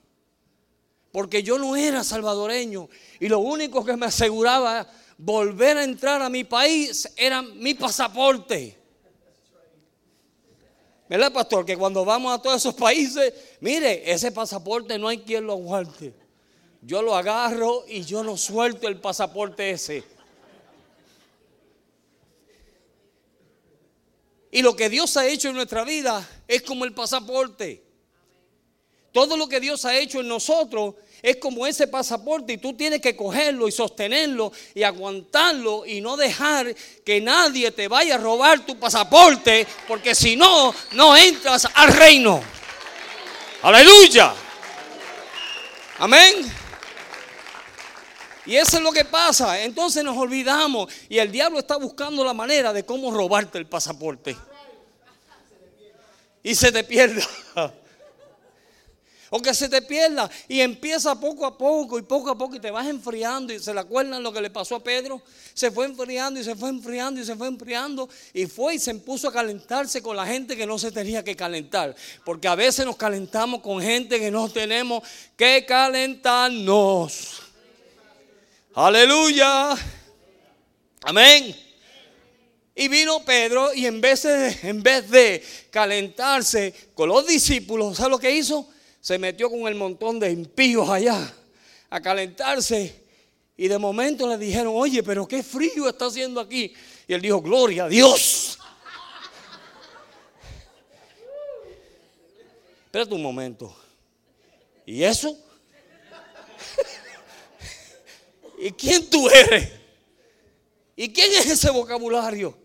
Porque 1.10 1.42
yo 1.42 1.58
no 1.58 1.76
era 1.76 2.04
salvadoreño. 2.04 2.88
Y 3.18 3.28
lo 3.28 3.38
único 3.38 3.84
que 3.84 3.96
me 3.96 4.06
aseguraba 4.06 4.86
volver 5.18 5.78
a 5.78 5.84
entrar 5.84 6.20
a 6.20 6.28
mi 6.28 6.44
país 6.44 7.10
era 7.16 7.40
mi 7.40 7.74
pasaporte. 7.74 8.76
¿Verdad, 11.08 11.32
pastor? 11.32 11.64
Que 11.64 11.76
cuando 11.76 12.04
vamos 12.04 12.34
a 12.34 12.42
todos 12.42 12.56
esos 12.56 12.74
países, 12.74 13.32
mire, 13.60 14.10
ese 14.10 14.30
pasaporte 14.30 14.98
no 14.98 15.08
hay 15.08 15.18
quien 15.18 15.46
lo 15.46 15.54
aguante 15.54 16.25
yo 16.86 17.02
lo 17.02 17.16
agarro 17.16 17.84
y 17.88 18.04
yo 18.04 18.22
no 18.22 18.36
suelto 18.36 18.86
el 18.86 19.00
pasaporte 19.00 19.70
ese. 19.70 20.04
Y 24.52 24.62
lo 24.62 24.76
que 24.76 24.88
Dios 24.88 25.16
ha 25.16 25.26
hecho 25.26 25.48
en 25.48 25.56
nuestra 25.56 25.82
vida 25.82 26.26
es 26.46 26.62
como 26.62 26.84
el 26.84 26.94
pasaporte. 26.94 27.82
Todo 29.10 29.36
lo 29.36 29.48
que 29.48 29.58
Dios 29.58 29.84
ha 29.84 29.98
hecho 29.98 30.20
en 30.20 30.28
nosotros 30.28 30.94
es 31.22 31.38
como 31.38 31.66
ese 31.66 31.88
pasaporte 31.88 32.52
y 32.52 32.58
tú 32.58 32.74
tienes 32.74 33.00
que 33.00 33.16
cogerlo 33.16 33.66
y 33.66 33.72
sostenerlo 33.72 34.52
y 34.72 34.84
aguantarlo 34.84 35.84
y 35.86 36.00
no 36.00 36.16
dejar 36.16 36.72
que 37.04 37.20
nadie 37.20 37.72
te 37.72 37.88
vaya 37.88 38.14
a 38.14 38.18
robar 38.18 38.64
tu 38.64 38.78
pasaporte 38.78 39.66
porque 39.88 40.14
si 40.14 40.36
no, 40.36 40.72
no 40.92 41.16
entras 41.16 41.66
al 41.74 41.92
reino. 41.92 42.40
Aleluya. 43.62 44.32
Amén. 45.98 46.65
Y 48.46 48.56
eso 48.56 48.76
es 48.76 48.82
lo 48.82 48.92
que 48.92 49.04
pasa. 49.04 49.60
Entonces 49.62 50.04
nos 50.04 50.16
olvidamos 50.16 50.92
y 51.08 51.18
el 51.18 51.30
diablo 51.32 51.58
está 51.58 51.76
buscando 51.76 52.24
la 52.24 52.32
manera 52.32 52.72
de 52.72 52.84
cómo 52.84 53.10
robarte 53.10 53.58
el 53.58 53.66
pasaporte. 53.66 54.36
Y 56.42 56.54
se 56.54 56.70
te 56.70 56.84
pierda. 56.84 57.26
O 59.30 59.42
que 59.42 59.52
se 59.54 59.68
te 59.68 59.82
pierda 59.82 60.30
y 60.46 60.60
empieza 60.60 61.18
poco 61.18 61.44
a 61.44 61.58
poco 61.58 61.98
y 61.98 62.02
poco 62.02 62.30
a 62.30 62.38
poco 62.38 62.54
y 62.54 62.60
te 62.60 62.70
vas 62.70 62.86
enfriando 62.86 63.52
y 63.52 63.58
se 63.58 63.74
le 63.74 63.80
acuerdan 63.80 64.22
lo 64.22 64.32
que 64.32 64.40
le 64.40 64.50
pasó 64.50 64.76
a 64.76 64.84
Pedro. 64.84 65.20
Se 65.52 65.72
fue 65.72 65.86
enfriando 65.86 66.38
y 66.38 66.44
se 66.44 66.54
fue 66.54 66.68
enfriando 66.68 67.20
y 67.20 67.24
se 67.24 67.34
fue 67.34 67.48
enfriando 67.48 68.08
y 68.32 68.46
fue 68.46 68.76
y 68.76 68.78
se 68.78 68.94
puso 68.94 69.28
a 69.28 69.32
calentarse 69.32 70.00
con 70.00 70.16
la 70.16 70.24
gente 70.26 70.56
que 70.56 70.64
no 70.64 70.78
se 70.78 70.92
tenía 70.92 71.24
que 71.24 71.34
calentar. 71.34 71.96
Porque 72.24 72.46
a 72.46 72.54
veces 72.54 72.86
nos 72.86 72.96
calentamos 72.96 73.62
con 73.62 73.82
gente 73.82 74.20
que 74.20 74.30
no 74.30 74.48
tenemos 74.48 75.02
que 75.36 75.66
calentarnos. 75.66 77.45
Aleluya. 78.78 79.74
Amén. 81.04 81.56
Y 82.74 82.88
vino 82.88 83.24
Pedro 83.24 83.72
y 83.72 83.86
en 83.86 84.02
vez, 84.02 84.24
de, 84.24 84.58
en 84.64 84.82
vez 84.82 85.08
de 85.10 85.42
calentarse 85.70 86.90
con 86.92 87.08
los 87.08 87.26
discípulos, 87.26 87.96
¿sabe 87.96 88.10
lo 88.10 88.18
que 88.18 88.30
hizo? 88.30 88.68
Se 89.00 89.16
metió 89.16 89.48
con 89.48 89.66
el 89.66 89.76
montón 89.76 90.20
de 90.20 90.30
impíos 90.30 90.90
allá 90.90 91.34
a 91.88 92.00
calentarse. 92.02 93.02
Y 93.56 93.66
de 93.66 93.78
momento 93.78 94.28
le 94.28 94.36
dijeron, 94.36 94.74
oye, 94.76 95.02
pero 95.02 95.26
qué 95.26 95.42
frío 95.42 95.88
está 95.88 96.04
haciendo 96.04 96.38
aquí. 96.38 96.74
Y 97.08 97.14
él 97.14 97.22
dijo, 97.22 97.40
gloria 97.40 97.84
a 97.84 97.88
Dios. 97.88 98.58
Espérate 102.84 103.14
un 103.14 103.22
momento. 103.22 103.74
¿Y 104.84 105.02
eso? 105.02 105.34
¿Y 108.66 108.72
quién 108.72 109.08
tú 109.08 109.28
eres? 109.28 109.70
¿Y 110.96 111.12
quién 111.12 111.30
es 111.34 111.46
ese 111.46 111.70
vocabulario? 111.70 112.58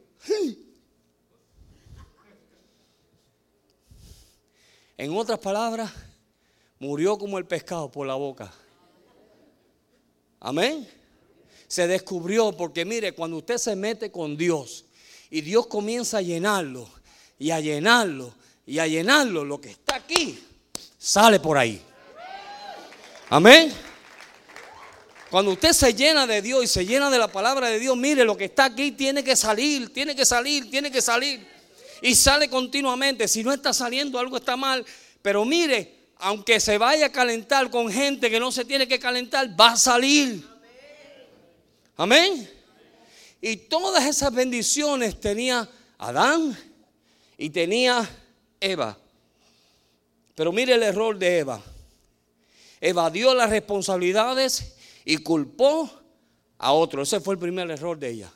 En 4.98 5.16
otras 5.16 5.38
palabras, 5.38 5.92
murió 6.80 7.20
como 7.20 7.38
el 7.38 7.46
pescado 7.46 7.92
por 7.92 8.08
la 8.08 8.16
boca. 8.16 8.52
Amén. 10.40 10.90
Se 11.68 11.86
descubrió 11.86 12.52
porque 12.58 12.84
mire, 12.84 13.14
cuando 13.14 13.38
usted 13.38 13.60
se 13.60 13.76
mete 13.76 14.12
con 14.12 14.36
Dios 14.36 14.86
y 15.30 15.42
Dios 15.42 15.68
comienza 15.68 16.18
a 16.18 16.22
llenarlo 16.24 16.90
y 17.38 17.52
a 17.52 17.60
llenarlo 17.60 18.34
y 18.66 18.80
a 18.80 18.88
llenarlo, 18.88 19.46
lo 19.46 19.62
que 19.62 19.70
está 19.70 19.98
aquí 19.98 20.44
sale 20.98 21.40
por 21.40 21.60
ahí. 21.60 21.80
Amén. 23.30 23.72
Cuando 25.32 25.52
usted 25.52 25.72
se 25.72 25.94
llena 25.94 26.28
de 26.28 26.42
Dios 26.42 26.62
y 26.66 26.68
se 26.68 26.86
llena 26.86 27.10
de 27.10 27.18
la 27.18 27.30
palabra 27.30 27.70
de 27.70 27.80
Dios, 27.80 27.96
mire, 27.96 28.26
lo 28.26 28.36
que 28.36 28.46
está 28.46 28.66
aquí 28.66 28.92
tiene 28.92 29.24
que 29.24 29.38
salir, 29.38 29.94
tiene 29.94 30.14
que 30.14 30.26
salir, 30.26 30.70
tiene 30.70 30.92
que 30.92 31.02
salir. 31.02 31.48
Y 32.02 32.16
sale 32.16 32.50
continuamente. 32.50 33.30
Si 33.30 33.42
no 33.42 33.54
está 33.54 33.72
saliendo, 33.74 34.20
algo 34.20 34.36
está 34.36 34.58
mal. 34.58 34.86
Pero 35.22 35.46
mire, 35.46 36.10
aunque 36.18 36.60
se 36.60 36.78
vaya 36.78 37.06
a 37.06 37.12
calentar 37.14 37.70
con 37.72 37.90
gente 37.90 38.30
que 38.30 38.42
no 38.42 38.52
se 38.52 38.66
tiene 38.66 38.90
que 38.90 39.00
calentar, 39.00 39.58
va 39.58 39.72
a 39.72 39.78
salir. 39.78 40.46
Amén. 41.96 42.52
Y 43.40 43.56
todas 43.56 44.06
esas 44.06 44.34
bendiciones 44.34 45.18
tenía 45.18 45.70
Adán 45.98 46.58
y 47.38 47.50
tenía 47.52 48.06
Eva. 48.60 48.98
Pero 50.36 50.52
mire 50.52 50.74
el 50.74 50.84
error 50.84 51.18
de 51.18 51.40
Eva. 51.40 51.62
Evadió 52.82 53.34
las 53.34 53.50
responsabilidades 53.50 54.76
y 55.06 55.18
culpó 55.18 55.90
a 56.58 56.74
otro. 56.74 57.02
Ese 57.02 57.20
fue 57.20 57.36
el 57.36 57.40
primer 57.40 57.70
error 57.72 57.98
de 57.98 58.10
ella. 58.10 58.34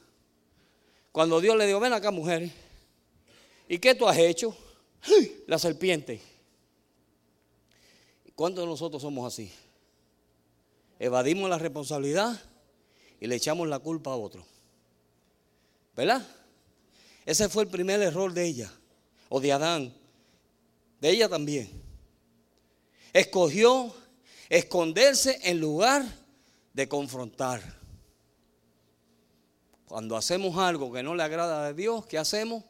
Cuando 1.11 1.39
Dios 1.39 1.55
le 1.55 1.65
dijo, 1.65 1.79
ven 1.79 1.93
acá 1.93 2.11
mujer, 2.11 2.51
¿y 3.67 3.79
qué 3.79 3.95
tú 3.95 4.07
has 4.07 4.17
hecho? 4.17 4.55
La 5.47 5.57
serpiente. 5.59 6.21
¿Cuántos 8.35 8.65
de 8.65 8.69
nosotros 8.69 9.01
somos 9.01 9.31
así? 9.31 9.51
Evadimos 10.99 11.49
la 11.49 11.57
responsabilidad 11.57 12.41
y 13.19 13.27
le 13.27 13.35
echamos 13.35 13.67
la 13.67 13.79
culpa 13.79 14.11
a 14.11 14.15
otro. 14.15 14.45
¿Verdad? 15.95 16.27
Ese 17.25 17.47
fue 17.47 17.63
el 17.63 17.69
primer 17.69 18.01
error 18.01 18.33
de 18.33 18.45
ella, 18.45 18.71
o 19.29 19.39
de 19.39 19.53
Adán, 19.53 19.93
de 20.99 21.09
ella 21.09 21.29
también. 21.29 21.69
Escogió 23.13 23.95
esconderse 24.49 25.39
en 25.43 25.59
lugar 25.59 26.05
de 26.75 26.89
confrontar. 26.89 27.61
Cuando 29.87 30.17
hacemos 30.17 30.57
algo 30.57 30.91
que 30.91 31.01
no 31.01 31.15
le 31.15 31.23
agrada 31.23 31.67
a 31.67 31.73
Dios, 31.73 32.05
¿qué 32.05 32.17
hacemos? 32.17 32.65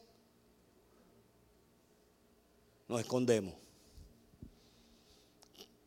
Nos 2.86 3.00
escondemos. 3.00 3.52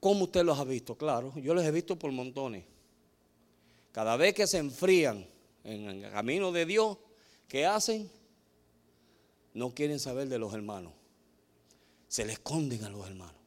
¿Cómo 0.01 0.25
usted 0.25 0.43
los 0.43 0.59
ha 0.59 0.65
visto? 0.65 0.97
Claro, 0.97 1.33
yo 1.37 1.53
los 1.53 1.63
he 1.63 1.71
visto 1.71 1.97
por 1.97 2.11
montones. 2.11 2.65
Cada 3.93 4.17
vez 4.17 4.33
que 4.33 4.47
se 4.47 4.57
enfrían 4.57 5.25
en 5.63 5.87
el 5.87 6.11
camino 6.11 6.51
de 6.51 6.65
Dios, 6.65 6.97
¿qué 7.47 7.65
hacen? 7.65 8.11
No 9.53 9.73
quieren 9.73 9.97
saber 9.97 10.27
de 10.27 10.39
los 10.39 10.53
hermanos. 10.53 10.91
Se 12.09 12.25
le 12.25 12.33
esconden 12.33 12.83
a 12.83 12.89
los 12.89 13.07
hermanos. 13.07 13.39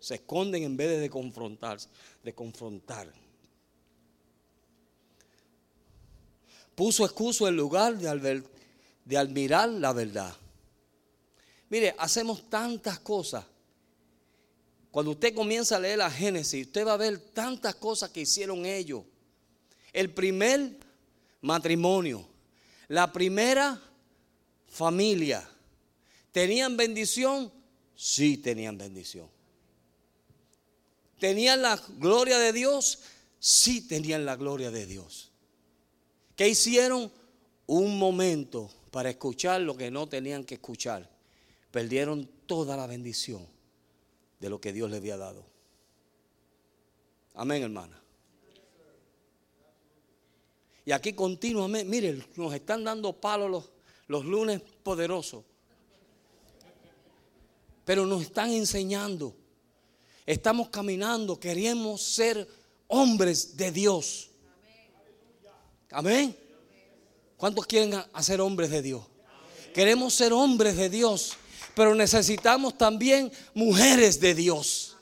Se 0.00 0.14
esconden 0.16 0.62
en 0.62 0.76
vez 0.76 1.00
de 1.00 1.10
confrontarse, 1.10 1.88
de 2.26 2.34
confrontar. 2.34 3.08
Puso 6.74 7.04
excuso 7.04 7.46
en 7.46 7.54
lugar 7.54 7.96
de, 7.96 8.42
de 9.04 9.16
admirar 9.16 9.68
la 9.68 9.92
verdad. 9.92 10.36
Mire, 11.68 11.94
hacemos 11.96 12.50
tantas 12.50 12.98
cosas. 12.98 13.44
Cuando 14.90 15.12
usted 15.12 15.36
comienza 15.36 15.76
a 15.76 15.78
leer 15.78 15.98
la 15.98 16.10
Génesis, 16.10 16.66
usted 16.66 16.84
va 16.84 16.94
a 16.94 16.96
ver 16.96 17.16
tantas 17.16 17.76
cosas 17.76 18.10
que 18.10 18.22
hicieron 18.22 18.66
ellos. 18.66 19.04
El 19.92 20.10
primer 20.10 20.78
matrimonio, 21.42 22.26
la 22.88 23.12
primera 23.12 23.80
familia, 24.66 25.48
¿tenían 26.32 26.76
bendición? 26.76 27.52
Sí, 27.94 28.36
tenían 28.36 28.76
bendición. 28.76 29.35
¿Tenían 31.18 31.62
la 31.62 31.80
gloria 31.98 32.38
de 32.38 32.52
Dios? 32.52 33.00
Sí 33.38 33.86
tenían 33.86 34.24
la 34.24 34.36
gloria 34.36 34.70
de 34.70 34.86
Dios. 34.86 35.30
¿Qué 36.34 36.48
hicieron? 36.48 37.10
Un 37.66 37.98
momento 37.98 38.70
para 38.90 39.10
escuchar 39.10 39.60
lo 39.60 39.76
que 39.76 39.90
no 39.90 40.08
tenían 40.08 40.44
que 40.44 40.54
escuchar. 40.54 41.10
Perdieron 41.70 42.28
toda 42.46 42.76
la 42.76 42.86
bendición 42.86 43.46
de 44.38 44.50
lo 44.50 44.60
que 44.60 44.72
Dios 44.72 44.90
les 44.90 45.00
había 45.00 45.16
dado. 45.16 45.44
Amén, 47.34 47.62
hermana. 47.62 48.00
Y 50.84 50.92
aquí 50.92 51.14
continuamente, 51.14 51.90
miren, 51.90 52.24
nos 52.36 52.54
están 52.54 52.84
dando 52.84 53.12
palos 53.12 53.50
los, 53.50 53.70
los 54.06 54.24
lunes 54.24 54.62
poderosos. 54.82 55.44
Pero 57.84 58.06
nos 58.06 58.22
están 58.22 58.50
enseñando 58.50 59.34
estamos 60.26 60.68
caminando, 60.68 61.38
queremos 61.38 62.02
ser 62.02 62.46
hombres 62.88 63.56
de 63.56 63.70
Dios. 63.70 64.30
Amén. 65.90 66.36
¿Cuántos 67.36 67.66
quieren 67.66 67.94
hacer 68.12 68.40
hombres 68.40 68.70
de 68.70 68.82
Dios? 68.82 69.04
Queremos 69.72 70.14
ser 70.14 70.32
hombres 70.32 70.76
de 70.76 70.90
Dios, 70.90 71.34
pero 71.74 71.94
necesitamos 71.94 72.76
también 72.76 73.30
mujeres 73.54 74.18
de 74.20 74.34
Dios. 74.34 74.96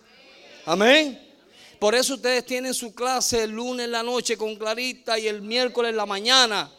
Amén. 0.66 1.20
Por 1.78 1.94
eso 1.94 2.14
ustedes 2.14 2.44
tienen 2.44 2.74
su 2.74 2.94
clase 2.94 3.44
el 3.44 3.50
lunes 3.50 3.84
en 3.84 3.92
la 3.92 4.02
noche 4.02 4.36
con 4.36 4.56
Clarita 4.56 5.18
y 5.18 5.28
el 5.28 5.42
miércoles 5.42 5.90
en 5.90 5.96
la 5.96 6.06
mañana. 6.06 6.70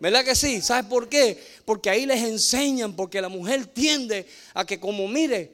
¿Verdad 0.00 0.24
que 0.24 0.34
sí? 0.34 0.60
¿Sabes 0.60 0.86
por 0.86 1.08
qué? 1.08 1.42
Porque 1.64 1.88
ahí 1.88 2.04
les 2.04 2.22
enseñan, 2.22 2.94
porque 2.94 3.20
la 3.20 3.28
mujer 3.28 3.66
tiende 3.66 4.26
a 4.52 4.66
que 4.66 4.78
como 4.78 5.08
mire, 5.08 5.53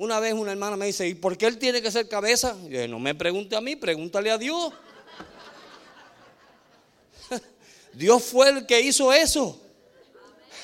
una 0.00 0.18
vez 0.18 0.32
una 0.32 0.50
hermana 0.50 0.78
me 0.78 0.86
dice, 0.86 1.06
¿y 1.06 1.14
por 1.14 1.36
qué 1.36 1.44
él 1.44 1.58
tiene 1.58 1.82
que 1.82 1.90
ser 1.90 2.08
cabeza? 2.08 2.56
yo 2.70 2.88
no 2.88 2.98
me 2.98 3.14
pregunte 3.14 3.54
a 3.54 3.60
mí, 3.60 3.76
pregúntale 3.76 4.30
a 4.30 4.38
Dios. 4.38 4.72
Dios 7.92 8.24
fue 8.24 8.48
el 8.48 8.64
que 8.64 8.80
hizo 8.80 9.12
eso. 9.12 9.60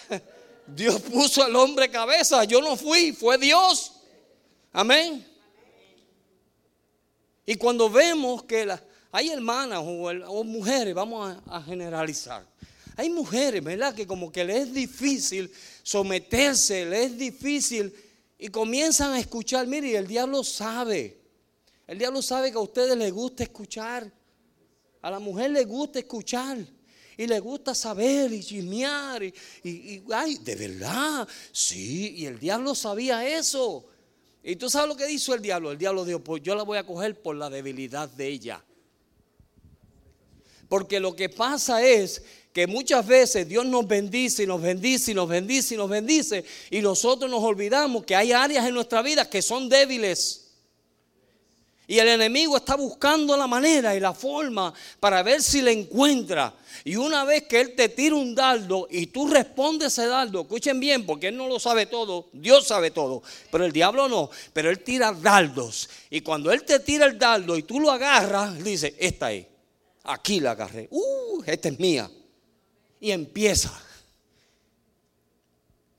Dios 0.66 1.02
puso 1.02 1.42
al 1.42 1.54
hombre 1.54 1.90
cabeza. 1.90 2.44
Yo 2.44 2.62
no 2.62 2.78
fui, 2.78 3.12
fue 3.12 3.36
Dios. 3.36 3.92
Amén. 4.72 5.26
Y 7.44 7.56
cuando 7.56 7.90
vemos 7.90 8.42
que 8.44 8.74
hay 9.12 9.28
hermanas 9.28 9.80
o, 9.82 10.44
mujeres, 10.44 10.94
vamos 10.94 11.36
a, 11.46 11.58
a, 11.58 11.62
generalizar, 11.62 12.42
hay 12.96 13.10
mujeres, 13.10 13.62
¿verdad? 13.62 13.94
Que 13.94 14.06
como 14.06 14.32
que 14.32 14.44
les 14.44 14.68
es 14.68 14.72
difícil 14.72 15.52
someterse, 15.82 16.86
les 16.86 17.10
es 17.10 17.18
difícil 17.18 18.05
y 18.38 18.48
comienzan 18.48 19.12
a 19.12 19.20
escuchar. 19.20 19.66
Mire, 19.66 19.96
el 19.96 20.06
diablo 20.06 20.44
sabe, 20.44 21.20
el 21.86 21.98
diablo 21.98 22.22
sabe 22.22 22.50
que 22.50 22.58
a 22.58 22.60
ustedes 22.60 22.96
les 22.96 23.12
gusta 23.12 23.42
escuchar, 23.42 24.12
a 25.02 25.10
la 25.10 25.18
mujer 25.18 25.50
le 25.50 25.64
gusta 25.64 25.98
escuchar 25.98 26.58
y 27.16 27.26
le 27.26 27.40
gusta 27.40 27.74
saber 27.74 28.32
y 28.32 28.42
chismear 28.42 29.22
y, 29.22 29.32
y, 29.64 30.04
ay, 30.12 30.36
de 30.38 30.54
verdad, 30.54 31.26
sí, 31.52 32.14
y 32.16 32.26
el 32.26 32.38
diablo 32.38 32.74
sabía 32.74 33.26
eso. 33.26 33.86
Y 34.42 34.56
tú 34.56 34.70
sabes 34.70 34.88
lo 34.88 34.96
que 34.96 35.10
hizo 35.10 35.34
el 35.34 35.42
diablo. 35.42 35.72
El 35.72 35.78
diablo 35.78 36.04
dijo, 36.04 36.20
pues 36.20 36.40
yo 36.40 36.54
la 36.54 36.62
voy 36.62 36.78
a 36.78 36.86
coger 36.86 37.20
por 37.20 37.34
la 37.34 37.50
debilidad 37.50 38.08
de 38.08 38.28
ella. 38.28 38.64
Porque 40.68 41.00
lo 41.00 41.16
que 41.16 41.28
pasa 41.28 41.84
es 41.84 42.22
que 42.56 42.66
muchas 42.66 43.06
veces 43.06 43.46
Dios 43.46 43.66
nos 43.66 43.86
bendice 43.86 44.44
y 44.44 44.46
nos 44.46 44.62
bendice 44.62 45.10
y 45.10 45.14
nos 45.14 45.28
bendice 45.28 45.74
y 45.74 45.76
nos 45.76 45.90
bendice 45.90 46.42
y 46.70 46.80
nosotros 46.80 47.30
nos 47.30 47.42
olvidamos 47.42 48.06
que 48.06 48.16
hay 48.16 48.32
áreas 48.32 48.64
en 48.64 48.72
nuestra 48.72 49.02
vida 49.02 49.28
que 49.28 49.42
son 49.42 49.68
débiles. 49.68 50.54
Y 51.86 51.98
el 51.98 52.08
enemigo 52.08 52.56
está 52.56 52.74
buscando 52.74 53.36
la 53.36 53.46
manera 53.46 53.94
y 53.94 54.00
la 54.00 54.14
forma 54.14 54.72
para 54.98 55.22
ver 55.22 55.42
si 55.42 55.60
le 55.60 55.70
encuentra. 55.70 56.54
Y 56.82 56.96
una 56.96 57.24
vez 57.24 57.42
que 57.42 57.60
él 57.60 57.74
te 57.76 57.90
tira 57.90 58.14
un 58.14 58.34
dardo 58.34 58.88
y 58.90 59.08
tú 59.08 59.28
respondes 59.28 59.92
ese 59.92 60.06
dardo, 60.06 60.40
escuchen 60.40 60.80
bien, 60.80 61.04
porque 61.04 61.28
él 61.28 61.36
no 61.36 61.48
lo 61.48 61.60
sabe 61.60 61.84
todo, 61.84 62.30
Dios 62.32 62.66
sabe 62.66 62.90
todo, 62.90 63.22
pero 63.50 63.66
el 63.66 63.72
diablo 63.72 64.08
no, 64.08 64.30
pero 64.54 64.70
él 64.70 64.82
tira 64.82 65.12
dardos. 65.12 65.90
Y 66.08 66.22
cuando 66.22 66.50
él 66.50 66.64
te 66.64 66.80
tira 66.80 67.04
el 67.04 67.18
dardo 67.18 67.54
y 67.58 67.64
tú 67.64 67.80
lo 67.80 67.90
agarras, 67.90 68.64
dice, 68.64 68.96
esta 68.98 69.30
es, 69.30 69.44
aquí 70.04 70.40
la 70.40 70.52
agarré, 70.52 70.88
uh, 70.90 71.42
esta 71.44 71.68
es 71.68 71.78
mía. 71.78 72.10
Y 73.00 73.10
empieza. 73.10 73.72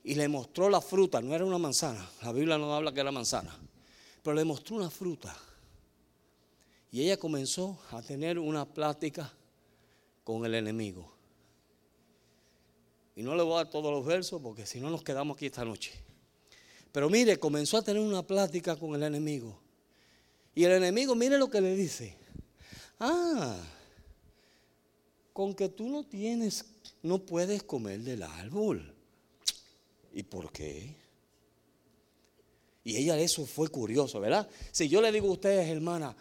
Y 0.04 0.14
le 0.14 0.28
mostró 0.28 0.68
la 0.68 0.80
fruta, 0.80 1.20
no 1.20 1.34
era 1.34 1.44
una 1.44 1.58
manzana, 1.58 2.08
la 2.22 2.32
Biblia 2.32 2.56
no 2.56 2.74
habla 2.74 2.92
que 2.92 3.00
era 3.00 3.12
manzana, 3.12 3.54
pero 4.22 4.34
le 4.34 4.44
mostró 4.44 4.76
una 4.76 4.88
fruta 4.88 5.36
y 6.90 7.02
ella 7.02 7.18
comenzó 7.18 7.78
a 7.90 8.02
tener 8.02 8.38
una 8.38 8.64
plática 8.64 9.32
con 10.24 10.44
el 10.44 10.54
enemigo. 10.54 11.12
Y 13.14 13.22
no 13.22 13.34
le 13.34 13.42
voy 13.42 13.54
a 13.54 13.56
dar 13.64 13.70
todos 13.70 13.92
los 13.92 14.04
versos 14.06 14.40
porque 14.40 14.64
si 14.64 14.80
no 14.80 14.90
nos 14.90 15.02
quedamos 15.02 15.36
aquí 15.36 15.46
esta 15.46 15.64
noche. 15.64 15.92
Pero 16.92 17.10
mire, 17.10 17.38
comenzó 17.38 17.76
a 17.76 17.82
tener 17.82 18.00
una 18.00 18.26
plática 18.26 18.76
con 18.76 18.94
el 18.94 19.02
enemigo. 19.02 19.58
Y 20.54 20.64
el 20.64 20.72
enemigo, 20.72 21.14
mire 21.14 21.36
lo 21.36 21.50
que 21.50 21.60
le 21.60 21.74
dice. 21.74 22.16
Ah, 22.98 23.56
con 25.32 25.54
que 25.54 25.68
tú 25.68 25.88
no 25.88 26.04
tienes, 26.04 26.64
no 27.02 27.24
puedes 27.24 27.62
comer 27.62 28.00
del 28.00 28.22
árbol. 28.22 28.94
¿Y 30.12 30.22
por 30.22 30.50
qué? 30.52 30.96
Y 32.84 32.96
ella 32.96 33.18
eso 33.18 33.44
fue 33.44 33.68
curioso, 33.68 34.20
¿verdad? 34.20 34.48
Si 34.72 34.88
yo 34.88 35.00
le 35.02 35.12
digo 35.12 35.28
a 35.28 35.32
ustedes, 35.32 35.68
hermana, 35.68 36.16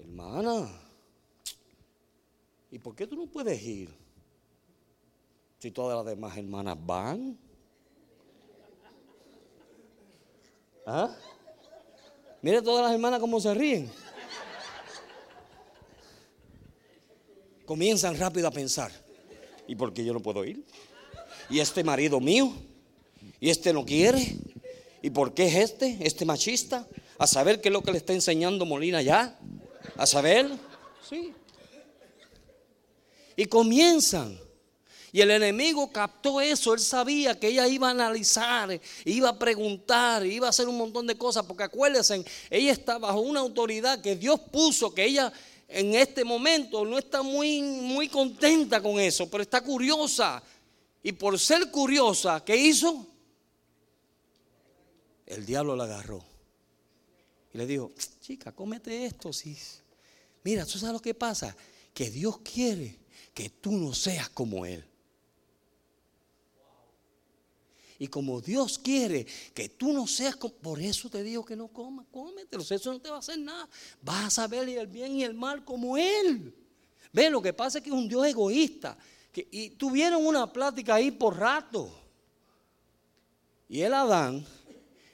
Hermana, 0.00 0.68
¿y 2.70 2.78
por 2.78 2.94
qué 2.94 3.06
tú 3.06 3.16
no 3.16 3.26
puedes 3.26 3.62
ir? 3.62 3.94
Si 5.58 5.70
todas 5.70 5.96
las 5.96 6.06
demás 6.06 6.36
hermanas 6.38 6.76
van. 6.80 7.38
¿Ah? 10.86 11.14
Mire 12.40 12.62
todas 12.62 12.84
las 12.84 12.94
hermanas 12.94 13.20
cómo 13.20 13.40
se 13.40 13.52
ríen. 13.52 13.92
Comienzan 17.66 18.16
rápido 18.16 18.48
a 18.48 18.50
pensar. 18.50 18.90
¿Y 19.70 19.76
por 19.76 19.94
qué 19.94 20.04
yo 20.04 20.12
no 20.12 20.18
puedo 20.18 20.44
ir? 20.44 20.64
¿Y 21.48 21.60
este 21.60 21.84
marido 21.84 22.18
mío? 22.18 22.52
¿Y 23.38 23.50
este 23.50 23.72
no 23.72 23.84
quiere? 23.84 24.36
¿Y 25.00 25.10
por 25.10 25.32
qué 25.32 25.46
es 25.46 25.54
este, 25.54 25.96
este 26.00 26.24
machista? 26.24 26.88
A 27.18 27.28
saber 27.28 27.60
qué 27.60 27.68
es 27.68 27.72
lo 27.72 27.80
que 27.80 27.92
le 27.92 27.98
está 27.98 28.12
enseñando 28.12 28.66
Molina 28.66 29.00
ya 29.00 29.38
a 29.96 30.06
saber. 30.06 30.50
Sí. 31.08 31.32
Y 33.36 33.44
comienzan. 33.44 34.36
Y 35.12 35.20
el 35.20 35.30
enemigo 35.30 35.92
captó 35.92 36.40
eso, 36.40 36.74
él 36.74 36.80
sabía 36.80 37.38
que 37.38 37.46
ella 37.46 37.68
iba 37.68 37.88
a 37.88 37.90
analizar, 37.92 38.80
iba 39.04 39.28
a 39.28 39.38
preguntar, 39.38 40.26
iba 40.26 40.48
a 40.48 40.50
hacer 40.50 40.66
un 40.68 40.78
montón 40.78 41.06
de 41.06 41.16
cosas, 41.16 41.44
porque 41.46 41.62
acuérdense, 41.62 42.24
ella 42.48 42.72
está 42.72 42.98
bajo 42.98 43.20
una 43.20 43.38
autoridad 43.38 44.00
que 44.00 44.16
Dios 44.16 44.40
puso, 44.52 44.92
que 44.92 45.04
ella 45.04 45.32
en 45.72 45.94
este 45.94 46.24
momento 46.24 46.84
no 46.84 46.98
está 46.98 47.22
muy, 47.22 47.62
muy 47.62 48.08
contenta 48.08 48.82
con 48.82 48.98
eso, 48.98 49.30
pero 49.30 49.42
está 49.42 49.62
curiosa. 49.62 50.42
Y 51.02 51.12
por 51.12 51.38
ser 51.38 51.70
curiosa, 51.70 52.44
¿qué 52.44 52.56
hizo? 52.56 53.06
El 55.26 55.46
diablo 55.46 55.76
la 55.76 55.84
agarró. 55.84 56.24
Y 57.54 57.58
le 57.58 57.66
dijo, 57.66 57.92
chica, 58.20 58.52
cómete 58.52 59.06
esto, 59.06 59.32
sí. 59.32 59.56
Mira, 60.42 60.66
¿tú 60.66 60.78
sabes 60.78 60.94
lo 60.94 61.00
que 61.00 61.14
pasa? 61.14 61.56
Que 61.94 62.10
Dios 62.10 62.38
quiere 62.38 62.98
que 63.32 63.50
tú 63.50 63.72
no 63.72 63.94
seas 63.94 64.28
como 64.30 64.66
Él. 64.66 64.84
Y 68.00 68.08
como 68.08 68.40
Dios 68.40 68.78
quiere 68.78 69.26
que 69.52 69.68
tú 69.68 69.92
no 69.92 70.06
seas. 70.06 70.34
Por 70.34 70.80
eso 70.80 71.10
te 71.10 71.22
digo 71.22 71.44
que 71.44 71.54
no 71.54 71.68
comas, 71.68 72.06
cómetelo. 72.10 72.62
Eso 72.62 72.92
no 72.92 72.98
te 72.98 73.10
va 73.10 73.16
a 73.16 73.18
hacer 73.18 73.38
nada. 73.38 73.68
Vas 74.00 74.24
a 74.24 74.30
saber 74.30 74.66
el 74.70 74.86
bien 74.86 75.12
y 75.12 75.22
el 75.22 75.34
mal 75.34 75.66
como 75.66 75.98
Él. 75.98 76.54
Ve, 77.12 77.28
lo 77.28 77.42
que 77.42 77.52
pasa 77.52 77.76
es 77.76 77.84
que 77.84 77.90
es 77.90 77.94
un 77.94 78.08
Dios 78.08 78.26
egoísta. 78.26 78.96
y 79.34 79.68
tuvieron 79.70 80.26
una 80.26 80.50
plática 80.50 80.94
ahí 80.94 81.10
por 81.10 81.38
rato. 81.38 81.92
Y 83.68 83.82
el 83.82 83.92
Adán, 83.92 84.46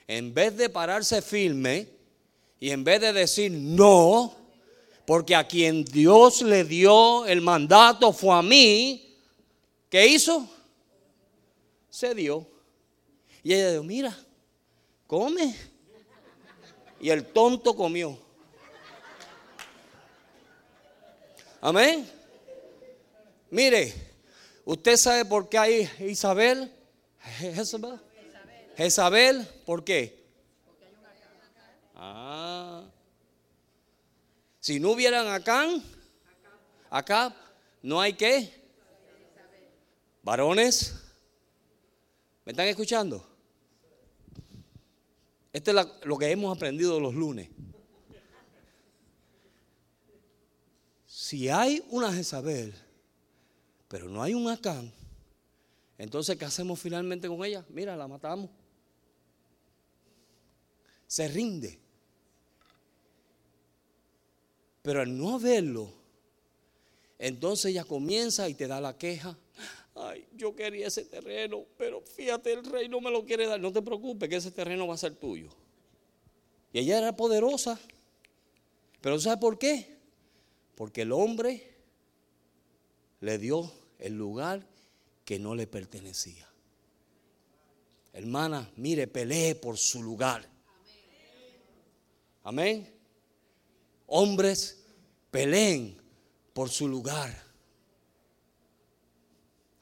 en 0.06 0.32
vez 0.32 0.56
de 0.56 0.68
pararse 0.68 1.20
firme 1.20 1.88
y 2.60 2.70
en 2.70 2.84
vez 2.84 3.00
de 3.00 3.12
decir 3.12 3.50
no, 3.50 4.32
porque 5.04 5.34
a 5.34 5.48
quien 5.48 5.84
Dios 5.84 6.40
le 6.40 6.62
dio 6.62 7.26
el 7.26 7.40
mandato 7.40 8.12
fue 8.12 8.32
a 8.32 8.42
mí. 8.42 9.18
¿Qué 9.90 10.06
hizo? 10.06 10.48
Se 11.90 12.14
dio. 12.14 12.55
Y 13.46 13.54
ella 13.54 13.70
dijo, 13.70 13.84
mira, 13.84 14.12
come. 15.06 15.54
Y 16.98 17.10
el 17.10 17.26
tonto 17.26 17.76
comió. 17.76 18.18
Amén. 21.60 22.10
Mire, 23.48 23.94
usted 24.64 24.96
sabe 24.96 25.24
por 25.24 25.48
qué 25.48 25.58
hay 25.58 25.88
Isabel. 26.00 26.74
Jezabel. 28.76 29.46
¿por 29.64 29.84
qué? 29.84 30.26
Ah. 31.94 32.82
Si 34.58 34.80
no 34.80 34.90
hubieran 34.90 35.28
acá, 35.28 35.68
acá 36.90 37.32
no 37.80 38.00
hay 38.00 38.14
qué. 38.14 38.52
Varones, 40.24 40.94
¿me 42.44 42.50
están 42.50 42.66
escuchando? 42.66 43.35
Esto 45.56 45.70
es 45.70 45.86
lo 46.04 46.18
que 46.18 46.30
hemos 46.30 46.54
aprendido 46.54 47.00
los 47.00 47.14
lunes. 47.14 47.48
Si 51.06 51.48
hay 51.48 51.82
una 51.88 52.12
Jezabel, 52.12 52.74
pero 53.88 54.06
no 54.06 54.22
hay 54.22 54.34
un 54.34 54.50
Acán, 54.50 54.92
entonces 55.96 56.36
¿qué 56.36 56.44
hacemos 56.44 56.78
finalmente 56.78 57.26
con 57.26 57.42
ella? 57.42 57.64
Mira, 57.70 57.96
la 57.96 58.06
matamos. 58.06 58.50
Se 61.06 61.26
rinde. 61.26 61.80
Pero 64.82 65.00
al 65.00 65.16
no 65.16 65.38
verlo, 65.38 65.90
entonces 67.18 67.70
ella 67.70 67.84
comienza 67.84 68.46
y 68.46 68.54
te 68.54 68.66
da 68.66 68.78
la 68.78 68.98
queja. 68.98 69.38
Ay, 69.96 70.26
yo 70.34 70.54
quería 70.54 70.86
ese 70.88 71.04
terreno, 71.04 71.64
pero 71.76 72.02
fíjate, 72.02 72.52
el 72.52 72.64
rey 72.64 72.88
no 72.88 73.00
me 73.00 73.10
lo 73.10 73.24
quiere 73.24 73.46
dar. 73.46 73.58
No 73.58 73.72
te 73.72 73.82
preocupes, 73.82 74.28
que 74.28 74.36
ese 74.36 74.50
terreno 74.50 74.86
va 74.86 74.94
a 74.94 74.98
ser 74.98 75.14
tuyo. 75.14 75.48
Y 76.72 76.78
ella 76.80 76.98
era 76.98 77.16
poderosa. 77.16 77.80
Pero 79.00 79.18
¿sabe 79.18 79.38
por 79.38 79.58
qué? 79.58 79.96
Porque 80.74 81.02
el 81.02 81.12
hombre 81.12 81.74
le 83.20 83.38
dio 83.38 83.72
el 83.98 84.14
lugar 84.14 84.66
que 85.24 85.38
no 85.38 85.54
le 85.54 85.66
pertenecía. 85.66 86.46
Hermana, 88.12 88.70
mire, 88.76 89.06
pelee 89.06 89.54
por 89.54 89.78
su 89.78 90.02
lugar. 90.02 90.46
Amén 92.44 92.96
hombres 94.06 94.84
peleen 95.30 95.96
por 96.52 96.70
su 96.70 96.88
lugar. 96.88 97.45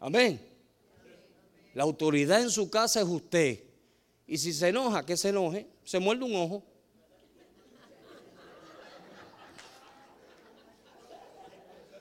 Amén. 0.05 0.39
La 1.73 1.83
autoridad 1.83 2.43
en 2.43 2.51
su 2.51 2.69
casa 2.69 3.01
es 3.01 3.07
usted. 3.07 3.59
Y 4.27 4.37
si 4.37 4.53
se 4.53 4.69
enoja, 4.69 5.07
que 5.07 5.17
se 5.17 5.31
enoje, 5.31 5.67
se 5.83 5.99
muerde 5.99 6.25
un 6.25 6.37
ojo. 6.37 6.63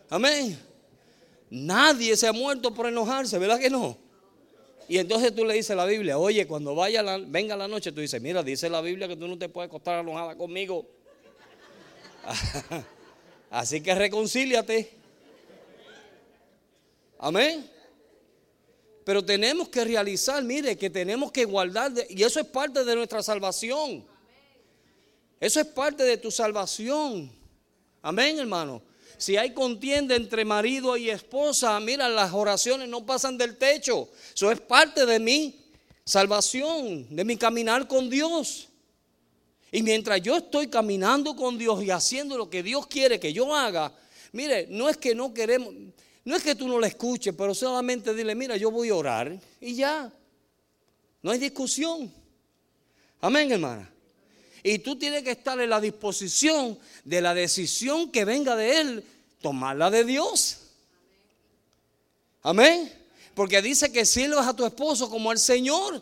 Amén. 0.09 0.59
Nadie 1.49 2.17
se 2.17 2.27
ha 2.27 2.33
muerto 2.33 2.73
por 2.73 2.87
enojarse, 2.87 3.39
¿verdad 3.39 3.57
que 3.57 3.69
no? 3.69 3.97
Y 4.89 4.97
entonces 4.97 5.33
tú 5.33 5.45
le 5.45 5.53
dices 5.53 5.71
a 5.71 5.75
la 5.75 5.85
Biblia, 5.85 6.17
oye, 6.17 6.45
cuando 6.45 6.75
vaya 6.75 7.01
la, 7.01 7.17
venga 7.17 7.55
la 7.55 7.69
noche, 7.69 7.93
tú 7.93 8.01
dices, 8.01 8.21
mira, 8.21 8.43
dice 8.43 8.69
la 8.69 8.81
Biblia 8.81 9.07
que 9.07 9.15
tú 9.15 9.29
no 9.29 9.37
te 9.37 9.47
puedes 9.47 9.69
acostar 9.69 10.01
enojada 10.01 10.35
conmigo. 10.35 10.85
Así 13.49 13.79
que 13.79 13.95
reconcíliate. 13.95 14.91
Amén. 17.17 17.72
Pero 19.03 19.23
tenemos 19.23 19.69
que 19.69 19.83
realizar, 19.83 20.43
mire, 20.43 20.77
que 20.77 20.89
tenemos 20.89 21.31
que 21.31 21.45
guardar, 21.45 21.91
y 22.09 22.23
eso 22.23 22.39
es 22.39 22.45
parte 22.47 22.83
de 22.83 22.95
nuestra 22.95 23.21
salvación. 23.21 24.05
Eso 25.39 25.59
es 25.59 25.67
parte 25.67 26.03
de 26.03 26.17
tu 26.17 26.31
salvación. 26.31 27.31
Amén, 28.01 28.39
hermano. 28.39 28.81
Si 29.17 29.37
hay 29.37 29.53
contienda 29.53 30.15
entre 30.15 30.45
marido 30.45 30.97
y 30.97 31.09
esposa, 31.09 31.79
mira, 31.79 32.09
las 32.09 32.33
oraciones 32.33 32.89
no 32.89 33.05
pasan 33.05 33.37
del 33.37 33.57
techo. 33.57 34.09
Eso 34.33 34.51
es 34.51 34.59
parte 34.59 35.05
de 35.05 35.19
mi 35.19 35.63
salvación, 36.05 37.13
de 37.15 37.23
mi 37.23 37.37
caminar 37.37 37.87
con 37.87 38.09
Dios. 38.09 38.69
Y 39.71 39.81
mientras 39.81 40.21
yo 40.21 40.37
estoy 40.37 40.67
caminando 40.67 41.35
con 41.35 41.57
Dios 41.57 41.83
y 41.83 41.89
haciendo 41.89 42.37
lo 42.37 42.49
que 42.49 42.63
Dios 42.63 42.87
quiere 42.87 43.19
que 43.19 43.33
yo 43.33 43.55
haga, 43.55 43.93
mire, 44.31 44.67
no 44.69 44.87
es 44.87 44.97
que 44.97 45.15
no 45.15 45.33
queremos, 45.33 45.73
no 46.25 46.35
es 46.35 46.43
que 46.43 46.55
tú 46.55 46.67
no 46.67 46.79
la 46.79 46.87
escuches, 46.87 47.33
pero 47.37 47.53
solamente 47.53 48.13
dile, 48.13 48.33
mira, 48.33 48.55
yo 48.55 48.71
voy 48.71 48.89
a 48.89 48.95
orar 48.95 49.39
y 49.59 49.75
ya. 49.75 50.11
No 51.21 51.31
hay 51.31 51.39
discusión. 51.39 52.11
Amén, 53.19 53.51
hermana. 53.51 53.89
Y 54.61 54.79
tú 54.79 54.97
tienes 54.97 55.23
que 55.23 55.31
estar 55.31 55.59
en 55.59 55.69
la 55.69 55.81
disposición 55.81 56.79
de 57.03 57.21
la 57.21 57.33
decisión 57.33 58.09
que 58.09 58.23
venga 58.23 58.55
de 58.55 58.79
Él, 58.79 59.03
tomarla 59.41 59.91
de 59.91 60.05
Dios. 60.05 60.59
Amén. 62.41 62.91
Porque 63.35 63.61
dice 63.61 63.91
que 63.91 64.05
sirvas 64.05 64.47
a 64.47 64.55
tu 64.55 64.65
esposo 64.65 65.09
como 65.09 65.31
al 65.31 65.39
Señor. 65.39 66.01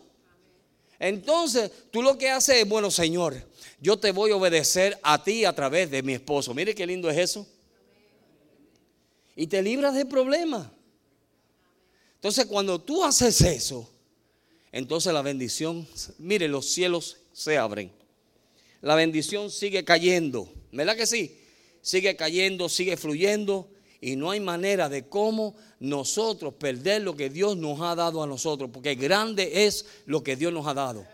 Entonces, 0.99 1.71
tú 1.89 2.03
lo 2.03 2.17
que 2.17 2.29
haces 2.29 2.57
es, 2.57 2.69
bueno, 2.69 2.91
Señor, 2.91 3.43
yo 3.79 3.97
te 3.97 4.11
voy 4.11 4.31
a 4.31 4.35
obedecer 4.35 4.99
a 5.01 5.23
ti 5.23 5.45
a 5.45 5.53
través 5.53 5.89
de 5.89 6.03
mi 6.03 6.13
esposo. 6.13 6.53
Mire 6.53 6.75
qué 6.75 6.85
lindo 6.85 7.09
es 7.09 7.17
eso. 7.17 7.47
Y 9.35 9.47
te 9.47 9.61
libras 9.61 9.95
de 9.95 10.05
problemas. 10.05 10.67
Entonces, 12.15 12.45
cuando 12.45 12.79
tú 12.79 13.03
haces 13.03 13.41
eso, 13.41 13.89
entonces 14.71 15.11
la 15.13 15.21
bendición, 15.21 15.87
mire, 16.19 16.47
los 16.47 16.67
cielos 16.67 17.17
se 17.33 17.57
abren 17.57 17.91
la 18.81 18.95
bendición 18.95 19.49
sigue 19.51 19.85
cayendo. 19.85 20.51
¿Verdad 20.71 20.97
que 20.97 21.05
sí? 21.05 21.37
Sigue 21.81 22.15
cayendo, 22.15 22.67
sigue 22.67 22.97
fluyendo 22.97 23.69
y 24.01 24.15
no 24.15 24.31
hay 24.31 24.39
manera 24.39 24.89
de 24.89 25.07
cómo 25.07 25.55
nosotros 25.79 26.55
perder 26.55 27.03
lo 27.03 27.15
que 27.15 27.29
Dios 27.29 27.57
nos 27.57 27.79
ha 27.81 27.95
dado 27.95 28.23
a 28.23 28.27
nosotros, 28.27 28.69
porque 28.73 28.95
grande 28.95 29.65
es 29.65 29.85
lo 30.05 30.23
que 30.23 30.35
Dios 30.35 30.51
nos 30.51 30.65
ha 30.67 30.73
dado. 30.73 31.05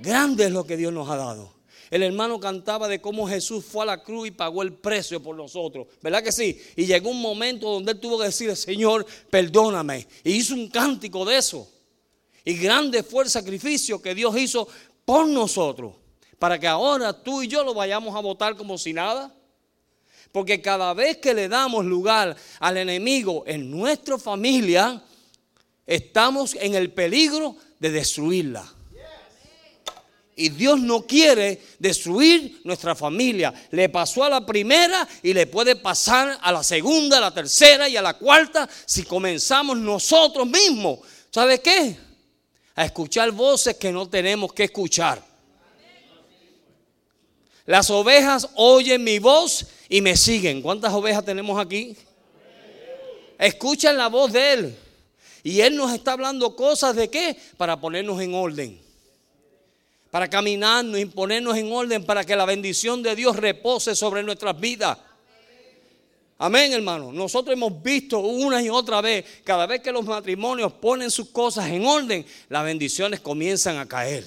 Grande 0.00 0.46
es 0.46 0.52
lo 0.52 0.64
que 0.64 0.76
Dios 0.76 0.92
nos 0.92 1.08
ha 1.10 1.16
dado. 1.16 1.52
El 1.92 2.02
hermano 2.02 2.40
cantaba 2.40 2.88
de 2.88 3.02
cómo 3.02 3.28
Jesús 3.28 3.62
fue 3.66 3.82
a 3.82 3.86
la 3.86 4.02
cruz 4.02 4.28
y 4.28 4.30
pagó 4.30 4.62
el 4.62 4.72
precio 4.72 5.22
por 5.22 5.36
nosotros. 5.36 5.88
¿Verdad 6.00 6.22
que 6.22 6.32
sí? 6.32 6.58
Y 6.74 6.86
llegó 6.86 7.10
un 7.10 7.20
momento 7.20 7.70
donde 7.70 7.92
él 7.92 8.00
tuvo 8.00 8.18
que 8.18 8.24
decir, 8.24 8.56
Señor, 8.56 9.04
perdóname. 9.28 10.08
Y 10.24 10.32
hizo 10.32 10.54
un 10.54 10.70
cántico 10.70 11.22
de 11.26 11.36
eso. 11.36 11.68
Y 12.46 12.54
grande 12.54 13.02
fue 13.02 13.24
el 13.24 13.30
sacrificio 13.30 14.00
que 14.00 14.14
Dios 14.14 14.34
hizo 14.38 14.66
por 15.04 15.28
nosotros 15.28 15.92
para 16.38 16.58
que 16.58 16.66
ahora 16.66 17.12
tú 17.12 17.42
y 17.42 17.46
yo 17.46 17.62
lo 17.62 17.74
vayamos 17.74 18.16
a 18.16 18.20
votar 18.20 18.56
como 18.56 18.78
si 18.78 18.94
nada. 18.94 19.30
Porque 20.32 20.62
cada 20.62 20.94
vez 20.94 21.18
que 21.18 21.34
le 21.34 21.46
damos 21.46 21.84
lugar 21.84 22.34
al 22.58 22.76
enemigo 22.78 23.44
en 23.46 23.70
nuestra 23.70 24.16
familia, 24.16 25.04
estamos 25.86 26.54
en 26.54 26.74
el 26.74 26.90
peligro 26.90 27.54
de 27.78 27.90
destruirla. 27.90 28.64
Y 30.34 30.48
Dios 30.48 30.80
no 30.80 31.02
quiere 31.02 31.60
destruir 31.78 32.62
nuestra 32.64 32.94
familia. 32.94 33.52
Le 33.70 33.88
pasó 33.88 34.24
a 34.24 34.30
la 34.30 34.46
primera 34.46 35.06
y 35.22 35.34
le 35.34 35.46
puede 35.46 35.76
pasar 35.76 36.38
a 36.40 36.50
la 36.50 36.62
segunda, 36.62 37.18
a 37.18 37.20
la 37.20 37.34
tercera 37.34 37.88
y 37.88 37.96
a 37.96 38.02
la 38.02 38.14
cuarta 38.14 38.68
si 38.86 39.02
comenzamos 39.02 39.76
nosotros 39.76 40.46
mismos. 40.46 41.00
¿Sabe 41.30 41.60
qué? 41.60 41.96
A 42.74 42.86
escuchar 42.86 43.30
voces 43.32 43.76
que 43.76 43.92
no 43.92 44.08
tenemos 44.08 44.52
que 44.54 44.64
escuchar. 44.64 45.22
Las 47.66 47.90
ovejas 47.90 48.48
oyen 48.54 49.04
mi 49.04 49.18
voz 49.18 49.66
y 49.88 50.00
me 50.00 50.16
siguen. 50.16 50.62
¿Cuántas 50.62 50.92
ovejas 50.92 51.24
tenemos 51.24 51.60
aquí? 51.60 51.96
Escuchan 53.38 53.96
la 53.96 54.08
voz 54.08 54.32
de 54.32 54.52
Él. 54.52 54.76
Y 55.42 55.60
Él 55.60 55.76
nos 55.76 55.92
está 55.92 56.12
hablando 56.12 56.56
cosas 56.56 56.96
de 56.96 57.10
qué? 57.10 57.36
Para 57.56 57.80
ponernos 57.80 58.20
en 58.20 58.34
orden. 58.34 58.81
Para 60.12 60.28
caminarnos 60.28 61.00
y 61.00 61.06
ponernos 61.06 61.56
en 61.56 61.72
orden 61.72 62.04
para 62.04 62.22
que 62.22 62.36
la 62.36 62.44
bendición 62.44 63.02
de 63.02 63.16
Dios 63.16 63.34
repose 63.34 63.96
sobre 63.96 64.22
nuestras 64.22 64.60
vidas. 64.60 64.98
Amén, 66.36 66.70
hermano. 66.74 67.14
Nosotros 67.14 67.54
hemos 67.54 67.82
visto 67.82 68.18
una 68.18 68.62
y 68.62 68.68
otra 68.68 69.00
vez, 69.00 69.24
cada 69.42 69.66
vez 69.66 69.80
que 69.80 69.90
los 69.90 70.04
matrimonios 70.04 70.70
ponen 70.74 71.10
sus 71.10 71.30
cosas 71.30 71.66
en 71.70 71.86
orden, 71.86 72.26
las 72.50 72.62
bendiciones 72.62 73.20
comienzan 73.20 73.78
a 73.78 73.88
caer 73.88 74.26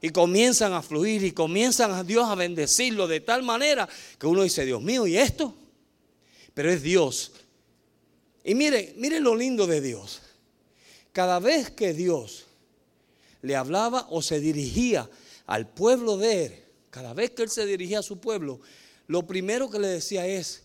y 0.00 0.08
comienzan 0.08 0.72
a 0.72 0.80
fluir 0.80 1.24
y 1.24 1.32
comienzan 1.32 1.90
a 1.90 2.02
Dios 2.02 2.26
a 2.30 2.34
bendecirlo 2.34 3.06
de 3.06 3.20
tal 3.20 3.42
manera 3.42 3.86
que 4.18 4.26
uno 4.26 4.44
dice, 4.44 4.64
Dios 4.64 4.80
mío, 4.80 5.06
¿y 5.06 5.18
esto? 5.18 5.54
Pero 6.54 6.70
es 6.70 6.82
Dios. 6.82 7.32
Y 8.44 8.54
miren, 8.54 8.94
miren 8.96 9.24
lo 9.24 9.36
lindo 9.36 9.66
de 9.66 9.82
Dios. 9.82 10.22
Cada 11.12 11.38
vez 11.38 11.70
que 11.70 11.92
Dios 11.92 12.46
le 13.42 13.56
hablaba 13.56 14.06
o 14.10 14.22
se 14.22 14.40
dirigía 14.40 15.08
al 15.46 15.68
pueblo 15.68 16.16
de 16.16 16.46
él, 16.46 16.64
cada 16.90 17.14
vez 17.14 17.30
que 17.30 17.42
él 17.42 17.50
se 17.50 17.66
dirigía 17.66 18.00
a 18.00 18.02
su 18.02 18.18
pueblo, 18.20 18.60
lo 19.06 19.26
primero 19.26 19.70
que 19.70 19.78
le 19.78 19.88
decía 19.88 20.26
es, 20.26 20.62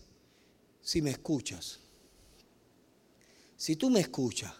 si 0.80 1.02
me 1.02 1.10
escuchas, 1.10 1.80
si 3.56 3.76
tú 3.76 3.90
me 3.90 4.00
escuchas, 4.00 4.52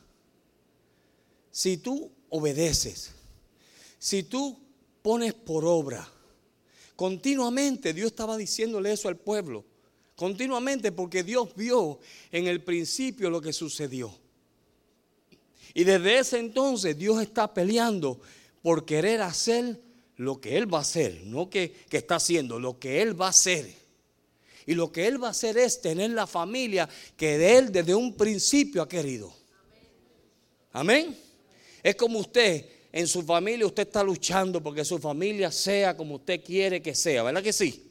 si 1.50 1.76
tú 1.76 2.10
obedeces, 2.28 3.12
si 3.98 4.22
tú 4.24 4.58
pones 5.02 5.34
por 5.34 5.64
obra. 5.64 6.06
Continuamente 6.96 7.92
Dios 7.92 8.08
estaba 8.08 8.36
diciéndole 8.36 8.92
eso 8.92 9.08
al 9.08 9.16
pueblo. 9.16 9.64
Continuamente 10.16 10.92
porque 10.92 11.22
Dios 11.22 11.54
vio 11.54 12.00
en 12.32 12.46
el 12.46 12.64
principio 12.64 13.30
lo 13.30 13.40
que 13.40 13.52
sucedió. 13.52 14.12
Y 15.76 15.84
desde 15.84 16.18
ese 16.18 16.38
entonces 16.38 16.96
Dios 16.96 17.20
está 17.20 17.52
peleando 17.52 18.18
por 18.62 18.86
querer 18.86 19.20
hacer 19.20 19.78
lo 20.16 20.40
que 20.40 20.56
Él 20.56 20.72
va 20.72 20.78
a 20.78 20.80
hacer, 20.80 21.20
no 21.24 21.50
que, 21.50 21.70
que, 21.90 21.98
está 21.98 22.16
haciendo, 22.16 22.58
lo 22.58 22.78
que 22.78 23.02
Él 23.02 23.20
va 23.20 23.26
a 23.26 23.28
hacer. 23.28 23.70
Y 24.64 24.72
lo 24.72 24.90
que 24.90 25.06
Él 25.06 25.22
va 25.22 25.28
a 25.28 25.32
hacer 25.32 25.58
es 25.58 25.82
tener 25.82 26.12
la 26.12 26.26
familia 26.26 26.88
que 27.14 27.58
Él 27.58 27.70
desde 27.70 27.94
un 27.94 28.14
principio 28.14 28.80
ha 28.80 28.88
querido. 28.88 29.30
Amén. 30.72 31.14
Es 31.82 31.94
como 31.94 32.20
usted 32.20 32.64
en 32.90 33.06
su 33.06 33.22
familia 33.22 33.66
usted 33.66 33.86
está 33.86 34.02
luchando 34.02 34.62
porque 34.62 34.82
su 34.82 34.98
familia 34.98 35.50
sea 35.52 35.94
como 35.94 36.14
usted 36.14 36.42
quiere 36.42 36.80
que 36.80 36.94
sea, 36.94 37.22
¿verdad 37.22 37.42
que 37.42 37.52
sí? 37.52 37.85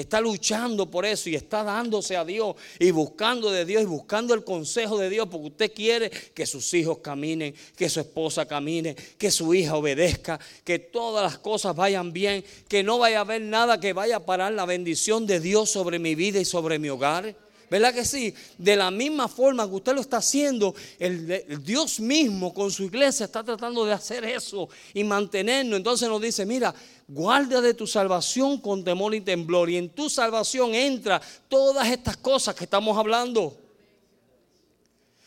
Está 0.00 0.18
luchando 0.20 0.90
por 0.90 1.04
eso 1.04 1.28
y 1.28 1.34
está 1.34 1.62
dándose 1.62 2.16
a 2.16 2.24
Dios 2.24 2.56
y 2.78 2.90
buscando 2.90 3.50
de 3.50 3.66
Dios 3.66 3.82
y 3.82 3.86
buscando 3.86 4.32
el 4.32 4.44
consejo 4.44 4.96
de 4.96 5.10
Dios 5.10 5.28
porque 5.30 5.48
usted 5.48 5.72
quiere 5.74 6.10
que 6.10 6.46
sus 6.46 6.72
hijos 6.72 6.98
caminen, 6.98 7.54
que 7.76 7.88
su 7.90 8.00
esposa 8.00 8.46
camine, 8.46 8.96
que 9.18 9.30
su 9.30 9.52
hija 9.52 9.76
obedezca, 9.76 10.40
que 10.64 10.78
todas 10.78 11.22
las 11.22 11.38
cosas 11.38 11.76
vayan 11.76 12.14
bien, 12.14 12.42
que 12.66 12.82
no 12.82 12.98
vaya 12.98 13.18
a 13.18 13.20
haber 13.20 13.42
nada 13.42 13.78
que 13.78 13.92
vaya 13.92 14.16
a 14.16 14.24
parar 14.24 14.54
la 14.54 14.64
bendición 14.64 15.26
de 15.26 15.38
Dios 15.38 15.70
sobre 15.70 15.98
mi 15.98 16.14
vida 16.14 16.40
y 16.40 16.46
sobre 16.46 16.78
mi 16.78 16.88
hogar. 16.88 17.36
¿Verdad 17.70 17.94
que 17.94 18.04
sí? 18.04 18.34
De 18.58 18.74
la 18.74 18.90
misma 18.90 19.28
forma 19.28 19.66
que 19.68 19.74
usted 19.76 19.94
lo 19.94 20.00
está 20.00 20.16
haciendo, 20.16 20.74
el, 20.98 21.62
Dios 21.62 22.00
mismo 22.00 22.52
con 22.52 22.72
su 22.72 22.82
iglesia 22.82 23.26
está 23.26 23.44
tratando 23.44 23.84
de 23.84 23.92
hacer 23.92 24.24
eso 24.24 24.68
y 24.92 25.04
mantenernos. 25.04 25.76
Entonces 25.76 26.08
nos 26.08 26.20
dice, 26.20 26.44
mira, 26.44 26.74
guarda 27.06 27.60
de 27.60 27.74
tu 27.74 27.86
salvación 27.86 28.58
con 28.58 28.82
temor 28.82 29.14
y 29.14 29.20
temblor. 29.20 29.70
Y 29.70 29.76
en 29.76 29.88
tu 29.90 30.10
salvación 30.10 30.74
entra 30.74 31.22
todas 31.48 31.88
estas 31.88 32.16
cosas 32.16 32.56
que 32.56 32.64
estamos 32.64 32.98
hablando. 32.98 33.56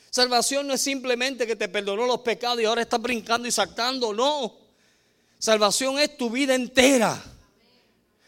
Salvación 0.09 0.67
no 0.67 0.73
es 0.73 0.81
simplemente 0.81 1.47
que 1.47 1.55
te 1.55 1.69
perdonó 1.69 2.05
los 2.05 2.19
pecados 2.19 2.59
y 2.61 2.65
ahora 2.65 2.81
estás 2.81 3.01
brincando 3.01 3.47
y 3.47 3.51
saltando, 3.51 4.13
no. 4.13 4.53
Salvación 5.39 5.97
es 5.97 6.17
tu 6.17 6.29
vida 6.29 6.55
entera. 6.55 7.23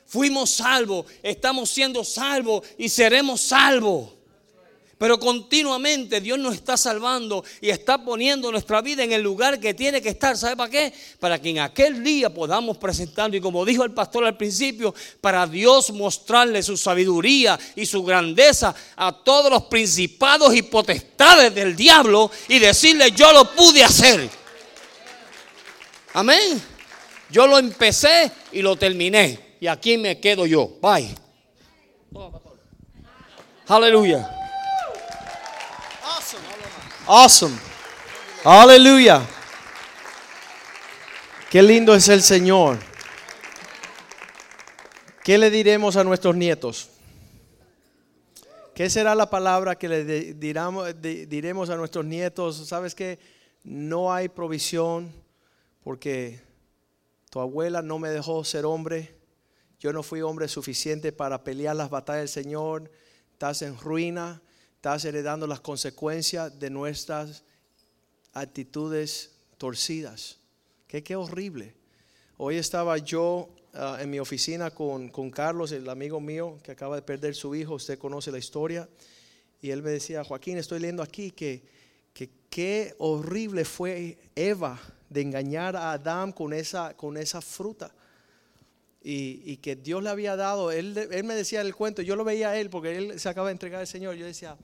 Fuimos 0.05 0.51
salvos, 0.51 1.05
estamos 1.23 1.69
siendo 1.69 2.03
salvos 2.03 2.63
y 2.77 2.89
seremos 2.89 3.41
salvos. 3.41 4.15
Pero 4.97 5.19
continuamente 5.19 6.21
Dios 6.21 6.39
nos 6.39 6.55
está 6.55 6.77
salvando 6.77 7.43
y 7.59 7.69
está 7.69 7.97
poniendo 7.97 8.49
nuestra 8.49 8.81
vida 8.81 9.03
en 9.03 9.11
el 9.11 9.21
lugar 9.21 9.59
que 9.59 9.73
tiene 9.73 10.01
que 10.01 10.09
estar. 10.09 10.37
¿Sabe 10.37 10.55
para 10.55 10.69
qué? 10.69 10.93
Para 11.19 11.41
que 11.41 11.49
en 11.49 11.59
aquel 11.59 12.01
día 12.01 12.33
podamos 12.33 12.77
presentarlo. 12.77 13.35
Y 13.35 13.41
como 13.41 13.65
dijo 13.65 13.83
el 13.83 13.91
pastor 13.91 14.23
al 14.23 14.37
principio, 14.37 14.95
para 15.19 15.45
Dios 15.47 15.91
mostrarle 15.91 16.63
su 16.63 16.77
sabiduría 16.77 17.59
y 17.75 17.85
su 17.85 18.03
grandeza 18.03 18.73
a 18.95 19.11
todos 19.11 19.51
los 19.51 19.63
principados 19.63 20.55
y 20.55 20.61
potestades 20.61 21.53
del 21.53 21.75
diablo 21.75 22.31
y 22.47 22.59
decirle, 22.59 23.11
yo 23.11 23.33
lo 23.33 23.51
pude 23.51 23.83
hacer. 23.83 24.29
Amén. 26.13 26.61
Yo 27.29 27.47
lo 27.47 27.59
empecé 27.59 28.31
y 28.53 28.61
lo 28.61 28.77
terminé. 28.77 29.54
Y 29.65 29.67
aquí 29.67 29.97
me 29.97 30.19
quedo 30.19 30.45
yo. 30.45 30.77
Bye. 30.79 31.15
Aleluya. 33.67 34.29
Awesome. 37.07 37.57
Aleluya. 38.43 39.25
Qué 41.49 41.63
lindo 41.63 41.95
es 41.95 42.07
el 42.09 42.21
Señor. 42.21 42.77
¿Qué 45.23 45.35
le 45.39 45.49
diremos 45.49 45.95
a 45.95 46.03
nuestros 46.03 46.35
nietos? 46.35 46.89
¿Qué 48.75 48.87
será 48.87 49.15
la 49.15 49.31
palabra 49.31 49.75
que 49.75 49.89
le 49.89 50.35
diremos 50.35 51.71
a 51.71 51.75
nuestros 51.75 52.05
nietos? 52.05 52.67
¿Sabes 52.67 52.93
que 52.93 53.17
no 53.63 54.13
hay 54.13 54.29
provisión 54.29 55.11
porque 55.83 56.39
tu 57.31 57.39
abuela 57.39 57.81
no 57.81 57.97
me 57.97 58.09
dejó 58.09 58.43
ser 58.43 58.65
hombre? 58.65 59.14
Yo 59.85 59.93
no 59.93 60.01
fui 60.01 60.23
hombre 60.23 60.47
suficiente 60.47 61.11
para 61.11 61.43
pelear 61.43 61.75
las 61.75 61.91
batallas 61.91 62.21
del 62.21 62.43
Señor. 62.43 62.89
Estás 63.33 63.61
en 63.61 63.77
ruina 63.77 64.41
estás 64.77 65.05
heredando 65.05 65.45
las 65.45 65.59
consecuencias 65.59 66.57
de 66.59 66.71
nuestras 66.71 67.43
actitudes 68.33 69.35
torcidas. 69.59 70.39
Qué, 70.87 71.03
qué 71.03 71.15
horrible. 71.15 71.75
Hoy 72.37 72.55
estaba 72.55 72.97
yo 72.97 73.47
ah, 73.75 73.99
en 74.01 74.09
mi 74.09 74.17
oficina 74.17 74.71
con, 74.71 75.09
con, 75.09 75.29
Carlos, 75.29 75.71
el 75.71 75.87
amigo 75.87 76.19
mío 76.19 76.57
que 76.63 76.71
acaba 76.71 76.95
de 76.95 77.03
perder 77.03 77.35
su 77.35 77.53
hijo, 77.53 77.75
usted 77.75 77.99
conoce 77.99 78.31
la 78.31 78.39
historia, 78.39 78.89
y 79.61 79.69
él 79.69 79.83
me 79.83 79.91
decía, 79.91 80.23
Joaquín, 80.23 80.57
estoy 80.57 80.79
leyendo 80.79 81.03
aquí 81.03 81.29
que, 81.29 81.61
que 82.11 82.31
qué 82.49 82.95
horrible 82.97 83.65
fue 83.65 84.17
Eva 84.35 84.81
de 85.11 85.21
engañar 85.21 85.75
a 85.75 85.91
Adán 85.91 86.31
con 86.31 86.53
esa, 86.53 86.97
con 86.97 87.17
esa 87.17 87.39
fruta. 87.39 87.93
Y, 89.07 89.57
que 89.57 89.75
Dios 89.75 90.01
le 90.01 90.09
había 90.09 90.35
dado, 90.35 90.71
él, 90.71 90.95
me 91.23 91.35
decía 91.35 91.61
el 91.61 91.75
cuento, 91.75 92.01
yo 92.01 92.15
lo 92.15 92.23
veía 92.23 92.49
a 92.49 92.57
él 92.57 92.71
porque 92.71 92.97
él 92.97 93.19
se 93.19 93.29
acaba 93.29 93.49
de 93.49 93.51
entregar 93.51 93.81
al 93.81 93.85
Señor, 93.85 94.15
yo 94.15 94.25
decía, 94.25 94.57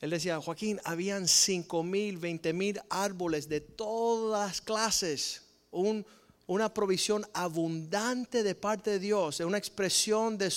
él 0.00 0.10
decía, 0.10 0.40
Joaquín, 0.40 0.78
habían 0.84 1.26
cinco 1.26 1.82
mil, 1.82 2.18
veinte 2.18 2.52
mil 2.52 2.80
árboles 2.88 3.48
de 3.48 3.60
todas 3.60 4.60
clases, 4.60 5.42
una 5.72 6.72
provisión 6.72 7.26
abundante 7.32 8.44
de 8.44 8.54
parte 8.54 8.90
de 8.90 8.98
Dios, 9.00 9.40
una 9.40 9.58
expresión 9.58 10.38
de, 10.38 10.54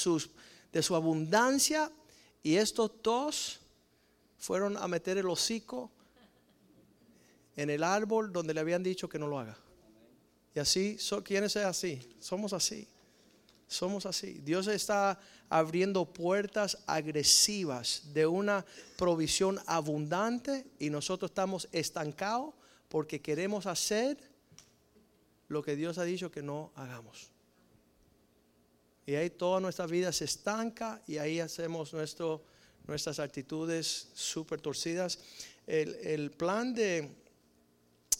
de 0.71 0.83
su 0.83 0.95
abundancia, 0.95 1.91
y 2.43 2.57
estos 2.57 2.91
dos 3.01 3.61
fueron 4.38 4.77
a 4.77 4.88
meter 4.88 5.17
el 5.17 5.27
hocico 5.27 5.89
en 7.55 7.71
el 7.71 7.83
árbol 7.83 8.31
donde 8.31 8.53
le 8.53 8.59
habían 8.59 8.83
dicho 8.83 9.09
que 9.09 9.17
no 9.17 9.25
lo 9.25 9.39
haga. 9.39 9.57
Y 10.56 10.60
así, 10.60 10.97
¿quiénes 11.24 11.56
es 11.56 11.66
así? 11.66 11.99
Somos 12.20 12.53
así. 12.53 12.88
Somos 13.68 14.06
así. 14.06 14.39
Dios 14.43 14.68
está 14.68 15.20
abriendo 15.49 16.06
puertas 16.06 16.78
agresivas 16.88 18.03
de 18.14 18.26
una 18.26 18.66
provisión 18.97 19.60
abundante 19.66 20.66
y 20.80 20.89
nosotros 20.89 21.32
estamos 21.32 21.68
estancados 21.72 22.53
porque 22.88 23.22
queremos 23.22 23.66
hacer 23.66 24.18
lo 25.47 25.62
que 25.62 25.76
Dios 25.76 25.97
ha 25.97 26.03
dicho 26.03 26.32
que 26.32 26.41
no 26.41 26.72
hagamos. 26.76 27.30
Y 29.06 29.16
ahí 29.16 29.30
toda 29.30 29.60
nuestra 29.60 29.86
vida 29.86 30.12
se 30.12 30.26
estanca 30.26 31.01
y 31.06 31.18
ahí 31.18 31.39
hacemos 31.39 31.93
nuestro, 31.93 32.43
nuestras 32.88 33.20
actitudes 33.20 34.10
súper 34.14 34.62
torcidas. 34.62 35.20
El, 35.68 36.32
plan 36.32 36.74
de, 36.74 37.12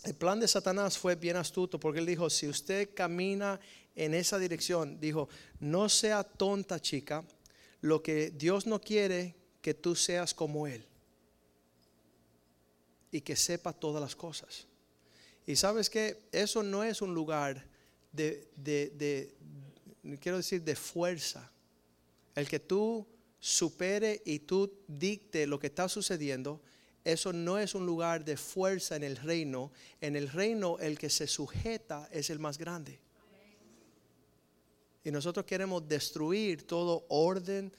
el 0.06 0.16
plan 0.16 0.40
de 0.40 0.48
Satanás 0.48 0.98
fue 0.98 1.16
bien 1.16 1.36
astuto 1.36 1.80
porque 1.80 2.00
él 2.00 2.06
dijo, 2.06 2.30
si 2.30 2.48
usted 2.48 2.90
camina 2.94 3.60
en 3.96 4.14
esa 4.14 4.38
dirección. 4.38 5.00
Dijo, 5.00 5.30
no 5.60 5.90
sea 5.90 6.24
tonta 6.24 6.80
chica, 6.80 7.24
lo 7.82 8.04
que 8.04 8.32
Dios 8.32 8.68
no 8.68 8.82
quiere 8.82 9.36
que 9.62 9.74
tú 9.74 9.96
seas 9.96 10.34
como 10.34 10.68
Él 10.68 10.86
y 13.12 13.22
que 13.22 13.36
sepa 13.36 13.74
todas 13.74 14.02
las 14.02 14.16
cosas. 14.16 14.68
Y 15.48 15.56
sabes 15.56 15.90
que 15.90 16.28
eso 16.32 16.64
no 16.64 16.84
es 16.84 17.02
un 17.02 17.14
lugar 17.14 17.66
de, 18.12 18.50
de, 18.56 19.34
quiero 20.20 20.38
decir, 20.38 20.64
de 20.64 20.76
fuerza. 20.76 21.52
El 22.34 22.48
que 22.50 22.60
tú 22.60 23.08
supere 23.40 24.22
y 24.26 24.40
tú 24.40 24.74
dicte 24.88 25.46
lo 25.48 25.60
que 25.60 25.68
está 25.68 25.88
sucediendo, 25.88 26.62
eso 27.06 27.32
no 27.32 27.60
es 27.60 27.76
un 27.76 27.86
lugar 27.86 28.26
de 28.26 28.36
fuerza 28.36 28.96
en 28.96 29.04
el 29.04 29.16
reino. 29.16 29.72
En 30.02 30.16
el 30.16 30.28
reino 30.28 30.80
el 30.80 30.98
que 30.98 31.12
se 31.12 31.28
sujeta 31.28 32.10
es 32.12 32.32
el 32.32 32.40
más 32.40 32.58
grande. 32.58 33.00
Y 35.04 35.12
nosotros 35.12 35.46
queremos 35.46 35.88
destruir 35.88 36.66
todo 36.66 37.06
orden 37.10 37.72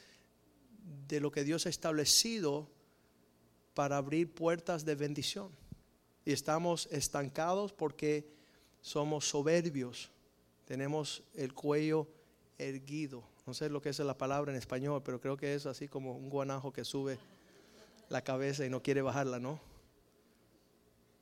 de 1.09 1.19
lo 1.19 1.33
que 1.33 1.43
Dios 1.43 1.67
ha 1.67 1.71
establecido 1.71 2.71
para 3.75 3.97
abrir 3.97 4.33
puertas 4.33 4.85
de 4.85 4.95
bendición. 4.95 5.51
Y 6.25 6.31
estamos 6.31 6.87
estancados 6.93 7.73
porque 7.73 8.29
somos 8.81 9.29
soberbios. 9.29 10.09
Tenemos 10.67 11.25
el 11.35 11.53
cuello 11.53 12.07
erguido. 12.59 13.25
No 13.45 13.55
sé 13.55 13.69
lo 13.71 13.83
que 13.83 13.89
es 13.89 13.99
la 13.99 14.17
palabra 14.17 14.53
en 14.53 14.59
español, 14.59 15.03
pero 15.05 15.21
creo 15.21 15.37
que 15.37 15.55
es 15.55 15.67
así 15.67 15.89
como 15.89 16.17
un 16.17 16.31
guanajo 16.31 16.73
que 16.73 16.85
sube 16.85 17.19
la 18.09 18.23
cabeza 18.23 18.65
y 18.65 18.71
no 18.71 18.83
quiere 18.83 19.03
bajarla, 19.03 19.39
¿no? 19.39 19.61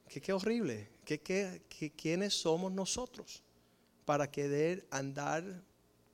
Qué, 0.08 0.20
qué 0.20 0.32
horrible. 0.32 0.88
¿Qué, 1.04 1.20
qué, 1.20 1.92
quiénes 1.96 2.34
somos 2.34 2.72
nosotros 2.72 3.42
para 4.04 4.30
querer 4.30 4.86
andar 4.90 5.44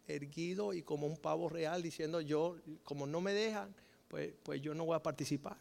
erguido 0.06 0.72
y 0.72 0.82
como 0.82 1.06
un 1.06 1.16
pavo 1.16 1.48
real 1.48 1.82
diciendo 1.82 2.20
yo, 2.20 2.56
como 2.82 3.06
no 3.06 3.20
me 3.20 3.32
dejan, 3.32 3.74
pues, 4.08 4.32
pues 4.42 4.60
yo 4.60 4.74
no 4.74 4.84
voy 4.84 4.96
a 4.96 5.02
participar. 5.02 5.56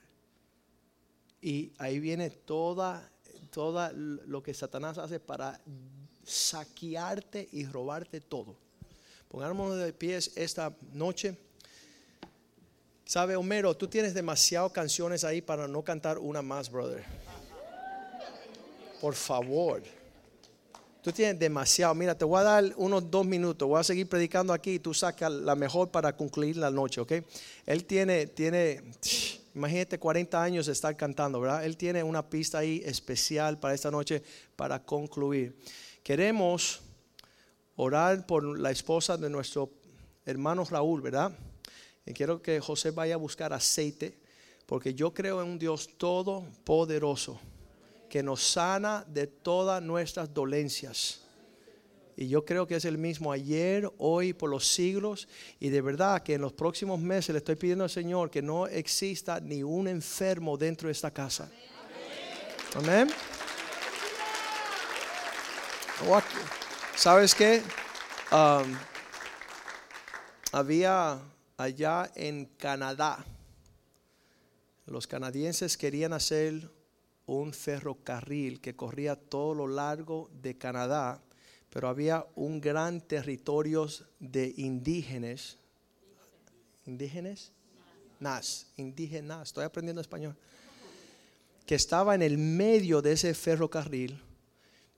Y 1.41 1.71
ahí 1.77 1.99
viene 1.99 2.29
toda, 2.31 3.11
toda 3.51 3.91
lo 3.93 4.41
que 4.41 4.53
Satanás 4.53 4.97
hace 4.97 5.19
para 5.19 5.61
saquearte 6.23 7.47
y 7.51 7.65
robarte 7.65 8.19
todo. 8.19 8.57
Pongámonos 9.27 9.77
de 9.77 9.93
pies 9.93 10.31
esta 10.35 10.75
noche. 10.91 11.37
Sabe, 13.09 13.35
Homero, 13.35 13.75
tú 13.75 13.87
tienes 13.87 14.13
demasiadas 14.13 14.71
canciones 14.71 15.23
ahí 15.23 15.41
para 15.41 15.67
no 15.67 15.81
cantar 15.81 16.19
una 16.19 16.43
más, 16.43 16.69
brother. 16.69 17.03
Por 19.01 19.15
favor. 19.15 19.81
Tú 21.01 21.11
tienes 21.11 21.39
demasiado. 21.39 21.95
Mira, 21.95 22.15
te 22.15 22.23
voy 22.23 22.39
a 22.39 22.43
dar 22.43 22.63
unos 22.77 23.09
dos 23.09 23.25
minutos. 23.25 23.67
Voy 23.67 23.79
a 23.79 23.83
seguir 23.83 24.07
predicando 24.07 24.53
aquí 24.53 24.73
y 24.73 24.79
tú 24.79 24.93
sacas 24.93 25.31
la 25.31 25.55
mejor 25.55 25.89
para 25.89 26.15
concluir 26.15 26.57
la 26.57 26.69
noche, 26.69 27.01
¿ok? 27.01 27.13
Él 27.65 27.85
tiene, 27.85 28.27
tiene, 28.27 28.83
imagínate 29.55 29.97
40 29.97 30.43
años 30.43 30.67
de 30.67 30.73
estar 30.73 30.95
cantando, 30.95 31.41
¿verdad? 31.41 31.65
Él 31.65 31.77
tiene 31.77 32.03
una 32.03 32.29
pista 32.29 32.59
ahí 32.59 32.83
especial 32.85 33.57
para 33.57 33.73
esta 33.73 33.89
noche 33.89 34.21
para 34.55 34.85
concluir. 34.85 35.57
Queremos 36.03 36.79
orar 37.75 38.27
por 38.27 38.59
la 38.59 38.69
esposa 38.69 39.17
de 39.17 39.31
nuestro 39.31 39.71
hermano 40.27 40.63
Raúl, 40.63 41.01
¿verdad? 41.01 41.35
Y 42.09 42.13
quiero 42.13 42.41
que 42.41 42.59
José 42.59 42.89
vaya 42.89 43.13
a 43.13 43.17
buscar 43.17 43.53
aceite, 43.53 44.17
porque 44.65 44.95
yo 44.95 45.13
creo 45.13 45.43
en 45.43 45.47
un 45.47 45.59
Dios 45.59 45.87
todopoderoso 45.95 47.39
que 48.09 48.23
nos 48.23 48.41
sana 48.41 49.05
de 49.07 49.27
todas 49.27 49.79
nuestras 49.83 50.33
dolencias. 50.33 51.21
Y 52.17 52.27
yo 52.27 52.43
creo 52.43 52.65
que 52.65 52.77
es 52.77 52.85
el 52.85 52.97
mismo 52.97 53.31
ayer, 53.31 53.87
hoy, 53.99 54.33
por 54.33 54.49
los 54.49 54.67
siglos. 54.67 55.27
Y 55.59 55.69
de 55.69 55.81
verdad 55.81 56.23
que 56.23 56.33
en 56.33 56.41
los 56.41 56.51
próximos 56.51 56.99
meses 56.99 57.29
le 57.29 57.37
estoy 57.37 57.55
pidiendo 57.55 57.83
al 57.83 57.91
Señor 57.91 58.31
que 58.31 58.41
no 58.41 58.65
exista 58.65 59.39
ni 59.39 59.61
un 59.61 59.87
enfermo 59.87 60.57
dentro 60.57 60.87
de 60.87 60.93
esta 60.93 61.11
casa. 61.11 61.47
Amén. 62.73 63.07
¿Sabes 66.95 67.35
qué? 67.35 67.61
Um, 68.31 68.75
había 70.51 71.21
allá 71.59 72.09
en 72.15 72.45
Canadá, 72.45 73.25
los 74.85 75.07
canadienses 75.07 75.77
querían 75.77 76.13
hacer 76.13 76.71
un 77.25 77.53
ferrocarril 77.53 78.61
que 78.61 78.75
corría 78.75 79.17
todo 79.17 79.53
lo 79.53 79.67
largo 79.67 80.29
de 80.41 80.57
Canadá, 80.57 81.21
pero 81.69 81.89
había 81.89 82.25
un 82.35 82.61
gran 82.61 83.01
territorio 83.01 83.87
de 84.19 84.53
indígenas. 84.55 85.57
¿Indígenas? 86.85 87.51
indígenas, 88.19 88.67
indígenas, 88.77 89.49
estoy 89.49 89.65
aprendiendo 89.65 90.01
español, 90.01 90.35
que 91.65 91.75
estaba 91.75 92.15
en 92.15 92.21
el 92.21 92.37
medio 92.37 93.01
de 93.01 93.11
ese 93.11 93.33
ferrocarril. 93.33 94.19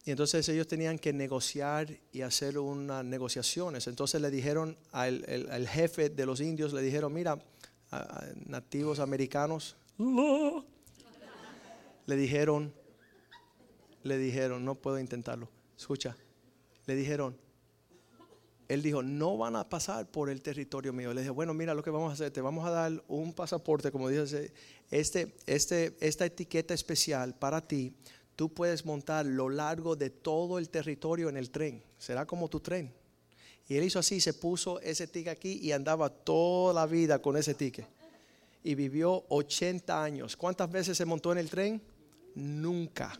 Y 0.04 0.12
entonces 0.12 0.48
ellos 0.50 0.68
tenían 0.68 0.98
que 0.98 1.14
negociar 1.14 1.88
y 2.12 2.22
hacer 2.22 2.58
unas 2.58 3.06
negociaciones. 3.06 3.86
Entonces 3.88 4.20
le 4.20 4.32
dijeron 4.32 4.76
al, 4.92 5.24
el- 5.28 5.68
jefe 5.68 6.10
de 6.10 6.26
los 6.26 6.42
indios, 6.42 6.74
le 6.74 6.82
dijeron, 6.82 7.14
mira, 7.14 7.38
nativos 8.48 9.00
americanos, 9.00 9.76
le 12.08 12.16
dijeron, 12.16 12.74
le 14.04 14.18
dijeron, 14.18 14.66
no 14.66 14.76
puedo 14.76 14.98
intentarlo, 15.00 15.50
escucha, 15.78 16.16
le 16.88 16.96
dijeron, 16.96 17.38
él 18.68 18.82
dijo, 18.82 19.04
no 19.04 19.38
van 19.38 19.58
a 19.58 19.68
pasar 19.68 20.10
por 20.10 20.30
el 20.30 20.42
territorio 20.42 20.94
mío. 20.94 21.14
Le 21.14 21.22
dije, 21.22 21.30
bueno, 21.32 21.54
mira 21.54 21.74
lo 21.74 21.84
que 21.84 21.90
vamos 21.90 22.10
a 22.10 22.14
hacer, 22.14 22.32
te 22.32 22.40
vamos 22.40 22.66
a 22.66 22.70
dar 22.72 23.04
un 23.10 23.34
pasaporte, 23.34 23.92
como 23.92 24.08
dice, 24.08 24.54
este, 24.90 25.36
este, 25.46 25.98
esta 26.00 26.26
etiqueta 26.26 26.74
especial 26.74 27.36
para 27.38 27.60
ti, 27.68 27.94
tú 28.36 28.54
puedes 28.54 28.86
montar 28.86 29.26
lo 29.26 29.50
largo 29.50 29.96
de 29.96 30.10
todo 30.10 30.60
el 30.60 30.70
territorio 30.70 31.30
en 31.30 31.38
el 31.38 31.50
tren, 31.50 31.84
será 31.98 32.26
como 32.26 32.50
tu 32.50 32.60
tren. 32.60 32.94
Y 33.68 33.78
él 33.78 33.86
hizo 33.86 34.00
así, 34.00 34.20
se 34.20 34.34
puso 34.34 34.80
ese 34.82 35.08
ticket 35.08 35.32
aquí 35.32 35.60
y 35.62 35.72
andaba 35.72 36.10
toda 36.10 36.74
la 36.74 36.86
vida 36.86 37.22
con 37.22 37.38
ese 37.38 37.54
ticket. 37.54 37.88
Y 38.64 38.76
vivió 38.76 39.24
80 39.30 40.04
años. 40.04 40.36
¿Cuántas 40.36 40.70
veces 40.70 40.98
se 40.98 41.06
montó 41.06 41.32
en 41.32 41.38
el 41.38 41.50
tren? 41.50 41.82
Nunca. 42.36 43.18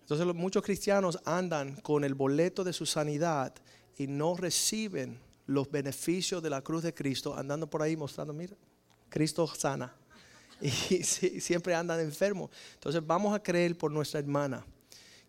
Entonces 0.00 0.26
muchos 0.34 0.62
cristianos 0.62 1.20
andan 1.24 1.76
con 1.82 2.04
el 2.04 2.14
boleto 2.14 2.64
de 2.64 2.72
su 2.72 2.84
sanidad 2.84 3.54
y 3.96 4.08
no 4.08 4.36
reciben 4.36 5.20
los 5.46 5.70
beneficios 5.70 6.42
de 6.42 6.50
la 6.50 6.62
cruz 6.62 6.82
de 6.82 6.92
Cristo, 6.92 7.36
andando 7.36 7.68
por 7.68 7.82
ahí 7.82 7.96
mostrando, 7.96 8.32
mira, 8.32 8.56
Cristo 9.08 9.46
sana. 9.46 9.94
Y 10.90 11.02
siempre 11.40 11.74
andan 11.74 12.00
enfermos. 12.00 12.50
Entonces 12.74 13.04
vamos 13.04 13.34
a 13.34 13.42
creer 13.42 13.76
por 13.76 13.90
nuestra 13.90 14.20
hermana, 14.20 14.64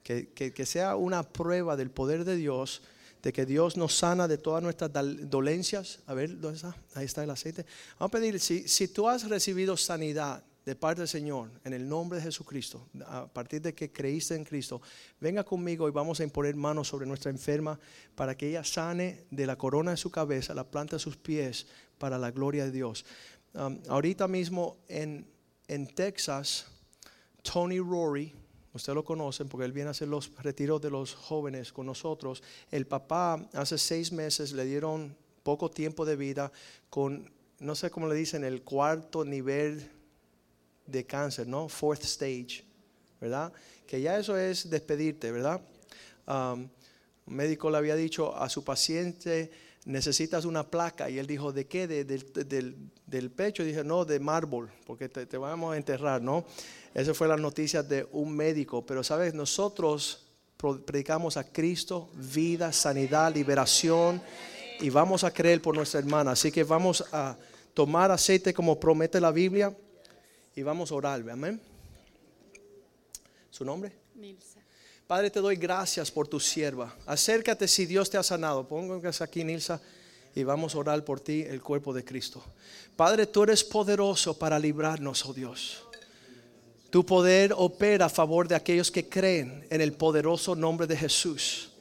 que, 0.03 0.29
que- 0.29 0.65
sea 0.65 0.95
una 0.95 1.23
prueba 1.23 1.75
del 1.75 1.89
poder 1.89 2.23
de 2.23 2.35
Dios, 2.35 2.81
de 3.21 3.33
que 3.33 3.45
Dios 3.45 3.77
nos 3.77 3.95
sana 3.95 4.27
de 4.27 4.37
todas 4.37 4.61
nuestras 4.61 4.91
dolencias. 4.93 5.99
A 6.07 6.13
ver, 6.13 6.39
¿dónde 6.39 6.57
está? 6.57 6.75
Ahí 6.93 7.05
está 7.05 7.23
el 7.23 7.29
aceite. 7.29 7.65
Vamos 7.97 8.09
a 8.09 8.17
pedir, 8.19 8.39
si, 8.39 8.67
si 8.67 8.87
tú 8.89 9.07
has 9.07 9.27
recibido 9.29 9.77
sanidad 9.77 10.43
de 10.65 10.75
parte 10.75 11.01
del 11.01 11.07
Señor, 11.09 11.49
en 11.65 11.73
el 11.73 11.87
nombre 11.89 12.19
de 12.19 12.23
Jesucristo, 12.25 12.87
a 13.05 13.27
partir 13.27 13.61
de 13.61 13.73
que 13.73 13.91
creíste 13.91 14.35
en 14.35 14.45
Cristo, 14.45 14.81
venga 15.19 15.43
conmigo 15.43 15.87
y 15.87 15.91
vamos 15.91 16.19
a 16.19 16.23
imponer 16.23 16.55
manos 16.55 16.87
sobre 16.87 17.05
nuestra 17.05 17.31
enferma 17.31 17.77
para 18.15 18.35
que 18.37 18.49
ella 18.49 18.63
sane 18.63 19.25
de 19.31 19.45
la 19.45 19.57
corona 19.57 19.91
de 19.91 19.97
su 19.97 20.09
cabeza, 20.09 20.53
la 20.53 20.69
planta 20.69 20.97
de 20.97 21.01
sus 21.01 21.17
pies, 21.17 21.67
para 21.97 22.17
la 22.17 22.31
gloria 22.31 22.65
de 22.65 22.71
Dios. 22.71 23.05
Um, 23.55 23.79
ahorita 23.87 24.27
mismo 24.27 24.77
en, 24.87 25.27
en 25.67 25.87
Texas, 25.87 26.65
Tony 27.43 27.79
Rory, 27.79 28.33
usted 28.73 28.93
lo 28.93 29.03
conocen 29.05 29.47
porque 29.47 29.65
él 29.65 29.71
viene 29.71 29.89
a 29.89 29.91
hacer 29.91 30.07
los 30.07 30.31
retiros 30.37 30.81
de 30.81 30.89
los 30.89 31.13
jóvenes 31.13 31.71
con 31.71 31.85
nosotros. 31.85 32.41
El 32.71 32.87
papá 32.87 33.47
hace 33.53 33.77
seis 33.77 34.11
meses 34.11 34.53
le 34.53 34.65
dieron 34.65 35.15
poco 35.43 35.69
tiempo 35.69 36.03
de 36.03 36.15
vida 36.15 36.51
con, 36.89 37.31
no 37.59 37.75
sé 37.75 37.91
cómo 37.91 38.07
le 38.07 38.15
dicen, 38.15 38.43
el 38.43 38.63
cuarto 38.63 39.23
nivel 39.23 39.87
de 40.87 41.05
cáncer, 41.05 41.45
¿no? 41.45 41.69
Fourth 41.69 42.03
stage, 42.05 42.63
¿verdad? 43.21 43.53
Que 43.85 44.01
ya 44.01 44.17
eso 44.17 44.35
es 44.35 44.69
despedirte, 44.69 45.31
¿verdad? 45.31 45.61
Um, 46.25 46.69
un 47.25 47.35
médico 47.35 47.69
le 47.69 47.77
había 47.77 47.95
dicho 47.95 48.35
a 48.35 48.49
su 48.49 48.63
paciente, 48.63 49.51
necesitas 49.85 50.45
una 50.45 50.69
placa. 50.69 51.09
Y 51.09 51.19
él 51.19 51.27
dijo, 51.27 51.51
¿de 51.51 51.65
qué? 51.67 51.87
De- 51.87 52.05
del- 52.05 52.89
del, 53.05 53.31
pecho. 53.31 53.63
Dije, 53.63 53.83
no, 53.83 54.05
de 54.05 54.19
mármol, 54.19 54.71
porque 54.85 55.09
te, 55.09 55.25
te 55.25 55.37
vamos 55.37 55.73
a 55.73 55.77
enterrar, 55.77 56.21
¿no? 56.21 56.45
Esa 56.93 57.13
fue 57.13 57.27
la 57.27 57.37
noticia 57.37 57.83
de 57.83 58.07
un 58.11 58.35
médico. 58.35 58.85
Pero, 58.85 59.03
¿sabes? 59.03 59.33
Nosotros 59.33 60.25
predicamos 60.85 61.37
a 61.37 61.51
Cristo, 61.51 62.09
vida, 62.15 62.71
sanidad, 62.71 63.33
liberación. 63.33 64.21
Y 64.79 64.89
vamos 64.89 65.23
a 65.23 65.31
creer 65.31 65.61
por 65.61 65.75
nuestra 65.75 65.99
hermana. 65.99 66.31
Así 66.31 66.51
que 66.51 66.63
vamos 66.63 67.03
a 67.11 67.37
tomar 67.73 68.11
aceite 68.11 68.53
como 68.53 68.79
promete 68.79 69.19
la 69.19 69.31
Biblia. 69.31 69.75
Y 70.55 70.61
vamos 70.61 70.91
a 70.91 70.95
orar, 70.95 71.27
amén. 71.29 71.59
¿Su 73.49 73.63
nombre? 73.65 73.91
Padre, 75.07 75.29
te 75.29 75.41
doy 75.41 75.55
gracias 75.57 76.09
por 76.09 76.27
tu 76.27 76.39
sierva. 76.39 76.95
Acércate 77.05 77.67
si 77.67 77.85
Dios 77.85 78.09
te 78.09 78.17
ha 78.17 78.23
sanado. 78.23 78.67
Póngase 78.67 79.23
aquí, 79.23 79.43
Nilsa, 79.43 79.81
y 80.33 80.43
vamos 80.43 80.73
a 80.73 80.77
orar 80.77 81.03
por 81.03 81.19
ti, 81.19 81.41
el 81.41 81.61
cuerpo 81.61 81.93
de 81.93 82.05
Cristo. 82.05 82.43
Padre, 82.95 83.27
tú 83.27 83.43
eres 83.43 83.63
poderoso 83.63 84.37
para 84.37 84.57
librarnos, 84.57 85.25
oh 85.25 85.33
Dios. 85.33 85.83
Tu 86.89 87.05
poder 87.05 87.53
opera 87.57 88.05
a 88.05 88.09
favor 88.09 88.47
de 88.47 88.55
aquellos 88.55 88.91
que 88.91 89.09
creen 89.09 89.67
en 89.69 89.81
el 89.81 89.93
poderoso 89.93 90.55
nombre 90.55 90.87
de 90.87 90.95
Jesús. 90.95 91.72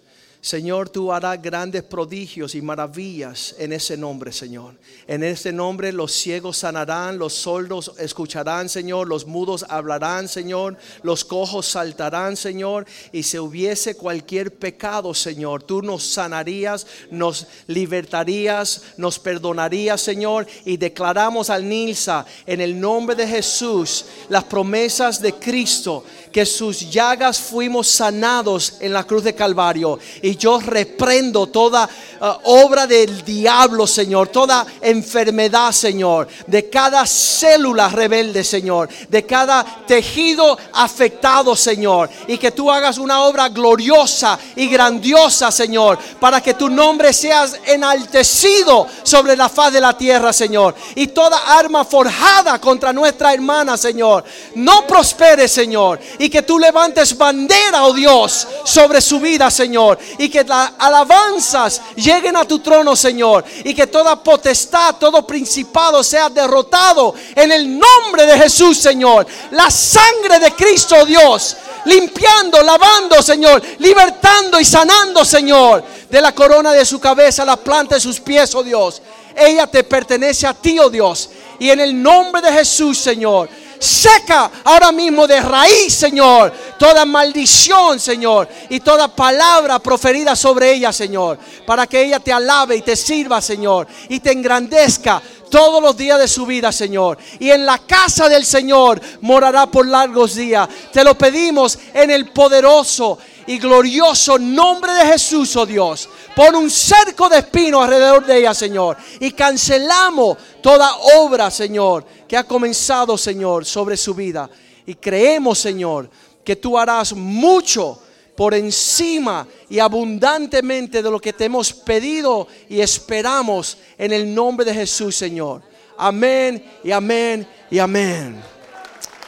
Señor, 0.45 0.89
tú 0.89 1.13
harás 1.13 1.41
grandes 1.41 1.85
prodigios 1.85 2.57
y 2.57 2.63
maravillas 2.63 3.55
en 3.59 3.73
ese 3.73 3.97
nombre, 3.97 4.33
Señor. 4.33 4.75
En 5.07 5.23
ese 5.23 5.53
nombre 5.53 5.93
los 5.93 6.11
ciegos 6.11 6.57
sanarán, 6.57 7.17
los 7.17 7.33
sordos 7.33 7.93
escucharán, 7.97 8.69
Señor, 8.69 9.07
los 9.07 9.25
mudos 9.25 9.65
hablarán, 9.69 10.27
Señor, 10.29 10.77
los 11.05 11.25
cojos 11.25 11.67
saltarán, 11.67 12.37
Señor. 12.37 12.87
Y 13.13 13.23
si 13.23 13.39
hubiese 13.39 13.95
cualquier 13.95 14.53
pecado, 14.53 15.15
Señor, 15.15 15.63
tú 15.63 15.81
nos 15.81 16.03
sanarías, 16.03 16.89
nos 17.13 17.47
libertarías, 17.69 18.83
nos 18.97 19.21
perdonarías, 19.21 20.01
Señor. 20.01 20.49
Y 20.65 20.77
declaramos 20.77 21.51
al 21.51 21.69
Nilsa 21.69 22.27
en 22.47 22.61
el 22.61 22.81
nombre 22.81 23.15
de 23.15 23.29
Jesús 23.29 24.07
las 24.29 24.43
promesas 24.43 25.23
de 25.23 25.35
Cristo, 25.35 26.05
que 26.33 26.47
sus 26.47 26.91
llagas 26.91 27.39
fuimos 27.39 27.89
sanados 27.89 28.75
en 28.81 28.93
la 28.93 29.05
cruz 29.05 29.23
de 29.23 29.35
Calvario. 29.35 29.99
Y 30.23 30.37
yo 30.37 30.59
reprendo 30.59 31.47
toda 31.47 31.85
uh, 31.85 32.27
obra 32.45 32.87
del 32.87 33.23
diablo, 33.23 33.87
Señor, 33.87 34.29
toda 34.29 34.67
enfermedad, 34.81 35.73
Señor, 35.73 36.27
de 36.47 36.71
cada 36.71 37.07
célula 37.07 37.89
rebelde, 37.91 38.43
Señor, 38.43 38.89
de 39.09 39.27
cada 39.27 39.85
tejido 39.87 40.59
afectado, 40.73 41.55
Señor. 41.55 42.09
Y 42.27 42.39
que 42.39 42.51
tú 42.51 42.71
hagas 42.71 42.97
una 42.97 43.23
obra 43.23 43.51
gloriosa 43.51 44.39
y 44.57 44.69
grandiosa, 44.69 45.53
Señor, 45.53 45.99
para 46.19 46.41
que 46.41 46.55
tu 46.55 46.71
nombre 46.71 47.13
seas 47.13 47.61
enaltecido 47.67 48.87
sobre 49.03 49.37
la 49.37 49.51
faz 49.51 49.73
de 49.73 49.81
la 49.81 49.97
tierra, 49.97 50.33
Señor. 50.33 50.75
Y 50.95 51.09
toda 51.09 51.59
arma 51.59 51.85
forjada 51.85 52.59
contra 52.59 52.93
nuestra 52.93 53.35
hermana, 53.35 53.77
Señor, 53.77 54.25
no 54.55 54.87
prospere, 54.87 55.47
Señor. 55.47 56.01
Y 56.23 56.31
que 56.31 56.43
tú 56.43 56.57
levantes 56.57 57.19
bandera, 57.19 57.85
oh 57.85 57.93
Dios, 57.93 58.47
sobre 58.63 59.01
su 59.01 59.19
vida, 59.19 59.51
Señor. 59.51 59.99
Y 60.19 60.29
que 60.29 60.45
las 60.45 60.71
alabanzas 60.79 61.83
lleguen 61.97 62.37
a 62.37 62.45
tu 62.45 62.61
trono, 62.61 62.95
Señor. 62.95 63.45
Y 63.65 63.75
que 63.75 63.89
toda 63.89 64.23
potestad, 64.23 64.95
todo 65.01 65.27
principado 65.27 66.05
sea 66.05 66.29
derrotado 66.29 67.13
en 67.35 67.51
el 67.51 67.77
nombre 67.77 68.25
de 68.25 68.39
Jesús, 68.39 68.79
Señor. 68.79 69.27
La 69.51 69.69
sangre 69.69 70.39
de 70.39 70.53
Cristo, 70.53 70.95
oh 71.01 71.05
Dios, 71.05 71.57
limpiando, 71.87 72.63
lavando, 72.63 73.21
Señor, 73.21 73.61
libertando 73.81 74.61
y 74.61 74.65
sanando, 74.65 75.25
Señor, 75.25 75.83
de 76.09 76.21
la 76.21 76.33
corona 76.33 76.71
de 76.71 76.87
su 76.87 77.01
cabeza, 77.01 77.45
la 77.45 77.57
planta 77.57 77.97
de 77.97 78.01
sus 78.01 78.21
pies, 78.21 78.55
oh 78.55 78.63
Dios. 78.63 79.03
Ella 79.35 79.67
te 79.67 79.83
pertenece 79.83 80.47
a 80.47 80.55
ti, 80.55 80.79
oh 80.79 80.89
Dios. 80.89 81.31
Y 81.59 81.69
en 81.71 81.81
el 81.81 82.01
nombre 82.01 82.41
de 82.41 82.53
Jesús, 82.53 82.97
Señor, 82.99 83.49
seca 83.83 84.51
ahora 84.65 84.93
mismo 84.93 85.27
de 85.27 85.41
raíz, 85.41 85.95
Señor, 85.95 86.53
toda 86.79 87.05
maldición, 87.05 87.99
Señor, 87.99 88.49
y 88.69 88.81
toda 88.81 89.09
palabra 89.09 89.79
proferida 89.79 90.37
sobre 90.37 90.73
ella, 90.73 90.93
Señor, 90.93 91.39
para 91.67 91.87
que 91.87 92.03
ella 92.03 92.21
te 92.21 92.33
alabe 92.33 92.77
y 92.77 92.83
te 92.83 92.97
sirva, 92.97 93.41
Señor, 93.41 93.87
y 94.09 94.21
te 94.21 94.33
engrandezca 94.33 95.21
todos 95.51 95.83
los 95.83 95.97
días 95.97 96.19
de 96.19 96.29
su 96.29 96.47
vida, 96.47 96.73
Señor. 96.73 97.19
Y 97.39 97.51
en 97.51 97.67
la 97.67 97.79
casa 97.79 98.29
del 98.29 98.47
Señor 98.47 99.01
morará 99.21 99.67
por 99.67 99.87
largos 99.87 100.35
días. 100.35 100.67
Te 100.91 101.05
lo 101.05 101.17
pedimos 101.17 101.79
en 101.93 102.11
el 102.11 102.31
poderoso 102.31 103.19
y 103.47 103.59
glorioso 103.59 104.39
nombre 104.39 104.95
de 104.95 105.07
Jesús, 105.07 105.55
oh 105.57 105.67
Dios. 105.67 106.09
Pon 106.35 106.55
un 106.57 106.71
cerco 106.71 107.29
de 107.29 107.39
espino 107.39 107.83
alrededor 107.83 108.25
de 108.25 108.39
ella, 108.39 108.55
Señor. 108.55 108.97
Y 109.21 109.33
cancelamos 109.33 110.39
toda 110.63 110.97
obra, 111.17 111.51
Señor, 111.51 112.05
que 112.27 112.37
ha 112.37 112.45
comenzado, 112.45 113.19
Señor, 113.19 113.65
sobre 113.65 113.97
su 113.97 114.15
vida. 114.15 114.49
Y 114.87 114.95
creemos, 114.95 115.59
Señor, 115.59 116.09
que 116.45 116.57
tú 116.57 116.79
harás 116.79 117.13
mucho 117.13 118.01
por 118.37 118.55
encima 118.55 119.47
y 119.69 119.79
abundantemente 119.79 121.03
de 121.03 121.11
lo 121.11 121.21
que 121.21 121.33
te 121.33 121.45
hemos 121.45 121.73
pedido 121.73 122.49
y 122.69 122.81
esperamos 122.81 123.79
en 123.99 124.13
el 124.13 124.35
nombre 124.35 124.65
de 124.65 124.75
Jesús, 124.75 125.15
Señor. 125.15 125.63
Amén 125.99 126.65
y 126.83 126.91
amén 126.91 127.47
y 127.71 127.79
amén. 127.79 128.43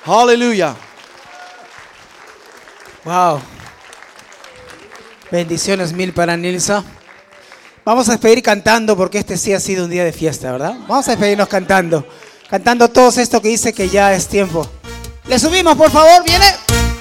Aleluya. 0.05 0.75
Wow. 3.05 3.54
Bendiciones 5.35 5.93
mil 5.93 6.13
para 6.13 6.37
Nilsa. 6.37 6.85
Vamos 7.85 8.09
a 8.09 8.13
despedir 8.13 8.41
cantando 8.41 8.97
porque 8.97 9.19
este 9.19 9.37
sí 9.37 9.53
ha 9.53 9.59
sido 9.59 9.85
un 9.85 9.91
día 9.91 10.05
de 10.05 10.13
fiesta, 10.13 10.53
¿verdad? 10.53 10.77
Vamos 10.87 11.09
a 11.09 11.11
despedirnos 11.11 11.49
cantando. 11.49 12.07
cantando 12.49 12.87
todos 12.87 13.19
esto 13.19 13.43
que 13.43 13.49
dice 13.49 13.73
que 13.73 13.89
ya 13.89 14.15
es 14.15 14.29
tiempo. 14.29 14.65
¿Le 15.27 15.37
subimos, 15.41 15.75
por 15.75 15.91
favor? 15.91 16.23
¿Viene? 16.25 16.45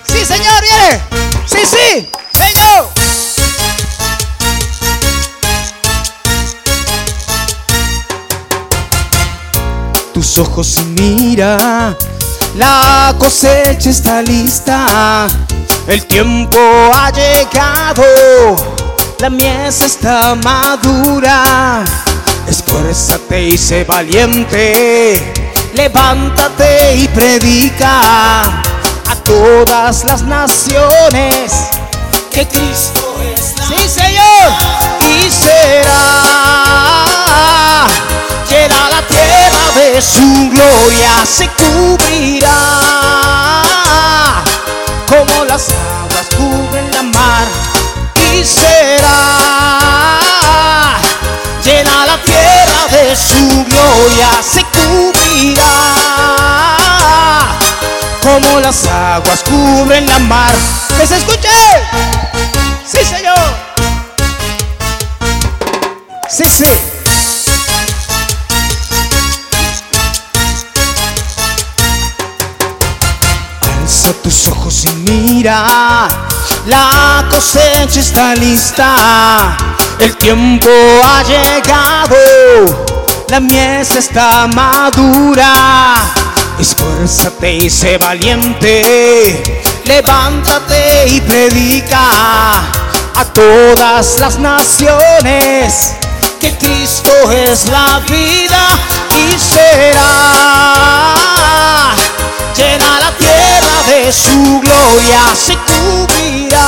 Sí, 0.08 0.26
señor, 0.26 0.64
viene. 0.64 1.00
Sí, 1.46 1.60
sí. 1.64 2.10
Señor. 2.32 2.88
Tus 10.12 10.40
ojos 10.40 10.82
mira, 10.88 11.96
la 12.56 13.14
cosecha 13.18 13.90
está 13.90 14.22
lista, 14.22 15.28
el 15.88 16.06
tiempo 16.06 16.58
ha 16.96 17.12
llegado, 17.12 18.04
la 19.20 19.30
mies 19.30 19.82
está 19.82 20.36
madura. 20.36 21.84
Esfuérzate 22.48 23.42
y 23.42 23.58
sé 23.58 23.84
valiente, 23.86 25.34
levántate 25.76 26.96
y 26.98 27.08
predica 27.08 28.42
a 28.44 29.16
todas 29.24 30.04
las 30.04 30.22
naciones 30.24 31.54
que 32.32 32.48
Cristo 32.48 33.16
es 33.36 33.56
la 33.58 33.66
Sí, 33.68 33.90
señor. 33.90 34.52
y 35.02 35.30
será 35.32 36.73
de 39.76 40.02
su 40.02 40.50
gloria 40.50 41.26
se 41.26 41.48
cubrirá. 41.50 42.52
Como 45.08 45.46
las 45.46 45.70
aguas 45.70 46.28
cubren 46.36 46.92
la 46.92 47.04
mar 47.04 47.48
y 48.34 48.44
será. 48.44 49.40
Llena 51.64 52.06
la 52.06 52.18
tierra 52.18 52.88
de 52.92 53.16
su 53.16 53.66
gloria 53.66 54.30
se 54.44 54.64
cubrirá. 54.66 55.96
Como 58.22 58.60
las 58.60 58.86
aguas 58.86 59.44
cubren 59.44 60.08
la 60.08 60.20
mar. 60.20 60.54
Que 60.98 61.08
se 61.08 61.18
escuche 61.18 61.50
sí 62.86 63.00
señor. 63.06 63.38
Sí, 66.30 66.46
sí. 66.50 66.93
Alza 74.04 74.22
tus 74.22 74.48
ojos 74.50 74.84
y 74.84 74.92
mira, 75.10 76.10
la 76.66 77.26
cosecha 77.30 78.02
está 78.02 78.36
lista, 78.36 79.56
el 79.98 80.18
tiempo 80.18 80.68
ha 81.06 81.24
llegado, 81.24 82.18
la 83.30 83.40
mies 83.40 83.96
está 83.96 84.46
madura. 84.48 85.54
Esfuérzate 86.60 87.54
y 87.54 87.70
sé 87.70 87.98
valiente, 87.98 89.42
levántate 89.86 91.08
y 91.08 91.22
predica 91.22 92.60
a 93.16 93.26
todas 93.34 94.20
las 94.20 94.38
naciones 94.38 95.94
que 96.42 96.52
Cristo 96.58 97.32
es 97.32 97.70
la 97.70 98.02
vida 98.10 98.68
y 99.12 99.40
será. 99.40 100.04
Llena 102.58 103.00
la 103.00 103.12
tierra 103.18 103.23
su 104.12 104.60
gloria 104.60 105.22
se 105.36 105.56
cubrirá. 105.58 106.60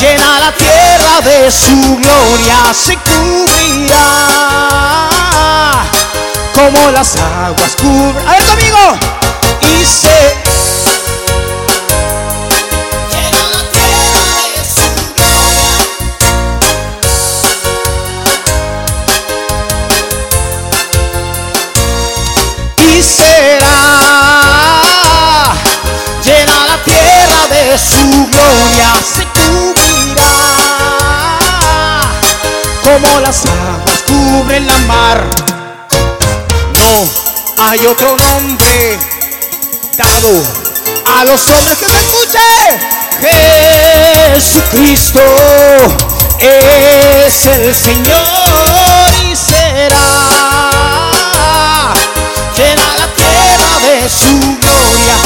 llena 0.00 0.40
la 0.40 0.52
tierra 0.52 1.20
de 1.22 1.50
su 1.50 1.96
gloria 1.96 2.74
se 2.74 2.96
cubrirá. 2.96 4.28
Como 6.54 6.90
las 6.90 7.16
aguas 7.16 7.76
cubren 7.76 8.28
a 8.28 8.32
ver 8.32 8.44
conmigo 8.44 8.98
y 9.60 9.84
se 9.84 10.45
gloria 28.24 28.94
se 29.14 29.24
cubrirá. 29.26 30.32
Como 32.82 33.20
las 33.20 33.44
aguas 33.44 34.02
cubren 34.06 34.66
la 34.66 34.78
mar. 34.86 35.24
No 36.72 37.08
hay 37.58 37.86
otro 37.86 38.16
nombre 38.16 38.98
dado 39.96 40.42
a 41.18 41.24
los 41.24 41.48
hombres 41.48 41.78
que 41.78 41.88
me 41.88 41.98
escuchen 41.98 42.96
Jesucristo 44.34 45.20
es 46.38 47.46
el 47.46 47.74
Señor 47.74 49.10
y 49.24 49.34
será 49.34 49.96
llena 52.54 52.96
la 52.98 53.06
tierra 53.14 53.78
de 53.80 54.08
su 54.08 54.38
gloria 54.60 55.16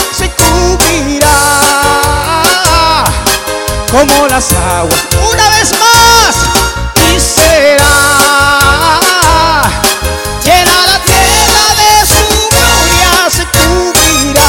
como 3.90 4.28
las 4.28 4.52
aguas. 4.52 5.06
Una 5.32 5.48
vez 5.50 5.72
más 5.72 6.36
y 6.96 7.18
será 7.18 7.84
llena 10.44 10.86
la 10.86 10.98
tierra 11.04 11.64
de 11.80 12.06
su 12.06 12.24
gloria 12.50 13.10
se 13.30 13.44
cubrirá. 13.46 14.48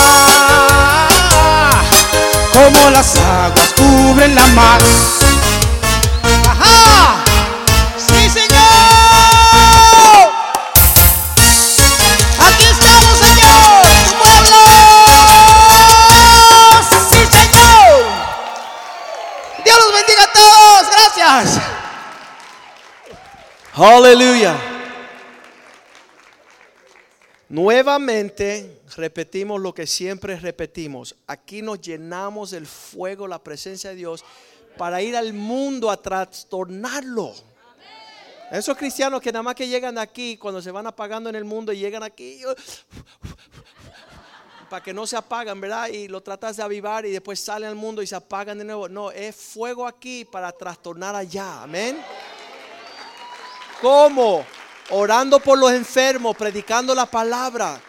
Como 2.54 2.90
las 2.92 3.16
aguas 3.18 3.70
cubren 3.76 4.36
la 4.36 4.48
mar 4.48 4.82
Aleluya. 23.84 24.60
Nuevamente 27.50 28.80
repetimos 28.96 29.60
lo 29.60 29.74
que 29.74 29.88
siempre 29.88 30.36
repetimos. 30.36 31.16
Aquí 31.26 31.64
nos 31.64 31.82
llenamos 31.82 32.52
del 32.52 32.68
fuego, 32.68 33.28
la 33.28 33.44
presencia 33.44 33.90
de 33.90 33.96
Dios, 33.96 34.24
para 34.78 35.02
ir 35.02 35.18
al 35.18 35.34
mundo 35.34 35.90
a 35.90 35.98
trastornarlo. 35.98 37.34
Esos 38.52 38.78
cristianos 38.78 39.20
que 39.20 39.32
nada 39.32 39.42
más 39.42 39.56
que 39.56 39.68
llegan 39.68 39.98
aquí, 39.98 40.38
cuando 40.38 40.62
se 40.62 40.70
van 40.70 40.86
apagando 40.86 41.32
en 41.32 41.36
el 41.36 41.44
mundo 41.44 41.74
y 41.74 41.80
llegan 41.80 42.04
aquí, 42.04 42.40
para 44.70 44.84
que 44.84 44.94
no 44.94 45.08
se 45.08 45.18
apagan, 45.18 45.60
¿verdad? 45.60 45.88
Y 45.88 46.08
lo 46.08 46.22
tratas 46.22 46.56
de 46.56 46.62
avivar 46.62 47.08
y 47.08 47.12
después 47.12 47.40
salen 47.40 47.70
al 47.70 47.76
mundo 47.76 48.04
y 48.04 48.08
se 48.08 48.16
apagan 48.16 48.60
de 48.60 48.64
nuevo. 48.64 48.88
No, 48.88 49.10
es 49.10 49.36
fuego 49.36 49.88
aquí 49.88 50.24
para 50.24 50.52
trastornar 50.52 51.16
allá. 51.16 51.64
Amén. 51.64 51.98
¿Cómo? 53.82 54.46
Orando 54.92 55.40
por 55.40 55.58
los 55.58 55.72
enfermos, 55.72 56.38
predicando 56.38 56.94
la 56.94 57.08
palabra, 57.08 57.82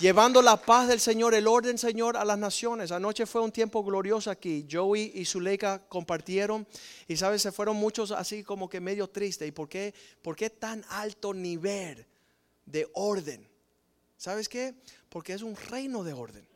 llevando 0.00 0.40
la 0.40 0.56
paz 0.56 0.88
del 0.88 1.00
Señor, 1.00 1.34
el 1.34 1.46
orden, 1.46 1.76
Señor, 1.76 2.16
a 2.16 2.24
las 2.24 2.38
naciones. 2.38 2.92
Anoche 2.92 3.26
fue 3.26 3.42
un 3.42 3.52
tiempo 3.52 3.84
glorioso 3.84 4.30
aquí. 4.30 4.66
Joey 4.70 5.12
y 5.14 5.26
Zuleika 5.26 5.82
compartieron 5.86 6.66
y, 7.06 7.16
¿sabes? 7.18 7.42
Se 7.42 7.52
fueron 7.52 7.76
muchos 7.76 8.10
así 8.10 8.42
como 8.42 8.70
que 8.70 8.80
medio 8.80 9.10
tristes. 9.10 9.46
¿Y 9.46 9.52
por 9.52 9.68
qué, 9.68 9.92
por 10.22 10.34
tan 10.58 10.82
alto 10.88 11.34
nivel 11.34 12.06
de 12.64 12.88
orden? 12.94 13.46
¿Sabes 14.16 14.48
qué? 14.48 14.76
Porque 15.10 15.34
es 15.34 15.42
un 15.42 15.56
reino 15.56 16.04
de 16.04 16.14
orden. 16.14 16.48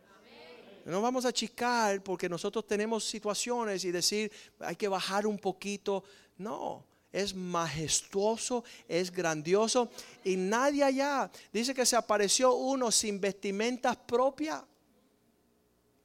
No 0.86 1.02
vamos 1.02 1.26
a 1.26 1.28
achicar 1.28 2.02
porque 2.02 2.26
nosotros 2.26 2.66
tenemos 2.66 3.04
situaciones 3.04 3.84
y 3.84 3.90
decir 3.90 4.32
hay 4.60 4.76
que 4.76 4.88
bajar 4.88 5.26
un 5.26 5.38
poquito. 5.38 6.04
No, 6.38 6.86
es 7.12 7.34
majestuoso, 7.34 8.64
es 8.88 9.12
grandioso 9.12 9.90
y 10.24 10.36
nadie 10.36 10.82
allá 10.82 11.30
dice 11.52 11.74
que 11.74 11.84
se 11.84 11.94
apareció 11.94 12.54
uno 12.54 12.90
sin 12.90 13.20
vestimentas 13.20 13.96
propias. 13.96 14.62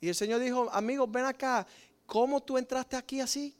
Y 0.01 0.09
el 0.09 0.15
Señor 0.15 0.41
dijo, 0.41 0.69
amigos, 0.71 1.09
ven 1.09 1.25
acá, 1.25 1.65
¿cómo 2.05 2.43
tú 2.43 2.57
entraste 2.57 2.95
aquí 2.95 3.21
así? 3.21 3.55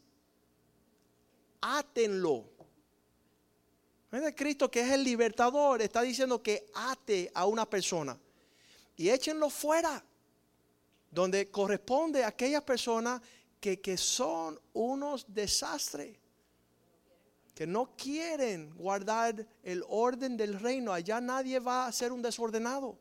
Átenlo. 1.62 2.46
¿Ves? 4.12 4.34
Cristo 4.36 4.70
que 4.70 4.82
es 4.82 4.92
el 4.92 5.04
libertador 5.04 5.82
está 5.82 6.02
diciendo 6.02 6.42
que 6.42 6.70
ate 6.74 7.32
a 7.34 7.46
una 7.46 7.70
persona 7.70 8.18
y 8.96 9.10
échenlo 9.10 9.50
fuera, 9.50 10.04
donde 11.12 11.50
corresponde 11.50 12.24
a 12.24 12.28
aquellas 12.28 12.64
personas 12.64 13.22
que, 13.60 13.80
que 13.80 13.98
son 13.98 14.60
unos 14.74 15.26
desastres, 15.28 16.18
que 17.58 17.66
no 17.66 17.90
quieren 17.98 18.72
guardar 18.76 19.44
el 19.64 19.84
orden 19.90 20.38
del 20.38 20.60
reino. 20.60 20.94
Allá 20.94 21.20
nadie 21.20 21.58
va 21.58 21.88
a 21.88 21.92
ser 21.92 22.12
un 22.12 22.22
desordenado. 22.22 23.00